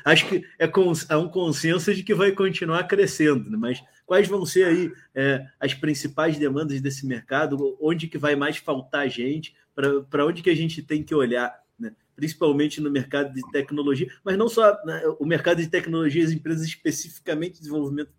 acho 0.05 0.29
que 0.29 0.45
é, 0.59 0.71
é, 1.09 1.17
um 1.17 1.27
consenso 1.27 1.95
de 1.95 2.03
que 2.03 2.13
vai 2.13 2.33
continuar 2.33 2.85
crescendo, 2.85 3.49
né? 3.49 3.57
mas 3.59 3.83
quais 4.05 4.29
vão 4.29 4.45
ser 4.45 4.65
aí 4.65 4.93
é, 5.15 5.43
as 5.59 5.73
principais 5.73 6.37
demandas 6.37 6.83
desse 6.83 7.07
mercado? 7.07 7.79
Onde 7.81 8.09
que 8.09 8.19
vai 8.19 8.37
mais 8.37 8.59
faltar 8.59 9.09
gente? 9.09 9.57
Para 9.75 10.27
onde 10.27 10.43
que 10.43 10.51
a 10.51 10.55
gente 10.55 10.83
tem 10.83 11.03
que 11.03 11.15
olhar? 11.15 11.64
Principalmente 12.17 12.81
no 12.81 12.91
mercado 12.91 13.33
de 13.33 13.43
tecnologia, 13.51 14.09
mas 14.25 14.37
não 14.37 14.49
só 14.49 14.77
né, 14.85 15.03
o 15.19 15.27
mercado 15.27 15.59
de 15.59 15.69
tecnologia, 15.69 16.25
as 16.25 16.31
empresas 16.31 16.67
especificamente 16.67 17.55
de 17.55 17.61
desenvolvimento, 17.61 18.11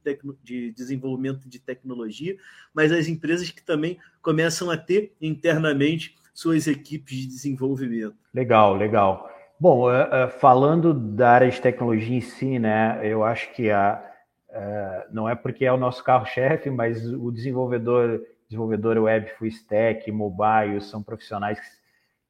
de 0.43 0.71
desenvolvimento 0.71 1.47
de 1.47 1.59
tecnologia, 1.59 2.35
mas 2.73 2.91
as 2.91 3.07
empresas 3.07 3.49
que 3.49 3.63
também 3.63 3.97
começam 4.21 4.69
a 4.69 4.77
ter 4.77 5.13
internamente 5.21 6.15
suas 6.33 6.67
equipes 6.67 7.17
de 7.17 7.27
desenvolvimento. 7.27 8.15
Legal, 8.33 8.75
legal. 8.75 9.29
Bom, 9.57 9.89
uh, 9.89 10.03
uh, 10.03 10.29
falando 10.39 10.93
da 10.93 11.31
área 11.31 11.49
de 11.49 11.61
tecnologia 11.61 12.17
em 12.17 12.21
si, 12.21 12.59
né, 12.59 12.99
eu 13.01 13.23
acho 13.23 13.53
que 13.53 13.71
a, 13.71 14.03
uh, 14.49 15.13
não 15.13 15.29
é 15.29 15.33
porque 15.33 15.63
é 15.63 15.71
o 15.71 15.77
nosso 15.77 16.03
carro-chefe, 16.03 16.69
mas 16.69 17.05
o 17.07 17.31
desenvolvedor, 17.31 18.21
desenvolvedor 18.49 18.97
web 18.97 19.31
full 19.37 19.47
stack, 19.47 20.11
mobile, 20.11 20.81
são 20.81 21.01
profissionais 21.01 21.57
que, 21.57 21.84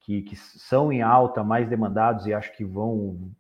que 0.06 0.36
são 0.36 0.92
em 0.92 1.02
alta, 1.02 1.44
mais 1.44 1.68
demandados 1.68 2.26
e 2.26 2.34
acho 2.34 2.56
que 2.56 2.64
vão, 2.64 3.32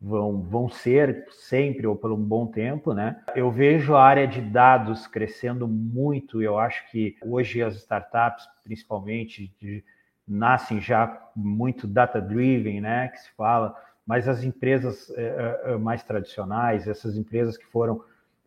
vão, 0.00 0.42
vão 0.42 0.68
ser 0.68 1.26
sempre 1.30 1.86
ou 1.86 1.96
por 1.96 2.12
um 2.12 2.22
bom 2.22 2.46
tempo, 2.46 2.92
né? 2.92 3.22
Eu 3.34 3.50
vejo 3.50 3.94
a 3.94 4.02
área 4.02 4.26
de 4.26 4.40
dados 4.40 5.06
crescendo 5.06 5.68
muito, 5.68 6.42
eu 6.42 6.58
acho 6.58 6.90
que 6.90 7.16
hoje 7.22 7.62
as 7.62 7.76
startups, 7.76 8.46
principalmente 8.64 9.54
de 9.60 9.84
nascem 10.26 10.80
já 10.80 11.30
muito 11.34 11.86
data-driven, 11.86 12.82
né, 12.82 13.08
que 13.08 13.18
se 13.18 13.30
fala, 13.34 13.74
mas 14.06 14.28
as 14.28 14.44
empresas 14.44 15.10
é, 15.16 15.76
mais 15.78 16.02
tradicionais, 16.02 16.86
essas 16.86 17.16
empresas 17.16 17.56
que 17.56 17.64
foram 17.66 18.02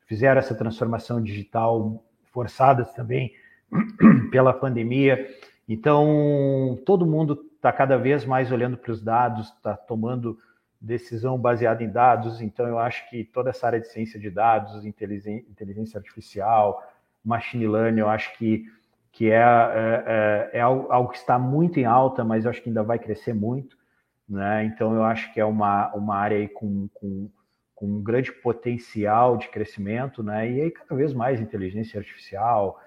fizeram 0.06 0.40
essa 0.40 0.54
transformação 0.54 1.22
digital 1.24 2.04
forçadas 2.32 2.92
também 2.94 3.34
pela 4.30 4.54
pandemia, 4.54 5.28
então 5.68 6.80
todo 6.86 7.06
mundo 7.06 7.52
está 7.56 7.72
cada 7.72 7.98
vez 7.98 8.26
mais 8.26 8.52
olhando 8.52 8.78
para 8.78 8.92
os 8.92 9.02
dados, 9.02 9.50
está 9.50 9.78
tomando 9.78 10.38
decisão 10.82 11.38
baseada 11.38 11.84
em 11.84 11.90
dados. 11.90 12.42
Então, 12.42 12.68
eu 12.68 12.80
acho 12.80 13.08
que 13.10 13.24
toda 13.24 13.52
essa 13.52 13.68
área 13.68 13.80
de 13.80 13.88
ciência 13.88 14.20
de 14.20 14.32
dados, 14.32 14.84
inteligência 14.84 16.00
artificial, 16.00 16.84
machine 17.24 17.68
learning, 17.68 18.00
eu 18.00 18.10
acho 18.10 18.36
que, 18.38 18.66
que 19.12 19.30
é, 19.30 19.38
é, 19.38 20.50
é, 20.54 20.58
é 20.58 20.62
algo 20.62 21.10
que 21.10 21.18
está 21.18 21.38
muito 21.38 21.80
em 21.80 21.86
alta, 21.86 22.24
mas 22.24 22.46
eu 22.46 22.50
acho 22.50 22.64
que 22.64 22.70
ainda 22.70 22.82
vai 22.82 22.98
crescer 22.98 23.34
muito. 23.34 23.78
Né? 24.28 24.66
Então, 24.66 24.96
eu 24.96 25.04
acho 25.04 25.32
que 25.34 25.40
é 25.40 25.46
uma, 25.46 25.94
uma 25.94 26.16
área 26.16 26.50
com, 26.50 26.88
com, 26.96 27.30
com 27.76 27.86
um 27.86 28.02
grande 28.02 28.32
potencial 28.32 29.38
de 29.38 29.50
crescimento, 29.50 30.24
né? 30.24 30.50
e 30.50 30.62
aí 30.62 30.72
cada 30.72 30.96
vez 30.96 31.14
mais 31.14 31.40
inteligência 31.40 32.00
artificial, 32.00 32.82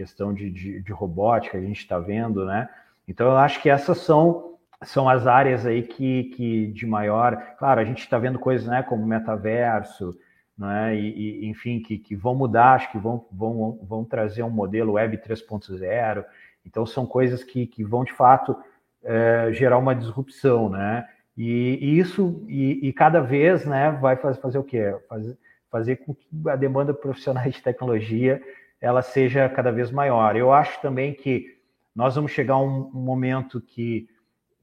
questão 0.00 0.32
de, 0.32 0.50
de, 0.50 0.80
de 0.80 0.92
robótica, 0.92 1.58
a 1.58 1.60
gente 1.60 1.80
está 1.80 1.98
vendo, 1.98 2.46
né? 2.46 2.70
Então, 3.06 3.26
eu 3.26 3.36
acho 3.36 3.60
que 3.60 3.68
essas 3.68 3.98
são 3.98 4.48
são 4.82 5.06
as 5.06 5.26
áreas 5.26 5.66
aí 5.66 5.82
que, 5.82 6.24
que 6.34 6.68
de 6.68 6.86
maior. 6.86 7.36
Claro, 7.58 7.80
a 7.80 7.84
gente 7.84 7.98
está 7.98 8.18
vendo 8.18 8.38
coisas 8.38 8.66
né, 8.66 8.82
como 8.82 9.06
metaverso, 9.06 10.16
né, 10.56 10.96
e, 10.96 11.42
e, 11.42 11.46
enfim, 11.50 11.80
que, 11.80 11.98
que 11.98 12.16
vão 12.16 12.34
mudar, 12.34 12.76
acho 12.76 12.90
que 12.90 12.96
vão, 12.96 13.26
vão, 13.30 13.78
vão 13.82 14.06
trazer 14.06 14.42
um 14.42 14.48
modelo 14.48 14.92
Web 14.92 15.18
3.0. 15.18 16.24
Então, 16.64 16.86
são 16.86 17.04
coisas 17.04 17.44
que, 17.44 17.66
que 17.66 17.84
vão, 17.84 18.04
de 18.04 18.12
fato, 18.14 18.56
é, 19.04 19.50
gerar 19.52 19.76
uma 19.76 19.94
disrupção, 19.94 20.70
né? 20.70 21.06
E, 21.36 21.78
e 21.78 21.98
isso, 21.98 22.42
e, 22.48 22.88
e, 22.88 22.92
cada 22.94 23.20
vez, 23.20 23.66
né, 23.66 23.90
vai 24.00 24.16
fazer, 24.16 24.40
fazer 24.40 24.58
o 24.58 24.64
quê? 24.64 24.96
Fazer, 25.10 25.36
fazer 25.70 25.96
com 25.96 26.14
que 26.14 26.26
a 26.48 26.56
demanda 26.56 26.94
profissionais 26.94 27.52
de 27.52 27.62
tecnologia 27.62 28.40
ela 28.80 29.02
seja 29.02 29.48
cada 29.48 29.70
vez 29.70 29.90
maior. 29.90 30.36
Eu 30.36 30.52
acho 30.52 30.80
também 30.80 31.12
que 31.12 31.58
nós 31.94 32.14
vamos 32.14 32.32
chegar 32.32 32.54
a 32.54 32.62
um, 32.62 32.90
momento 32.92 33.60
que 33.60 34.08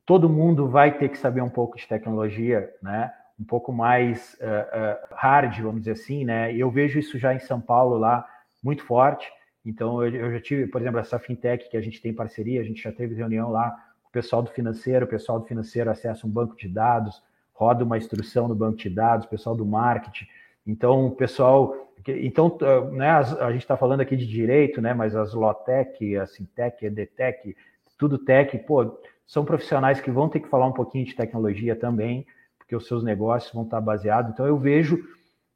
todo 0.05 0.29
mundo 0.29 0.67
vai 0.67 0.97
ter 0.97 1.09
que 1.09 1.17
saber 1.17 1.41
um 1.41 1.49
pouco 1.49 1.77
de 1.77 1.87
tecnologia, 1.87 2.73
né? 2.81 3.13
Um 3.39 3.43
pouco 3.43 3.71
mais 3.71 4.35
uh, 4.41 5.11
uh, 5.11 5.15
hard, 5.15 5.59
vamos 5.61 5.81
dizer 5.81 5.91
assim, 5.91 6.25
né? 6.25 6.55
Eu 6.55 6.71
vejo 6.71 6.97
isso 6.97 7.19
já 7.19 7.33
em 7.33 7.39
São 7.39 7.61
Paulo 7.61 7.97
lá 7.97 8.27
muito 8.63 8.83
forte. 8.83 9.31
Então 9.63 10.03
eu, 10.03 10.15
eu, 10.15 10.31
já 10.31 10.39
tive, 10.39 10.65
por 10.65 10.81
exemplo, 10.81 10.99
essa 10.99 11.19
fintech 11.19 11.69
que 11.69 11.77
a 11.77 11.81
gente 11.81 12.01
tem 12.01 12.13
parceria, 12.13 12.61
a 12.61 12.63
gente 12.63 12.81
já 12.81 12.91
teve 12.91 13.13
reunião 13.13 13.51
lá 13.51 13.71
com 14.01 14.09
o 14.09 14.11
pessoal 14.11 14.41
do 14.41 14.49
financeiro, 14.49 15.05
o 15.05 15.09
pessoal 15.09 15.39
do 15.39 15.45
financeiro 15.45 15.91
acessa 15.91 16.25
um 16.25 16.29
banco 16.29 16.55
de 16.55 16.67
dados, 16.67 17.21
roda 17.53 17.83
uma 17.83 17.97
instrução 17.97 18.47
no 18.47 18.55
banco 18.55 18.77
de 18.77 18.89
dados, 18.89 19.25
o 19.25 19.29
pessoal 19.29 19.55
do 19.55 19.65
marketing. 19.65 20.25
Então 20.67 21.07
o 21.07 21.11
pessoal, 21.11 21.73
então 22.05 22.57
né, 22.91 23.09
a 23.09 23.51
gente 23.51 23.61
está 23.61 23.77
falando 23.77 24.01
aqui 24.01 24.17
de 24.17 24.27
direito, 24.27 24.81
né? 24.81 24.93
Mas 24.93 25.15
as 25.15 25.33
Lotec, 25.33 26.17
a 26.17 26.27
Sintec, 26.27 26.85
a 26.85 26.87
EDTech, 26.89 27.55
tudo 27.97 28.17
tech, 28.17 28.55
pô, 28.59 28.99
são 29.25 29.43
profissionais 29.43 29.99
que 29.99 30.11
vão 30.11 30.29
ter 30.29 30.41
que 30.41 30.49
falar 30.49 30.67
um 30.67 30.73
pouquinho 30.73 31.05
de 31.05 31.15
tecnologia 31.15 31.75
também, 31.75 32.25
porque 32.57 32.75
os 32.75 32.87
seus 32.87 33.03
negócios 33.03 33.53
vão 33.53 33.63
estar 33.63 33.81
baseados. 33.81 34.31
Então 34.31 34.45
eu 34.45 34.57
vejo, 34.57 35.03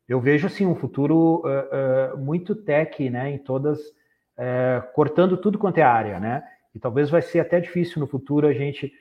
eu 0.07 0.20
vejo 0.20 0.47
assim 0.47 0.66
um 0.66 0.76
futuro 0.76 1.43
uh, 1.45 2.16
uh, 2.16 2.18
muito 2.18 2.55
tech, 2.55 3.09
né, 3.09 3.32
em 3.32 3.38
todas, 3.38 3.80
uh, 3.80 4.93
cortando 4.93 5.38
tudo 5.38 5.59
quanto 5.59 5.78
é 5.78 5.84
área, 5.84 6.20
né? 6.20 6.43
E 6.74 6.80
talvez 6.80 7.09
vai 7.09 7.22
ser 7.22 7.39
até 7.39 7.59
difícil 7.59 7.99
no 7.99 8.07
futuro 8.07 8.47
a 8.47 8.53
gente, 8.53 8.93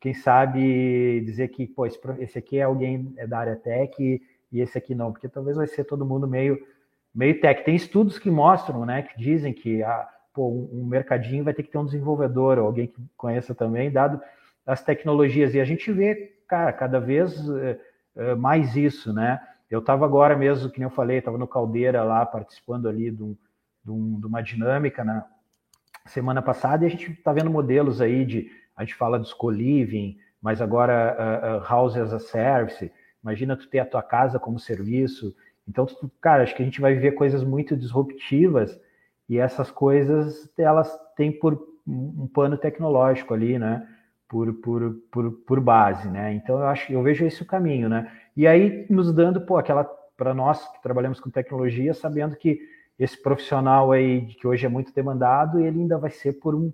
quem 0.00 0.14
sabe, 0.14 1.20
dizer 1.22 1.48
que, 1.48 1.66
pô, 1.66 1.84
esse, 1.84 1.98
esse 2.20 2.38
aqui 2.38 2.58
é 2.58 2.62
alguém 2.62 3.12
é 3.16 3.26
da 3.26 3.38
área 3.38 3.56
tech 3.56 4.20
e, 4.50 4.60
esse 4.60 4.78
aqui 4.78 4.94
não, 4.94 5.12
porque 5.12 5.28
talvez 5.28 5.56
vai 5.56 5.66
ser 5.66 5.84
todo 5.84 6.06
mundo 6.06 6.26
meio 6.26 6.58
meio 7.14 7.40
tech. 7.40 7.64
Tem 7.64 7.74
estudos 7.74 8.18
que 8.18 8.30
mostram, 8.30 8.84
né, 8.84 9.02
que 9.02 9.18
dizem 9.18 9.52
que 9.52 9.82
a 9.82 10.08
pô, 10.32 10.68
um 10.72 10.86
mercadinho 10.86 11.42
vai 11.42 11.52
ter 11.52 11.64
que 11.64 11.70
ter 11.70 11.78
um 11.78 11.84
desenvolvedor, 11.84 12.58
ou 12.58 12.66
alguém 12.66 12.86
que 12.86 13.02
conheça 13.16 13.54
também, 13.54 13.90
dado 13.90 14.20
as 14.64 14.82
tecnologias. 14.84 15.52
E 15.52 15.60
a 15.60 15.64
gente 15.64 15.90
vê, 15.90 16.38
cara, 16.46 16.72
cada 16.72 17.00
vez 17.00 17.36
uh, 17.48 18.36
mais 18.36 18.76
isso, 18.76 19.12
né? 19.12 19.40
Eu 19.68 19.80
estava 19.80 20.04
agora 20.04 20.36
mesmo, 20.36 20.70
que 20.70 20.78
nem 20.78 20.86
eu 20.86 20.94
falei, 20.94 21.18
estava 21.18 21.36
no 21.36 21.48
Caldeira 21.48 22.04
lá, 22.04 22.24
participando 22.24 22.88
ali 22.88 23.10
de, 23.10 23.22
um, 23.22 23.36
de, 23.84 23.90
um, 23.90 24.20
de 24.20 24.26
uma 24.26 24.40
dinâmica 24.40 25.02
na 25.02 25.26
semana 26.06 26.40
passada, 26.40 26.84
e 26.84 26.86
a 26.86 26.90
gente 26.90 27.10
está 27.10 27.32
vendo 27.32 27.50
modelos 27.50 28.00
aí 28.00 28.24
de, 28.24 28.50
a 28.76 28.84
gente 28.84 28.94
fala 28.94 29.18
dos 29.18 29.34
co-living, 29.34 30.18
mas 30.40 30.62
agora 30.62 31.16
uh, 31.18 31.58
uh, 31.58 31.68
house 31.68 31.96
as 31.96 32.12
a 32.12 32.20
service, 32.20 32.92
imagina 33.22 33.56
tu 33.56 33.68
ter 33.68 33.80
a 33.80 33.86
tua 33.86 34.02
casa 34.02 34.38
como 34.38 34.58
serviço, 34.58 35.34
então, 35.68 35.84
tu, 35.84 36.10
cara, 36.20 36.42
acho 36.42 36.56
que 36.56 36.62
a 36.62 36.64
gente 36.64 36.80
vai 36.80 36.94
viver 36.94 37.12
coisas 37.12 37.44
muito 37.44 37.76
disruptivas 37.76 38.80
e 39.28 39.38
essas 39.38 39.70
coisas, 39.70 40.50
elas 40.56 40.98
têm 41.14 41.30
por 41.30 41.68
um 41.86 42.26
pano 42.26 42.56
tecnológico 42.56 43.34
ali, 43.34 43.58
né? 43.58 43.86
Por, 44.26 44.52
por, 44.54 44.94
por, 45.10 45.32
por 45.32 45.60
base, 45.60 46.08
né? 46.08 46.34
Então 46.34 46.58
eu 46.58 46.66
acho, 46.66 46.92
eu 46.92 47.02
vejo 47.02 47.24
esse 47.24 47.42
o 47.42 47.46
caminho, 47.46 47.88
né? 47.88 48.10
E 48.36 48.46
aí 48.46 48.86
nos 48.88 49.12
dando, 49.12 49.40
pô, 49.42 49.56
aquela 49.58 49.84
para 50.16 50.34
nós 50.34 50.66
que 50.72 50.82
trabalhamos 50.82 51.20
com 51.20 51.30
tecnologia, 51.30 51.94
sabendo 51.94 52.36
que 52.36 52.60
esse 52.98 53.20
profissional 53.22 53.92
aí 53.92 54.26
que 54.26 54.46
hoje 54.46 54.66
é 54.66 54.68
muito 54.68 54.92
demandado, 54.92 55.60
ele 55.60 55.80
ainda 55.80 55.96
vai 55.96 56.10
ser 56.10 56.34
por 56.34 56.54
um 56.54 56.72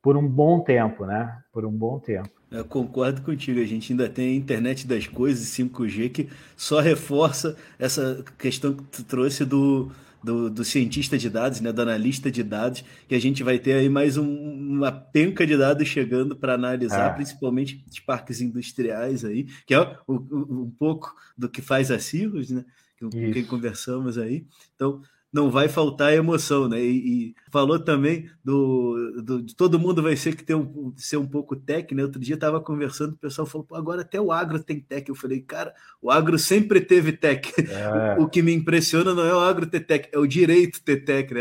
por 0.00 0.16
um 0.16 0.26
bom 0.26 0.60
tempo, 0.60 1.04
né? 1.04 1.42
Por 1.52 1.66
um 1.66 1.72
bom 1.72 1.98
tempo. 1.98 2.37
Eu 2.50 2.64
concordo 2.64 3.20
contigo, 3.20 3.60
a 3.60 3.64
gente 3.64 3.92
ainda 3.92 4.08
tem 4.08 4.30
a 4.30 4.34
internet 4.34 4.86
das 4.86 5.06
coisas, 5.06 5.46
5G, 5.48 6.10
que 6.10 6.28
só 6.56 6.80
reforça 6.80 7.56
essa 7.78 8.24
questão 8.38 8.74
que 8.74 8.84
tu 8.84 9.04
trouxe 9.04 9.44
do, 9.44 9.92
do, 10.22 10.48
do, 10.48 10.64
cientista 10.64 11.18
de 11.18 11.28
dados, 11.28 11.60
né, 11.60 11.70
do 11.72 11.82
analista 11.82 12.30
de 12.30 12.42
dados, 12.42 12.82
que 13.06 13.14
a 13.14 13.20
gente 13.20 13.42
vai 13.42 13.58
ter 13.58 13.74
aí 13.74 13.88
mais 13.90 14.16
um, 14.16 14.26
uma 14.26 14.90
penca 14.90 15.46
de 15.46 15.58
dados 15.58 15.86
chegando 15.88 16.34
para 16.34 16.54
analisar, 16.54 17.12
é. 17.12 17.14
principalmente 17.14 17.84
os 17.90 18.00
parques 18.00 18.40
industriais 18.40 19.26
aí, 19.26 19.46
que 19.66 19.74
é 19.74 19.80
o, 20.06 20.14
o, 20.14 20.62
um 20.62 20.70
pouco 20.70 21.14
do 21.36 21.50
que 21.50 21.60
faz 21.60 21.90
a 21.90 21.98
Silos, 21.98 22.50
né, 22.50 22.64
com 22.98 23.10
quem 23.10 23.44
conversamos 23.44 24.16
aí. 24.16 24.46
Então, 24.74 25.02
não 25.32 25.50
vai 25.50 25.68
faltar 25.68 26.14
emoção, 26.14 26.68
né? 26.68 26.80
E, 26.80 27.28
e 27.28 27.34
falou 27.50 27.78
também 27.78 28.30
do, 28.42 29.22
do, 29.22 29.42
de 29.42 29.54
todo 29.54 29.78
mundo 29.78 30.02
vai 30.02 30.16
ser 30.16 30.34
que 30.34 30.42
ter 30.42 30.54
um, 30.54 30.92
ser 30.96 31.18
um 31.18 31.26
pouco 31.26 31.54
tech, 31.54 31.94
né? 31.94 32.02
Outro 32.02 32.20
dia 32.20 32.34
estava 32.34 32.60
conversando, 32.60 33.12
o 33.12 33.18
pessoal 33.18 33.46
falou, 33.46 33.66
agora 33.72 34.00
até 34.02 34.20
o 34.20 34.32
agro 34.32 34.62
tem 34.62 34.80
tech. 34.80 35.08
Eu 35.08 35.14
falei, 35.14 35.40
cara, 35.40 35.74
o 36.00 36.10
agro 36.10 36.38
sempre 36.38 36.80
teve 36.80 37.12
tech. 37.12 37.52
É. 37.60 38.16
O, 38.18 38.24
o, 38.24 38.28
que 38.28 38.40
me 38.40 38.54
impressiona 38.54 39.14
não 39.14 39.24
é 39.24 39.34
o 39.34 39.40
agro 39.40 39.66
ter 39.66 39.80
tech, 39.80 40.08
é 40.10 40.18
o 40.18 40.26
direito 40.26 40.82
ter 40.82 41.04
tech, 41.04 41.32
né? 41.32 41.40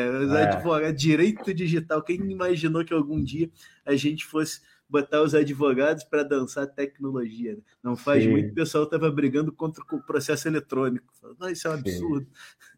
É. 0.83 0.89
é 0.89 0.91
direito 0.91 1.53
digital. 1.53 2.01
Quem 2.01 2.17
imaginou 2.29 2.83
que 2.83 2.93
algum 2.93 3.23
dia 3.23 3.49
a 3.85 3.95
gente 3.95 4.25
fosse 4.25 4.59
botar 4.89 5.21
os 5.21 5.35
advogados 5.35 6.03
para 6.03 6.23
dançar 6.23 6.65
tecnologia. 6.65 7.55
Né? 7.55 7.61
Não 7.83 7.95
faz 7.95 8.23
Sim. 8.23 8.31
muito, 8.31 8.51
o 8.51 8.55
pessoal 8.55 8.85
estava 8.85 9.11
brigando 9.11 9.51
contra 9.51 9.83
o 9.91 10.01
processo 10.01 10.47
eletrônico. 10.47 11.05
Não, 11.37 11.49
isso 11.49 11.67
é 11.67 11.71
um 11.71 11.73
absurdo. 11.73 12.25
Sim. 12.25 12.76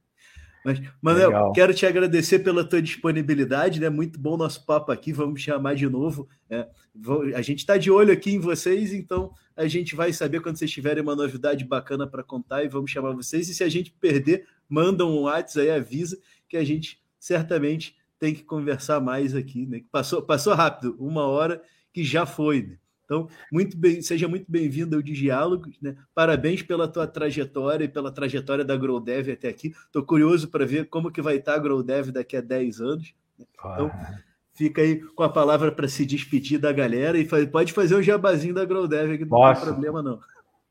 Mas, 0.64 0.82
Manuel, 1.01 1.30
Legal. 1.30 1.53
quero 1.53 1.74
te 1.74 1.86
agradecer 1.86 2.39
pela 2.39 2.64
tua 2.64 2.82
disponibilidade, 2.82 3.80
né? 3.80 3.89
Muito 3.89 4.20
bom 4.20 4.36
nosso 4.36 4.66
papo 4.66 4.91
aqui, 4.91 5.14
vamos 5.14 5.41
chamar 5.41 5.76
de 5.76 5.88
novo. 5.88 6.28
É, 6.49 6.68
a 7.36 7.41
gente 7.41 7.60
está 7.60 7.78
de 7.78 7.89
olho 7.89 8.12
aqui 8.12 8.32
em 8.32 8.39
vocês, 8.39 8.93
então 8.93 9.34
a 9.55 9.68
gente 9.68 9.95
vai 9.95 10.12
saber 10.12 10.41
quando 10.41 10.57
vocês 10.57 10.72
tiverem 10.72 11.01
uma 11.01 11.16
novidade 11.16 11.64
bacana 11.64 12.05
para 12.07 12.24
contar 12.24 12.64
e 12.64 12.68
vamos 12.68 12.91
chamar 12.91 13.14
vocês. 13.14 13.49
E 13.49 13.53
se 13.53 13.64
a 13.64 13.70
gente 13.70 13.91
perder, 13.91 14.45
manda 14.68 15.05
um 15.05 15.22
WhatsApp 15.22 15.70
aí, 15.70 15.72
avisa 15.72 16.20
que 16.47 16.57
a 16.57 16.64
gente 16.64 17.01
certamente 17.20 17.95
tem 18.20 18.34
que 18.34 18.43
conversar 18.43 18.99
mais 18.99 19.34
aqui, 19.36 19.66
né? 19.66 19.82
Passou, 19.91 20.22
passou 20.22 20.53
rápido, 20.53 20.95
uma 20.99 21.26
hora 21.26 21.62
que 21.93 22.03
já 22.03 22.26
foi, 22.26 22.64
né? 22.64 22.78
Então, 23.10 23.28
muito 23.51 23.76
bem, 23.76 24.03
seja 24.03 24.28
muito 24.28 24.45
bem-vindo 24.47 24.95
ao 24.95 25.01
Diálogos, 25.01 25.82
né? 25.82 25.95
Parabéns 26.14 26.62
pela 26.62 26.88
tua 26.88 27.07
trajetória 27.07 27.86
e 27.86 27.88
pela 27.88 28.12
trajetória 28.12 28.64
da 28.64 28.78
GrowDev 28.78 29.32
até 29.32 29.49
aqui. 29.49 29.70
Estou 29.70 30.03
curioso 30.03 30.47
para 30.47 30.64
ver 30.64 30.86
como 30.86 31.12
que 31.12 31.20
vai 31.20 31.38
estar 31.38 31.55
a 31.55 31.57
GrowDev 31.57 32.12
daqui 32.12 32.38
a 32.38 32.41
10 32.41 32.80
anos. 32.80 33.16
Né? 33.39 33.47
Então, 33.55 33.91
fica 34.53 34.84
aí 34.84 35.01
com 35.16 35.24
a 35.24 35.30
palavra 35.30 35.72
para 35.72 35.88
se 35.88 36.05
despedir 36.05 36.60
da 36.60 36.72
galera 36.72 37.18
e 37.18 37.28
pode 37.47 37.74
fazer 37.74 37.95
um 37.95 38.03
jabazinho 38.03 38.53
da 38.53 38.64
GrowDev, 38.64 39.18
que 39.18 39.26
não 39.26 39.53
tem 39.53 39.62
problema 39.64 40.03
não. 40.03 40.20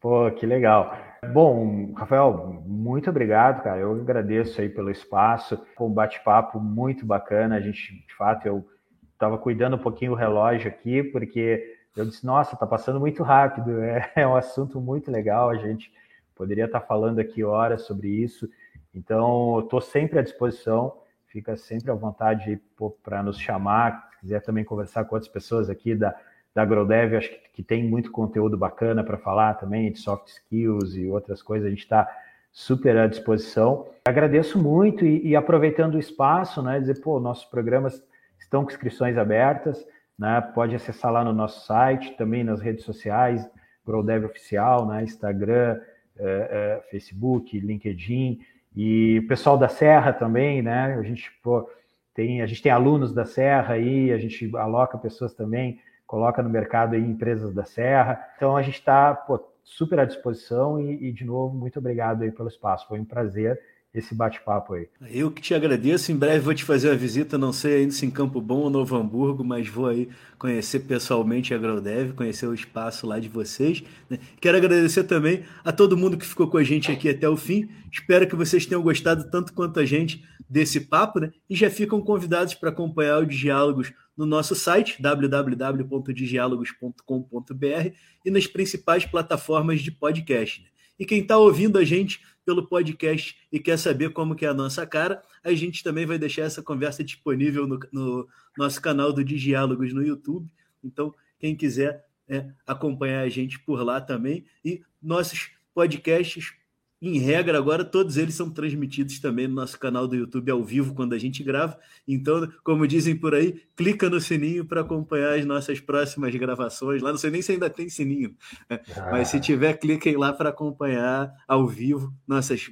Pô, 0.01 0.31
que 0.31 0.47
legal. 0.47 0.97
Bom, 1.33 1.93
Rafael, 1.95 2.63
muito 2.65 3.11
obrigado, 3.11 3.65
cara. 3.65 3.81
Eu 3.81 3.95
agradeço 3.95 4.61
aí 4.61 4.69
pelo 4.69 4.93
espaço, 4.93 5.61
um 5.81 5.91
bate-papo 5.91 6.61
muito 6.61 7.05
bacana. 7.05 7.57
A 7.57 7.61
gente, 7.61 7.95
de 8.07 8.15
fato, 8.17 8.47
eu 8.47 8.65
estava 9.13 9.37
cuidando 9.37 9.75
um 9.75 9.81
pouquinho 9.81 10.13
o 10.13 10.15
relógio 10.15 10.69
aqui, 10.69 11.03
porque 11.03 11.77
eu 11.99 12.07
disse, 12.07 12.25
nossa, 12.25 12.55
está 12.55 12.67
passando 12.67 13.01
muito 13.01 13.23
rápido, 13.23 13.81
é, 13.81 14.11
é, 14.17 14.27
um 14.27 14.37
assunto 14.37 14.81
muito 14.81 15.11
legal, 15.11 15.51
a 15.51 15.57
gente 15.57 15.93
poderia 16.35 16.67
estar 16.67 16.81
tá 16.81 16.87
falando 16.87 17.19
aqui 17.19 17.43
horas 17.43 17.83
sobre 17.83 18.09
isso, 18.09 18.49
então 18.95 19.61
estou 19.61 19.81
sempre 19.81 20.19
à 20.19 20.23
disposição, 20.23 20.97
fica 21.27 21.57
sempre 21.57 21.91
à 21.91 21.95
vontade 21.95 22.61
para 23.03 23.23
nos 23.23 23.39
chamar, 23.39 24.09
se 24.13 24.21
quiser 24.21 24.41
também 24.41 24.65
conversar 24.65 25.05
com 25.05 25.15
outras 25.15 25.31
pessoas 25.31 25.69
aqui 25.69 25.95
da, 25.95 26.15
da 26.55 26.63
AgroDev, 26.63 27.17
acho 27.17 27.31
que, 27.31 27.39
que 27.55 27.63
tem 27.63 27.85
muito 27.85 28.11
conteúdo 28.11 28.57
bacana 28.57 29.03
para 29.03 29.19
falar 29.19 29.55
também, 29.55 29.91
de 29.91 29.99
soft 29.99 30.29
skills 30.29 30.95
e 30.95 31.09
outras 31.09 31.43
coisas, 31.43 31.67
a 31.67 31.71
gente 31.71 31.83
está 31.83 32.09
super 32.53 32.97
à 32.97 33.07
disposição. 33.07 33.87
Agradeço 34.05 34.59
muito 34.59 35.05
e, 35.05 35.29
e 35.29 35.37
aproveitando 35.37 35.97
o 35.97 35.99
espaço, 35.99 36.63
né, 36.63 36.81
dizer, 36.81 37.01
pô, 37.01 37.21
nossos 37.21 37.45
programas 37.45 38.03
estão 38.39 38.65
com 38.65 38.71
inscrições 38.71 39.19
abertas, 39.19 39.85
né? 40.19 40.41
Pode 40.41 40.75
acessar 40.75 41.13
lá 41.13 41.25
no 41.25 41.33
nosso 41.33 41.65
site, 41.67 42.17
também 42.17 42.43
nas 42.43 42.61
redes 42.61 42.85
sociais. 42.85 43.49
GrowDev 43.87 44.27
Oficial, 44.27 44.87
né? 44.87 45.03
Instagram, 45.03 45.81
é, 46.19 46.83
é, 46.85 46.91
Facebook, 46.91 47.59
LinkedIn, 47.59 48.41
e 48.77 49.21
o 49.25 49.27
pessoal 49.27 49.57
da 49.57 49.69
Serra 49.69 50.13
também, 50.13 50.61
né? 50.61 50.95
A 50.95 51.03
gente, 51.03 51.31
pô, 51.43 51.69
tem, 52.15 52.43
a 52.43 52.47
gente 52.47 52.63
tem 52.63 52.71
alunos 52.71 53.15
da 53.15 53.25
Serra 53.25 53.75
aí, 53.75 54.13
a 54.13 54.19
gente 54.19 54.55
aloca 54.57 54.99
pessoas 54.99 55.33
também, 55.35 55.81
coloca 56.07 56.43
no 56.43 56.51
mercado 56.51 56.95
aí 56.95 57.01
empresas 57.01 57.55
da 57.55 57.65
Serra. 57.65 58.21
Então 58.37 58.57
a 58.57 58.63
gente 58.63 58.75
está 58.75 59.27
super 59.63 60.01
à 60.01 60.05
disposição 60.05 60.81
e, 60.81 61.09
e, 61.09 61.13
de 61.13 61.25
novo, 61.25 61.57
muito 61.57 61.79
obrigado 61.79 62.23
aí 62.23 62.31
pelo 62.31 62.49
espaço. 62.49 62.87
Foi 62.89 62.99
um 63.01 63.05
prazer 63.05 63.61
esse 63.93 64.15
bate-papo 64.15 64.75
aí. 64.75 64.89
Eu 65.11 65.31
que 65.31 65.41
te 65.41 65.55
agradeço. 65.55 66.13
Em 66.13 66.17
breve 66.17 66.41
vou 66.41 66.55
te 66.55 66.65
fazer 66.65 66.91
uma 66.91 66.97
visita, 66.97 67.39
não 67.39 67.53
sei 67.53 67.79
ainda 67.79 67.93
se 67.93 68.05
em 68.05 68.11
Campo 68.11 68.41
Bom 68.41 68.61
ou 68.61 68.71
Novo 68.71 68.97
Hamburgo, 68.97 69.43
mas 69.43 69.69
vou 69.69 69.87
aí 69.87 70.09
conhecer 70.39 70.81
pessoalmente 70.81 71.53
a 71.53 71.57
AgroDev, 71.57 72.13
conhecer 72.13 72.47
o 72.47 72.55
espaço 72.55 73.07
lá 73.07 73.19
de 73.19 73.29
vocês. 73.29 73.83
Né? 74.09 74.19
Quero 74.41 74.59
agradecer 74.59 75.05
também 75.05 75.43
a 75.65 75.73
todo 75.73 75.97
mundo 75.97 76.19
que 76.19 76.27
ficou 76.27 76.49
com 76.49 76.59
a 76.59 76.65
gente 76.65 76.93
aqui 76.93 77.09
até 77.09 77.29
o 77.29 77.37
fim. 77.37 77.69
Espero 77.91 78.29
que 78.29 78.37
vocês 78.37 78.67
tenham 78.67 78.83
gostado 78.83 79.31
tanto 79.31 79.53
quanto 79.53 79.81
a 79.81 79.85
gente 79.85 80.23
desse 80.49 80.81
papo, 80.81 81.21
né? 81.21 81.31
E 81.49 81.57
já 81.57 81.71
ficam 81.71 82.01
convidados 82.01 82.55
para 82.55 82.71
acompanhar 82.71 83.23
os 83.23 83.35
diálogos 83.35 83.93
no 84.17 84.27
nosso 84.27 84.55
site 84.55 85.01
www.diálogos.com.br 85.01 87.91
e 88.25 88.31
nas 88.31 88.47
principais 88.47 89.05
plataformas 89.05 89.81
de 89.81 89.91
podcast. 89.91 90.63
Né? 90.63 90.69
E 90.99 91.07
quem 91.07 91.21
está 91.21 91.39
ouvindo 91.39 91.79
a 91.79 91.85
gente 91.85 92.21
pelo 92.49 92.67
podcast 92.67 93.37
e 93.53 93.61
quer 93.61 93.77
saber 93.79 94.09
como 94.15 94.35
que 94.35 94.47
é 94.47 94.49
a 94.49 94.55
nossa 94.55 94.87
cara, 94.87 95.23
a 95.45 95.53
gente 95.53 95.85
também 95.85 96.07
vai 96.07 96.19
deixar 96.19 96.45
essa 96.45 96.63
conversa 96.63 97.05
disponível 97.05 97.67
no, 97.67 97.79
no 97.93 98.27
nosso 98.57 98.81
canal 98.81 99.13
do 99.13 99.23
Diálogos 99.23 99.93
no 99.93 100.03
YouTube. 100.03 100.51
Então, 100.83 101.15
quem 101.39 101.55
quiser 101.55 102.07
é, 102.27 102.47
acompanhar 102.67 103.21
a 103.21 103.29
gente 103.29 103.59
por 103.59 103.83
lá 103.83 104.01
também. 104.01 104.47
E 104.65 104.81
nossos 105.03 105.51
podcasts 105.75 106.55
em 107.01 107.19
regra, 107.19 107.57
agora 107.57 107.85
todos 107.85 108.17
eles 108.17 108.35
são 108.35 108.51
transmitidos 108.51 109.21
também 109.21 109.47
no 109.47 109.55
nosso 109.55 109.79
canal 109.79 110.09
do 110.09 110.17
YouTube 110.17 110.51
ao 110.51 110.65
vivo 110.65 110.95
quando 110.95 111.13
a 111.13 111.19
gente 111.19 111.45
grava. 111.45 111.79
Então, 112.07 112.51
como 112.65 112.89
dizem 112.89 113.17
por 113.17 113.35
aí, 113.35 113.63
clica 113.77 114.11
no 114.11 114.21
sininho 114.21 114.65
para 114.65 114.81
acompanhar 114.81 115.39
as 115.39 115.45
nossas 115.45 115.79
próximas 115.79 116.35
gravações. 116.35 117.01
Lá 117.01 117.11
não 117.11 117.19
sei 117.19 117.31
nem 117.31 117.41
se 117.41 117.53
ainda 117.53 117.71
tem 117.71 117.89
sininho, 117.89 118.35
né? 118.69 118.81
ah. 118.97 119.11
mas 119.13 119.29
se 119.29 119.41
tiver, 119.41 119.75
cliquem 119.75 120.17
lá 120.17 120.33
para 120.33 120.49
acompanhar 120.49 121.33
ao 121.47 121.69
vivo 121.69 122.13
nossas, 122.27 122.69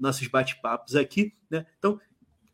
nossos 0.00 0.26
bate-papos 0.26 0.96
aqui. 0.96 1.34
Né? 1.50 1.66
Então, 1.78 2.00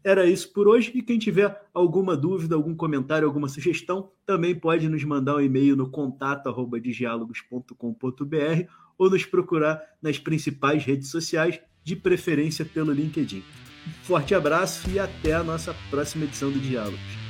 era 0.04 0.26
isso 0.26 0.52
por 0.52 0.66
hoje. 0.66 0.90
E 0.94 1.02
quem 1.02 1.16
tiver 1.18 1.64
alguma 1.72 2.16
dúvida, 2.16 2.56
algum 2.56 2.74
comentário, 2.74 3.28
alguma 3.28 3.48
sugestão, 3.48 4.10
também 4.26 4.58
pode 4.58 4.88
nos 4.88 5.04
mandar 5.04 5.36
um 5.36 5.40
e-mail 5.40 5.76
no 5.76 5.88
contato@diálogos.com.br 5.88 8.66
ou 8.98 9.10
nos 9.10 9.24
procurar 9.24 9.82
nas 10.00 10.18
principais 10.18 10.84
redes 10.84 11.08
sociais, 11.08 11.60
de 11.84 11.96
preferência 11.96 12.64
pelo 12.64 12.92
LinkedIn. 12.92 13.42
Um 13.86 14.04
forte 14.04 14.34
abraço 14.34 14.88
e 14.90 14.98
até 14.98 15.32
a 15.32 15.42
nossa 15.42 15.74
próxima 15.90 16.24
edição 16.24 16.50
do 16.50 16.60
Diálogos. 16.60 17.21